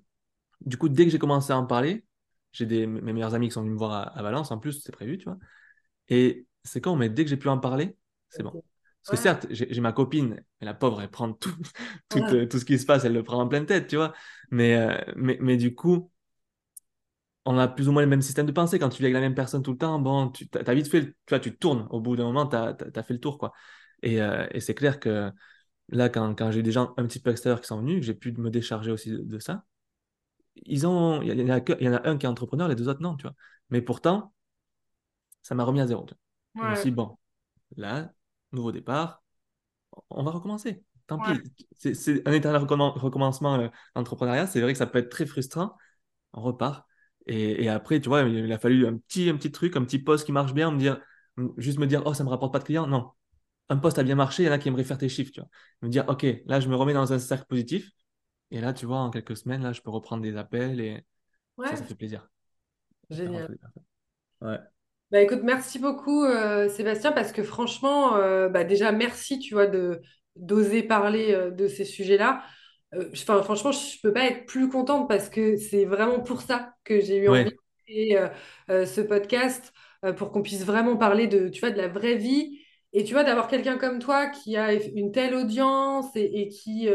du 0.62 0.78
coup, 0.78 0.90
dès 0.90 1.06
que 1.06 1.12
j'ai 1.12 1.20
commencé 1.20 1.54
à 1.54 1.58
en 1.58 1.66
parler, 1.66 2.06
j'ai 2.54 2.66
des 2.66 2.88
mes 2.88 3.14
meilleurs 3.14 3.36
amis 3.36 3.48
qui 3.50 3.54
sont 3.54 3.62
venus 3.62 3.74
me 3.76 3.80
voir 3.80 3.94
à, 3.94 4.04
à 4.20 4.24
Valence, 4.24 4.52
en 4.52 4.60
plus, 4.60 4.82
c'est 4.84 4.94
prévu, 4.94 5.18
tu 5.18 5.26
vois. 5.26 5.40
Et 6.10 6.48
c'est 6.64 6.82
con, 6.82 6.96
mais 6.96 7.10
dès 7.10 7.24
que 7.24 7.30
j'ai 7.30 7.38
pu 7.38 7.50
en 7.50 7.60
parler, 7.60 7.98
c'est 8.30 8.44
bon. 8.44 8.58
Parce 9.04 9.12
que 9.12 9.18
certes, 9.18 9.48
j'ai 9.50 9.74
j'ai 9.74 9.82
ma 9.82 9.94
copine, 9.94 10.44
mais 10.62 10.66
la 10.68 10.74
pauvre, 10.74 11.02
elle 11.02 11.10
prend 11.12 11.34
tout, 11.34 11.56
tout, 12.10 12.26
ouais, 12.26 12.36
euh, 12.36 12.48
tout 12.48 12.60
ce 12.60 12.66
qui 12.66 12.80
se 12.80 12.86
passe, 12.86 13.06
elle 13.06 13.14
le 13.14 13.24
prend 13.24 13.42
en 13.42 13.48
pleine 13.48 13.66
tête, 13.66 13.88
tu 13.88 13.96
vois. 13.98 14.14
Mais, 14.52 14.76
euh, 14.76 14.98
mais, 15.16 15.38
mais 15.42 15.58
du 15.58 15.76
coup, 15.76 16.12
on 17.46 17.58
a 17.58 17.68
plus 17.68 17.90
ou 17.90 17.92
moins 17.92 18.02
le 18.02 18.08
même 18.08 18.22
système 18.22 18.46
de 18.46 18.52
pensée. 18.52 18.80
Quand 18.80 18.90
tu 18.90 19.00
vis 19.00 19.06
avec 19.06 19.14
la 19.16 19.22
même 19.22 19.36
personne 19.36 19.64
tout 19.64 19.72
le 19.72 19.78
temps, 19.78 20.00
bon, 20.00 20.30
tu 20.30 20.48
as, 20.54 20.74
vite 20.74 20.88
fait, 20.90 21.06
tu 21.06 21.14
vois, 21.30 21.40
tu 21.40 21.58
tournes. 21.58 21.88
Au 21.90 22.00
bout 22.00 22.16
d'un 22.16 22.26
moment, 22.26 22.48
tu 22.48 22.56
as, 22.56 23.04
fait 23.04 23.14
le 23.14 23.20
tour, 23.20 23.38
quoi. 23.38 23.54
Et, 24.04 24.22
euh, 24.22 24.48
et 24.52 24.60
c'est 24.62 24.76
clair 24.76 25.00
que 25.00 25.32
là, 25.90 26.10
quand, 26.10 26.36
quand 26.36 26.52
j'ai 26.52 26.64
des 26.64 26.72
gens 26.72 26.94
un 26.98 27.06
petit 27.08 27.20
peu 27.20 27.32
extérieurs 27.32 27.62
qui 27.62 27.68
sont 27.68 27.80
venus, 27.80 28.00
que 28.02 28.06
j'ai 28.06 28.14
pu 28.16 28.32
me 28.34 28.50
décharger 28.52 28.92
aussi 28.92 29.12
de, 29.12 29.20
de 29.20 29.40
ça, 29.40 29.66
ils 30.56 30.88
ont, 30.88 31.22
il 31.22 31.40
y, 31.40 31.44
en 31.44 31.50
a 31.50 31.62
que- 31.62 31.74
il 31.80 31.86
y 31.86 31.90
en 31.90 31.94
a 31.96 32.08
un 32.10 32.18
qui 32.18 32.26
est 32.26 32.30
entrepreneur, 32.30 32.68
les 32.68 32.76
deux 32.76 32.88
autres 32.90 33.02
non, 33.02 33.16
tu 33.16 33.24
vois. 33.24 33.36
Mais 33.70 33.82
pourtant, 33.82 34.34
ça 35.42 35.56
m'a 35.56 35.64
remis 35.64 35.82
à 35.82 35.88
zéro. 35.88 36.06
tu 36.06 36.14
vois. 36.14 36.20
Je 36.62 36.68
me 36.68 36.76
suis 36.76 36.90
dit, 36.90 36.96
bon, 36.96 37.18
là, 37.78 38.14
nouveau 38.52 38.72
départ, 38.72 39.24
on 40.10 40.24
va 40.24 40.32
recommencer. 40.32 40.84
Tant 41.08 41.20
ouais, 41.20 41.40
pis. 41.40 41.68
C'est 41.78 42.28
un 42.28 42.34
éternel 42.34 42.62
recommen- 42.64 42.98
recommencement, 42.98 43.56
euh, 43.56 43.70
l'entrepreneuriat. 43.96 44.48
C'est 44.48 44.62
vrai 44.62 44.74
que 44.74 44.80
ça 44.80 44.88
peut 44.88 45.00
être 45.00 45.10
très 45.10 45.26
frustrant. 45.26 45.78
On 46.34 46.42
repart. 46.42 46.88
Et, 47.30 47.64
et 47.64 47.70
après, 47.70 48.02
tu 48.02 48.10
vois, 48.10 48.24
il, 48.24 48.52
a 48.52 48.60
fallu 48.60 48.88
un 48.88 48.98
petit, 48.98 49.30
un 49.30 49.38
petit 49.38 49.52
truc, 49.52 49.76
un 49.78 49.84
petit 49.84 50.00
post 50.00 50.26
qui 50.26 50.32
marche 50.32 50.54
bien, 50.54 50.72
me 50.72 50.80
dire, 50.80 51.00
juste 51.58 51.78
me 51.78 51.86
dire, 51.86 52.02
oh, 52.06 52.14
ça 52.14 52.24
me 52.24 52.30
rapporte 52.30 52.52
pas 52.52 52.60
de 52.60 52.64
clients. 52.64 52.88
Non. 52.88 53.12
Un 53.70 53.78
post 53.78 54.00
a 54.00 54.04
bien 54.04 54.16
marché, 54.16 54.44
il 54.44 54.46
y 54.48 54.50
en 54.50 54.52
a 54.52 54.58
qui 54.58 54.68
aimeraient 54.68 54.84
faire 54.84 54.98
tes 54.98 55.10
chiffres, 55.10 55.32
tu 55.32 55.40
vois. 55.40 55.50
Me 55.84 55.90
dire, 55.90 56.06
OK, 56.08 56.26
là, 56.48 56.60
je 56.60 56.68
me 56.68 56.76
remets 56.76 56.94
dans 56.94 57.14
un 57.14 57.20
cercle 57.20 57.46
positif. 57.46 57.92
Et 58.50 58.62
là, 58.62 58.74
tu 58.74 58.88
vois, 58.88 58.98
en 58.98 59.12
quelques 59.12 59.38
semaines, 59.38 59.62
là, 59.62 59.74
je 59.74 59.82
peux 59.82 59.92
reprendre 59.92 60.24
des 60.24 60.36
appels 60.36 60.82
et 60.82 61.06
ça, 61.64 61.76
ça 61.76 61.84
fait 61.84 61.96
plaisir. 61.96 62.28
Génial. 63.12 63.58
Ouais. 64.42 64.58
Bah 65.12 65.22
écoute, 65.22 65.42
merci 65.44 65.80
beaucoup 65.80 66.24
euh, 66.24 66.70
Sébastien 66.70 67.12
parce 67.12 67.32
que 67.32 67.42
franchement, 67.42 68.16
euh, 68.18 68.48
bah 68.48 68.64
déjà 68.64 68.92
merci 68.92 69.40
tu 69.40 69.56
vois 69.56 69.66
de 69.66 70.02
d'oser 70.36 70.84
parler 70.84 71.34
euh, 71.34 71.50
de 71.50 71.68
ces 71.68 71.84
sujets-là. 71.84 72.44
Euh, 72.96 73.10
Enfin 73.14 73.42
franchement, 73.44 73.72
je 73.72 74.00
peux 74.02 74.14
pas 74.14 74.26
être 74.26 74.46
plus 74.46 74.70
contente 74.70 75.08
parce 75.08 75.30
que 75.30 75.58
c'est 75.58 75.86
vraiment 75.86 76.20
pour 76.22 76.42
ça 76.42 76.74
que 76.84 77.00
j'ai 77.02 77.18
eu 77.18 77.30
envie 77.30 77.52
de 77.52 77.58
créer 77.86 78.18
euh, 78.18 78.28
euh, 78.70 78.86
ce 78.86 79.02
podcast 79.02 79.74
euh, 80.06 80.14
pour 80.14 80.32
qu'on 80.32 80.42
puisse 80.42 80.64
vraiment 80.66 80.98
parler 80.98 81.28
de 81.28 81.50
tu 81.50 81.60
vois 81.62 81.72
de 81.72 81.78
la 81.78 81.88
vraie 81.88 82.16
vie 82.16 82.60
et 82.94 83.04
tu 83.04 83.14
vois 83.14 83.24
d'avoir 83.24 83.48
quelqu'un 83.48 83.78
comme 83.78 84.00
toi 84.00 84.28
qui 84.28 84.58
a 84.58 84.74
une 84.74 85.12
telle 85.12 85.36
audience 85.36 86.16
et, 86.16 86.24
et 86.42 86.48
qui 86.50 86.88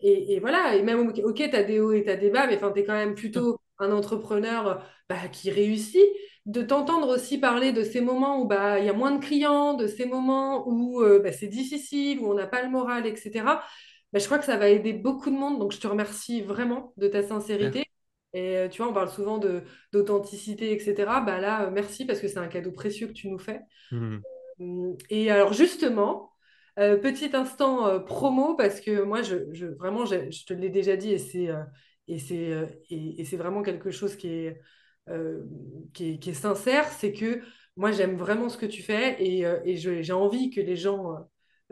et, 0.00 0.34
et 0.34 0.40
voilà 0.40 0.76
et 0.76 0.82
même 0.82 1.08
ok 1.08 1.34
tu 1.34 1.56
as 1.56 1.62
des 1.64 1.80
hauts 1.80 1.92
et 1.92 2.04
tu 2.04 2.10
as 2.10 2.16
des 2.16 2.30
bas 2.30 2.46
mais 2.46 2.58
tu 2.58 2.64
es 2.80 2.84
quand 2.84 2.92
même 2.94 3.14
plutôt 3.14 3.60
un 3.78 3.92
entrepreneur 3.92 4.84
bah, 5.08 5.28
qui 5.32 5.50
réussit 5.50 6.00
de 6.46 6.62
t'entendre 6.62 7.08
aussi 7.08 7.38
parler 7.38 7.72
de 7.72 7.82
ces 7.82 8.00
moments 8.00 8.40
où 8.40 8.46
bah, 8.46 8.78
il 8.78 8.86
y 8.86 8.88
a 8.88 8.92
moins 8.92 9.12
de 9.12 9.24
clients, 9.24 9.74
de 9.74 9.86
ces 9.86 10.06
moments 10.06 10.66
où 10.68 11.02
euh, 11.02 11.20
bah, 11.22 11.32
c'est 11.32 11.48
difficile, 11.48 12.18
où 12.20 12.30
on 12.30 12.34
n'a 12.34 12.46
pas 12.46 12.62
le 12.62 12.70
moral, 12.70 13.06
etc. 13.06 13.62
Bah, 14.12 14.18
je 14.18 14.24
crois 14.26 14.38
que 14.38 14.44
ça 14.44 14.56
va 14.56 14.68
aider 14.68 14.92
beaucoup 14.92 15.30
de 15.30 15.36
monde. 15.36 15.58
Donc, 15.58 15.72
je 15.72 15.78
te 15.80 15.86
remercie 15.86 16.42
vraiment 16.42 16.92
de 16.96 17.08
ta 17.08 17.22
sincérité. 17.22 17.84
Et 18.32 18.56
euh, 18.58 18.68
tu 18.68 18.82
vois, 18.82 18.90
on 18.90 18.94
parle 18.94 19.10
souvent 19.10 19.38
de, 19.38 19.62
d'authenticité, 19.92 20.72
etc. 20.72 21.20
Bah, 21.20 21.40
là, 21.40 21.64
euh, 21.66 21.70
merci 21.70 22.04
parce 22.06 22.20
que 22.20 22.28
c'est 22.28 22.38
un 22.38 22.48
cadeau 22.48 22.72
précieux 22.72 23.06
que 23.08 23.12
tu 23.12 23.28
nous 23.28 23.38
fais. 23.38 23.60
Mhm. 23.90 24.24
Hum, 24.58 24.96
Et 25.08 25.30
alors, 25.30 25.52
justement, 25.52 26.32
euh, 26.78 26.96
petit 26.98 27.34
instant 27.36 27.86
euh, 27.86 27.98
promo 28.00 28.54
parce 28.56 28.80
que 28.80 29.02
moi, 29.02 29.22
je, 29.22 29.52
je- 29.52 29.66
vraiment, 29.66 30.04
je, 30.06 30.30
je 30.30 30.44
te 30.44 30.52
l'ai 30.54 30.68
déjà 30.70 30.96
dit 30.96 31.10
et 31.12 31.18
c'est 31.18 31.48
euh, 31.50 31.62
et 32.08 32.18
c'est 32.18 32.52
euh, 32.52 32.66
et, 32.90 33.20
et 33.20 33.24
c'est 33.24 33.36
vraiment 33.36 33.62
quelque 33.62 33.90
chose 33.90 34.16
qui 34.16 34.28
est, 34.28 34.60
euh, 35.08 35.42
qui 35.94 36.12
est, 36.14 36.18
qui 36.18 36.30
est 36.30 36.34
sincère, 36.34 36.88
c'est 36.92 37.12
que 37.12 37.40
moi, 37.76 37.92
j'aime 37.92 38.16
vraiment 38.16 38.48
ce 38.48 38.58
que 38.58 38.66
tu 38.66 38.82
fais 38.82 39.22
et, 39.24 39.46
euh, 39.46 39.60
et 39.64 39.76
je- 39.76 40.02
j'ai 40.02 40.12
envie 40.12 40.50
que 40.50 40.60
les 40.60 40.76
gens 40.76 41.16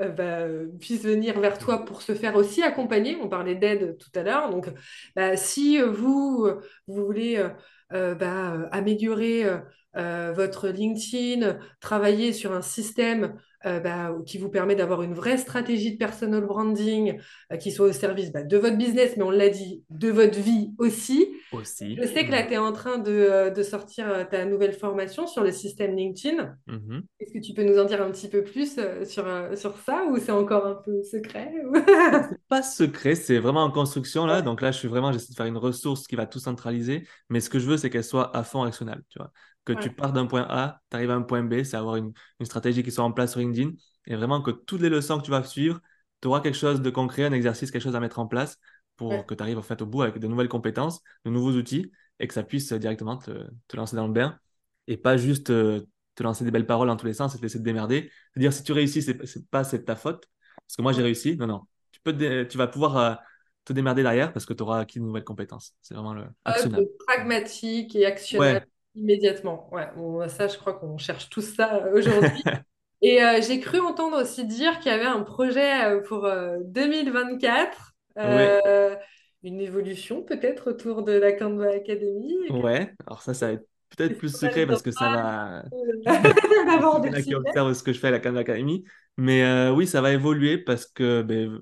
euh, 0.01 0.05
euh, 0.09 0.67
bah, 0.69 0.79
puissent 0.81 1.05
venir 1.05 1.41
vers 1.41 1.59
toi 1.59 1.85
pour 1.85 2.03
se 2.03 2.15
faire 2.15 2.37
aussi 2.37 2.63
accompagner. 2.63 3.17
On 3.23 3.29
parlait 3.29 3.55
d'aide 3.55 3.99
tout 3.99 4.11
à 4.15 4.23
l'heure. 4.23 4.51
Donc, 4.51 4.69
bah, 5.17 5.37
si 5.37 5.81
euh, 5.81 5.91
vous, 5.91 6.45
euh, 6.47 6.61
vous 6.87 7.05
voulez 7.05 7.45
bah, 7.91 8.53
euh, 8.55 8.69
améliorer 8.73 9.45
euh, 9.45 9.59
euh, 9.97 10.33
votre 10.35 10.69
LinkedIn, 10.69 11.59
travailler 11.81 12.33
sur 12.33 12.53
un 12.53 12.63
système 12.63 13.35
euh, 13.67 13.81
bah, 13.81 14.15
qui 14.27 14.39
vous 14.39 14.49
permet 14.51 14.77
d'avoir 14.77 15.03
une 15.03 15.15
vraie 15.15 15.39
stratégie 15.39 15.93
de 15.93 15.97
personal 15.99 16.45
branding 16.47 17.19
euh, 17.53 17.57
qui 17.57 17.73
soit 17.73 17.87
au 17.89 17.93
service 17.93 18.31
bah, 18.31 18.43
de 18.45 18.57
votre 18.57 18.77
business, 18.77 19.17
mais 19.17 19.25
on 19.25 19.31
l'a 19.31 19.49
dit, 19.49 19.83
de 19.91 20.09
votre 20.11 20.39
vie 20.39 20.73
aussi. 20.79 21.27
Aussi. 21.51 21.97
Je 21.97 22.07
sais 22.07 22.27
que 22.27 22.31
là, 22.31 22.43
Mhm. 22.43 22.49
tu 22.49 22.53
es 22.55 22.59
en 22.59 22.73
train 22.73 22.99
de, 22.99 23.11
euh, 23.11 23.51
de 23.51 23.63
sortir 23.63 24.09
euh, 24.09 24.25
ta 24.25 24.45
nouvelle 24.45 24.75
formation 24.75 25.27
sur 25.27 25.43
le 25.43 25.51
système 25.51 25.97
LinkedIn. 25.97 26.57
Mhm. 26.67 27.03
Est-ce 27.19 27.33
que 27.33 27.39
tu 27.41 27.55
peux 27.55 27.65
nous 27.65 27.79
en 27.79 27.85
dire 27.85 28.03
un 28.03 28.11
petit 28.13 28.29
peu 28.29 28.45
plus 28.45 28.79
euh, 28.79 29.05
sur, 29.05 29.27
euh, 29.27 29.57
sur 29.57 29.77
ça 29.79 30.05
ou 30.11 30.19
c'est 30.19 30.31
encore 30.31 30.67
un 30.67 30.75
peu 30.77 31.03
secret 31.03 31.51
C'est 32.31 32.39
pas 32.49 32.63
secret, 32.63 33.15
c'est 33.15 33.39
vraiment 33.39 33.65
en 33.65 33.71
construction 33.71 34.27
là. 34.27 34.43
Donc 34.43 34.61
là, 34.61 34.71
je 34.73 34.79
suis 34.79 34.89
vraiment, 34.89 35.13
j'essaie 35.13 35.31
de 35.33 35.37
faire 35.37 35.47
une 35.47 35.57
ressource 35.57 36.07
qui 36.07 36.17
va 36.17 36.27
tout 36.27 36.39
centraliser. 36.39 37.07
Mais 37.31 37.41
ce 37.41 37.51
que 37.51 37.59
je 37.59 37.67
veux, 37.67 37.77
c'est 37.79 37.91
qu'elle 37.91 38.05
soit 38.05 38.37
à 38.37 38.45
fond 38.45 38.63
actionnable. 38.63 39.03
Tu 39.09 39.19
vois. 39.19 39.33
Que 39.65 39.73
tu 39.73 39.91
pars 39.91 40.13
d'un 40.13 40.27
point 40.27 40.47
A, 40.49 40.81
tu 40.91 40.97
arrives 40.97 41.11
à 41.11 41.15
un 41.15 41.23
point 41.23 41.43
B, 41.43 41.63
c'est 41.63 41.77
avoir 41.77 41.97
une, 41.97 42.13
une 42.41 42.47
stratégie 42.47 42.83
qui 42.83 42.91
soit 42.91 43.05
en 43.05 43.13
place 43.13 43.33
sur 43.33 43.41
LinkedIn. 43.41 43.73
Et 44.07 44.17
vraiment 44.17 44.41
que 44.43 44.51
toutes 44.51 44.81
les 44.81 44.89
leçons 44.89 45.19
que 45.19 45.25
tu 45.25 45.31
vas 45.31 45.43
suivre, 45.45 45.81
tu 46.21 46.29
auras 46.29 46.41
quelque 46.41 46.57
chose 46.57 46.81
de 46.83 46.91
concret, 46.91 47.25
un 47.25 47.33
exercice, 47.33 47.71
quelque 47.71 47.83
chose 47.83 47.97
à 47.97 48.01
mettre 48.01 48.19
en 48.19 48.27
place 48.27 48.59
pour 48.97 49.11
ouais, 49.11 49.25
que 49.27 49.35
tu 49.35 49.43
arrives 49.43 49.59
en 49.59 49.63
fait 49.63 49.81
au 49.83 49.87
bout 49.87 50.03
avec 50.03 50.19
de 50.19 50.27
nouvelles 50.27 50.49
compétences, 50.49 51.01
de 51.25 51.31
nouveaux 51.31 51.53
outils 51.53 51.93
et 52.19 52.27
que 52.27 52.35
ça 52.35 52.43
puisse 52.43 52.73
directement 52.73 53.17
te, 53.19 53.31
te 53.69 53.77
lancer 53.77 53.97
dans 53.97 54.07
le 54.07 54.13
bain 54.13 54.39
et 54.87 54.97
pas 54.97 55.17
juste 55.17 55.51
euh, 55.51 55.87
te 56.15 56.23
lancer 56.23 56.45
des 56.45 56.51
belles 56.51 56.67
paroles 56.67 56.89
dans 56.89 56.97
tous 56.97 57.07
les 57.07 57.15
sens 57.15 57.35
et 57.35 57.39
te 57.39 57.43
laisser 57.43 57.59
te 57.59 57.65
démerder. 57.65 58.11
C'est-à-dire, 58.33 58.53
si 58.53 58.65
tu 58.65 58.73
réussis, 58.73 59.03
c'est 59.03 59.25
c'est 59.27 59.49
pas 59.49 59.63
c'est 59.65 59.79
de 59.79 59.85
ta 59.85 59.95
faute. 59.97 60.27
Parce 60.67 60.77
que 60.77 60.83
moi, 60.83 60.93
j'ai 60.93 61.03
réussi. 61.03 61.37
Non, 61.37 61.47
non 61.47 61.63
tu, 61.93 62.01
peux 62.03 62.47
tu 62.49 62.59
vas 62.59 62.67
pouvoir 62.67 63.21
te 63.69 63.73
démerder 63.73 64.03
derrière 64.03 64.33
parce 64.33 64.47
que 64.47 64.53
tu 64.53 64.63
auras 64.63 64.81
acquis 64.81 64.99
de 64.99 65.05
nouvelles 65.05 65.25
compétences. 65.25 65.75
C'est 65.83 65.95
vraiment 65.95 66.15
le 66.15 66.27
pragmatique 67.07 67.95
et 67.95 68.07
actionnel 68.07 68.67
immédiatement. 68.95 69.71
Ouais, 69.73 70.29
ça, 70.29 70.49
je 70.49 70.59
crois 70.59 70.75
qu'on 70.75 70.99
cherche 70.99 71.29
tout 71.29 71.43
ça 71.43 71.85
aujourd'hui. 71.95 72.43
et 73.03 73.21
j'ai 73.47 73.61
cru 73.61 73.79
entendre 73.79 74.21
aussi 74.21 74.45
dire 74.45 74.81
qu'il 74.81 74.91
y 74.91 74.95
avait 74.95 75.05
un 75.05 75.23
projet 75.23 76.03
pour 76.03 76.29
2024 76.65 77.95
une 79.43 79.61
évolution 79.61 80.23
peut-être 80.23 80.71
autour 80.71 81.03
de 81.03 81.13
la 81.13 81.33
Canva 81.33 81.69
Academy. 81.69 82.35
Ouais, 82.51 82.93
alors 83.07 83.23
ça, 83.23 83.35
ça 83.35 83.47
va 83.47 83.53
être 83.53 83.67
peut-être 83.97 84.19
plus 84.19 84.35
secret 84.35 84.67
parce 84.67 84.83
que 84.83 84.91
ça 84.91 85.09
va. 85.09 85.65
Il 87.17 87.25
qui 87.25 87.35
observe 87.35 87.73
ce 87.73 87.83
que 87.83 87.93
je 87.93 87.99
fais 87.99 88.09
à 88.09 88.13
la 88.13 88.21
Canva 88.21 88.41
Academy. 88.41 88.85
Mais 89.17 89.43
euh, 89.45 89.73
oui, 89.73 89.87
ça 89.87 90.01
va 90.01 90.13
évoluer 90.13 90.59
parce 90.59 90.87
que 90.87 91.23
ben, 91.23 91.61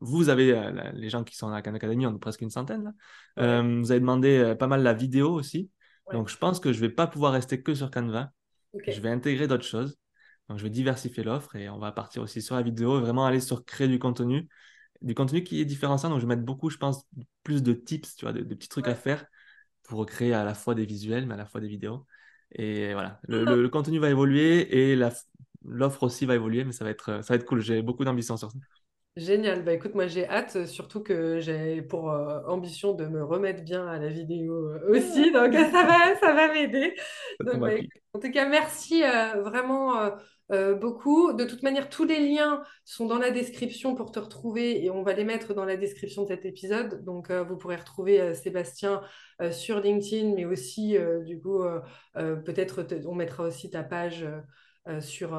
vous 0.00 0.28
avez, 0.28 0.52
euh, 0.52 0.92
les 0.94 1.08
gens 1.08 1.24
qui 1.24 1.36
sont 1.36 1.48
à 1.48 1.52
la 1.52 1.62
Canva 1.62 1.76
Academy, 1.76 2.06
on 2.06 2.14
est 2.14 2.18
presque 2.18 2.42
une 2.42 2.50
centaine. 2.50 2.84
Là. 2.84 2.92
Euh, 3.38 3.80
vous 3.80 3.90
avez 3.90 4.00
demandé 4.00 4.54
pas 4.58 4.66
mal 4.66 4.82
la 4.82 4.94
vidéo 4.94 5.32
aussi. 5.32 5.70
Donc 6.12 6.28
je 6.28 6.36
pense 6.36 6.60
que 6.60 6.72
je 6.72 6.80
ne 6.80 6.86
vais 6.86 6.92
pas 6.92 7.06
pouvoir 7.06 7.32
rester 7.32 7.62
que 7.62 7.74
sur 7.74 7.90
Canva. 7.90 8.30
Je 8.86 9.00
vais 9.00 9.10
intégrer 9.10 9.48
d'autres 9.48 9.64
choses. 9.64 9.98
Donc 10.48 10.58
je 10.58 10.62
vais 10.62 10.70
diversifier 10.70 11.24
l'offre 11.24 11.56
et 11.56 11.68
on 11.68 11.78
va 11.78 11.90
partir 11.90 12.22
aussi 12.22 12.40
sur 12.40 12.54
la 12.54 12.62
vidéo, 12.62 13.00
vraiment 13.00 13.26
aller 13.26 13.40
sur 13.40 13.64
créer 13.64 13.88
du 13.88 13.98
contenu 13.98 14.48
du 15.02 15.14
contenu 15.14 15.42
qui 15.44 15.60
est 15.60 15.64
différenciant. 15.64 16.10
Donc, 16.10 16.18
je 16.18 16.26
vais 16.26 16.34
mettre 16.34 16.44
beaucoup, 16.44 16.70
je 16.70 16.76
pense, 16.78 17.06
plus 17.42 17.62
de 17.62 17.72
tips, 17.72 18.16
tu 18.16 18.24
vois, 18.24 18.32
de, 18.32 18.42
petits 18.42 18.68
trucs 18.68 18.88
à 18.88 18.94
faire 18.94 19.26
pour 19.82 20.04
créer 20.06 20.34
à 20.34 20.44
la 20.44 20.54
fois 20.54 20.74
des 20.74 20.84
visuels, 20.84 21.26
mais 21.26 21.34
à 21.34 21.36
la 21.36 21.46
fois 21.46 21.60
des 21.60 21.68
vidéos. 21.68 22.06
Et 22.52 22.92
voilà, 22.92 23.20
le, 23.28 23.66
contenu 23.68 23.98
va 23.98 24.10
évoluer 24.10 24.92
et 24.92 24.98
l'offre 25.64 26.02
aussi 26.04 26.26
va 26.26 26.34
évoluer, 26.34 26.64
mais 26.64 26.72
ça 26.72 26.84
va 26.84 26.90
être, 26.90 27.22
ça 27.22 27.34
va 27.34 27.36
être 27.36 27.44
cool. 27.44 27.60
J'ai 27.60 27.82
beaucoup 27.82 28.04
d'ambition 28.04 28.36
sur 28.36 28.50
ça. 28.50 28.58
Génial. 29.16 29.64
Bah 29.64 29.72
écoute, 29.72 29.94
moi 29.94 30.06
j'ai 30.08 30.28
hâte, 30.28 30.66
surtout 30.66 31.02
que 31.02 31.40
j'ai 31.40 31.80
pour 31.80 32.10
euh, 32.10 32.42
ambition 32.46 32.92
de 32.92 33.06
me 33.06 33.24
remettre 33.24 33.62
bien 33.64 33.86
à 33.88 33.98
la 33.98 34.08
vidéo 34.08 34.52
euh, 34.68 34.90
aussi, 34.90 35.32
donc 35.32 35.54
ça 35.72 35.84
va, 35.86 36.16
ça 36.20 36.32
va 36.34 36.52
m'aider. 36.52 36.94
Bah, 37.40 37.70
en 38.12 38.18
tout 38.20 38.30
cas, 38.30 38.46
merci 38.46 39.02
euh, 39.04 39.40
vraiment 39.42 40.10
euh, 40.52 40.74
beaucoup. 40.74 41.32
De 41.32 41.44
toute 41.46 41.62
manière, 41.62 41.88
tous 41.88 42.04
les 42.04 42.20
liens 42.28 42.62
sont 42.84 43.06
dans 43.06 43.18
la 43.18 43.30
description 43.30 43.94
pour 43.94 44.12
te 44.12 44.18
retrouver 44.18 44.84
et 44.84 44.90
on 44.90 45.02
va 45.02 45.14
les 45.14 45.24
mettre 45.24 45.54
dans 45.54 45.64
la 45.64 45.76
description 45.78 46.24
de 46.24 46.28
cet 46.28 46.44
épisode. 46.44 47.02
Donc, 47.04 47.30
euh, 47.30 47.42
vous 47.42 47.56
pourrez 47.56 47.76
retrouver 47.76 48.20
euh, 48.20 48.34
Sébastien 48.34 49.00
sur 49.50 49.80
LinkedIn, 49.80 50.34
mais 50.34 50.44
aussi, 50.46 50.96
du 51.26 51.38
coup, 51.40 51.62
peut-être 52.14 52.86
on 53.06 53.14
mettra 53.14 53.42
aussi 53.44 53.68
ta 53.68 53.82
page 53.82 54.26
sur 55.00 55.38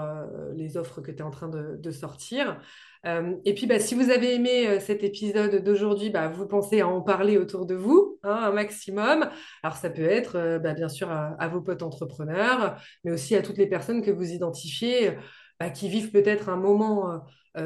les 0.55 0.77
offres 0.77 1.01
que 1.01 1.09
tu 1.09 1.17
es 1.17 1.21
en 1.23 1.31
train 1.31 1.49
de 1.49 1.91
sortir. 1.91 2.59
Euh, 3.07 3.35
et 3.45 3.53
puis, 3.53 3.67
bah, 3.67 3.79
si 3.79 3.95
vous 3.95 4.09
avez 4.09 4.35
aimé 4.35 4.67
euh, 4.67 4.79
cet 4.79 5.03
épisode 5.03 5.63
d'aujourd'hui, 5.63 6.09
bah, 6.09 6.27
vous 6.27 6.45
pensez 6.45 6.81
à 6.81 6.87
en 6.87 7.01
parler 7.01 7.37
autour 7.37 7.65
de 7.65 7.73
vous 7.73 8.19
hein, 8.23 8.39
un 8.43 8.51
maximum. 8.51 9.29
Alors, 9.63 9.77
ça 9.77 9.89
peut 9.89 10.03
être 10.03 10.35
euh, 10.35 10.59
bah, 10.59 10.73
bien 10.73 10.89
sûr 10.89 11.09
à, 11.09 11.47
vos 11.47 11.61
potes 11.61 11.83
entrepreneurs, 11.83 12.75
mais 13.03 13.11
aussi 13.11 13.35
à 13.35 13.41
toutes 13.41 13.57
les 13.57 13.67
personnes 13.67 14.01
que 14.01 14.11
vous 14.11 14.31
identifiez, 14.31 15.13
bah, 15.59 15.69
qui 15.69 15.89
vivent 15.89 16.11
peut-être 16.11 16.49
un 16.49 16.57
moment 16.57 17.23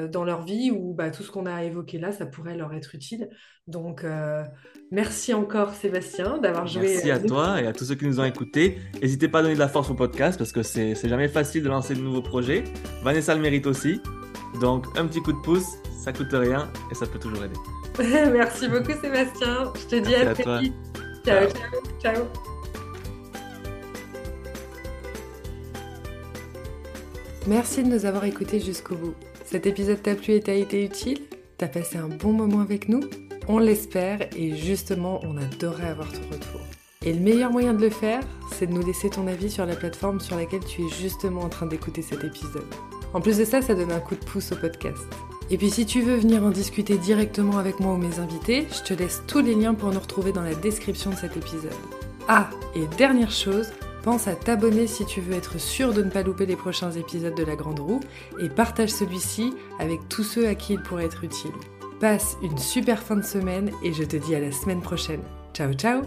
dans 0.10 0.24
leur 0.24 0.44
vie 0.44 0.72
où 0.72 0.94
bah, 0.94 1.12
tout 1.12 1.22
ce 1.22 1.32
qu'on 1.32 1.46
a 1.46 1.66
évoqué 1.66 2.00
là, 2.00 2.14
ça 2.14 2.26
pourrait 2.26 2.56
leur 2.56 2.74
être 2.74 2.96
utile. 2.96 3.30
Donc, 3.68 4.06
merci 4.90 5.34
encore 5.34 5.74
Sébastien 5.74 6.38
d'avoir 6.38 6.66
joué. 6.66 6.84
Merci 6.84 7.12
à 7.12 7.20
toi 7.20 7.62
et 7.62 7.68
à 7.68 7.74
tous 7.74 7.84
ceux 7.84 7.96
qui 7.96 8.06
nous 8.06 8.20
ont 8.22 8.24
écoutés. 8.24 8.78
N'hésitez 9.02 9.28
pas 9.28 9.40
à 9.40 9.42
donner 9.42 9.56
de 9.56 9.60
la 9.60 9.68
force 9.68 9.90
au 9.90 9.96
podcast 9.96 10.38
parce 10.38 10.54
que 10.54 10.64
c'est 10.64 10.96
jamais 11.10 11.28
facile 11.28 11.64
de 11.64 11.70
lancer 11.70 11.94
de 11.94 12.00
nouveaux 12.00 12.22
projets. 12.22 12.64
Vanessa 13.04 13.36
le 13.36 13.42
mérite 13.42 13.68
aussi. 13.68 14.00
Donc, 14.60 14.86
un 14.98 15.06
petit 15.08 15.22
coup 15.22 15.34
de 15.34 15.42
pouce, 15.42 15.68
ça 16.04 16.12
coûte 16.12 16.32
rien 16.32 16.70
et 16.92 16.96
ça 16.96 17.06
peut 17.06 17.20
toujours 17.20 17.44
aider. 17.44 17.56
Merci 18.32 18.68
beaucoup, 18.68 18.94
Sébastien. 19.02 19.72
Je 19.76 19.88
te 19.88 19.96
dis 19.96 20.16
à, 20.16 20.34
très 20.34 20.60
vite. 20.60 20.74
ciao, 21.24 21.48
ciao. 21.50 22.16
ciao. 22.16 22.51
Merci 27.48 27.82
de 27.82 27.90
nous 27.90 28.06
avoir 28.06 28.26
écoutés 28.26 28.60
jusqu'au 28.60 28.96
bout. 28.96 29.16
Cet 29.46 29.66
épisode 29.66 30.04
t'a 30.04 30.14
plu 30.14 30.36
et 30.36 30.42
t'a 30.42 30.54
été 30.54 30.86
utile? 30.86 31.22
T'as 31.58 31.68
passé 31.68 31.98
un 31.98 32.08
bon 32.08 32.34
moment 32.34 32.62
avec 32.62 32.88
nous? 32.88 33.02
On 33.48 33.58
l'espère 33.58 34.30
et 34.38 34.56
justement, 34.56 35.20
on 35.24 35.38
adorerait 35.38 35.88
avoir 35.88 36.12
ton 36.12 36.22
retour. 36.32 36.62
Et 37.04 37.12
le 37.12 37.20
meilleur 37.20 37.52
moyen 37.52 37.74
de 37.74 37.82
le 37.82 37.90
faire, 37.90 38.22
c'est 38.54 38.68
de 38.68 38.74
nous 38.74 38.86
laisser 38.86 39.10
ton 39.10 39.26
avis 39.26 39.50
sur 39.50 39.66
la 39.66 39.76
plateforme 39.76 40.20
sur 40.20 40.36
laquelle 40.36 40.64
tu 40.64 40.84
es 40.84 40.90
justement 40.90 41.42
en 41.42 41.50
train 41.50 41.66
d'écouter 41.66 42.04
cet 42.04 42.24
épisode. 42.24 42.68
En 43.16 43.22
plus 43.22 43.40
de 43.40 43.46
ça, 43.46 43.64
ça 43.64 43.74
donne 43.74 43.92
un 43.92 44.00
coup 44.00 44.16
de 44.16 44.24
pouce 44.24 44.52
au 44.52 44.56
podcast. 44.56 45.04
Et 45.50 45.58
puis 45.58 45.72
si 45.72 45.88
tu 45.88 46.02
veux 46.02 46.18
venir 46.18 46.44
en 46.44 46.52
discuter 46.52 47.00
directement 47.00 47.58
avec 47.58 47.80
moi 47.80 47.96
ou 47.96 47.98
mes 47.98 48.20
invités, 48.20 48.68
je 48.72 48.84
te 48.84 48.94
laisse 48.94 49.24
tous 49.26 49.42
les 49.42 49.56
liens 49.56 49.74
pour 49.74 49.92
nous 49.92 50.00
retrouver 50.00 50.32
dans 50.32 50.44
la 50.44 50.54
description 50.54 51.10
de 51.10 51.16
cet 51.16 51.36
épisode. 51.36 51.74
Ah, 52.28 52.52
et 52.76 52.86
dernière 52.98 53.32
chose, 53.32 53.72
pense 54.04 54.28
à 54.28 54.36
t'abonner 54.36 54.88
si 54.88 55.06
tu 55.06 55.22
veux 55.22 55.34
être 55.34 55.60
sûr 55.60 55.94
de 55.94 56.02
ne 56.02 56.10
pas 56.10 56.24
louper 56.24 56.46
les 56.46 56.56
prochains 56.56 56.92
épisodes 56.92 57.36
de 57.36 57.44
La 57.44 57.56
Grande 57.56 57.80
Roue 57.80 58.02
et 58.40 58.50
partage 58.50 58.90
celui-ci 58.90 59.54
avec 59.80 60.08
tous 60.10 60.24
ceux 60.24 60.48
à 60.48 60.56
qui 60.56 60.74
il 60.74 60.82
pourrait 60.82 61.06
être 61.06 61.24
utile. 61.24 61.52
Passe 62.00 62.38
une 62.42 62.58
super 62.58 63.02
fin 63.02 63.16
de 63.16 63.22
semaine 63.22 63.72
et 63.84 63.94
je 63.94 64.04
te 64.04 64.18
dis 64.18 64.36
à 64.36 64.40
la 64.40 64.52
semaine 64.52 64.82
prochaine. 64.82 65.22
Ciao 65.54 65.74
ciao 65.74 66.02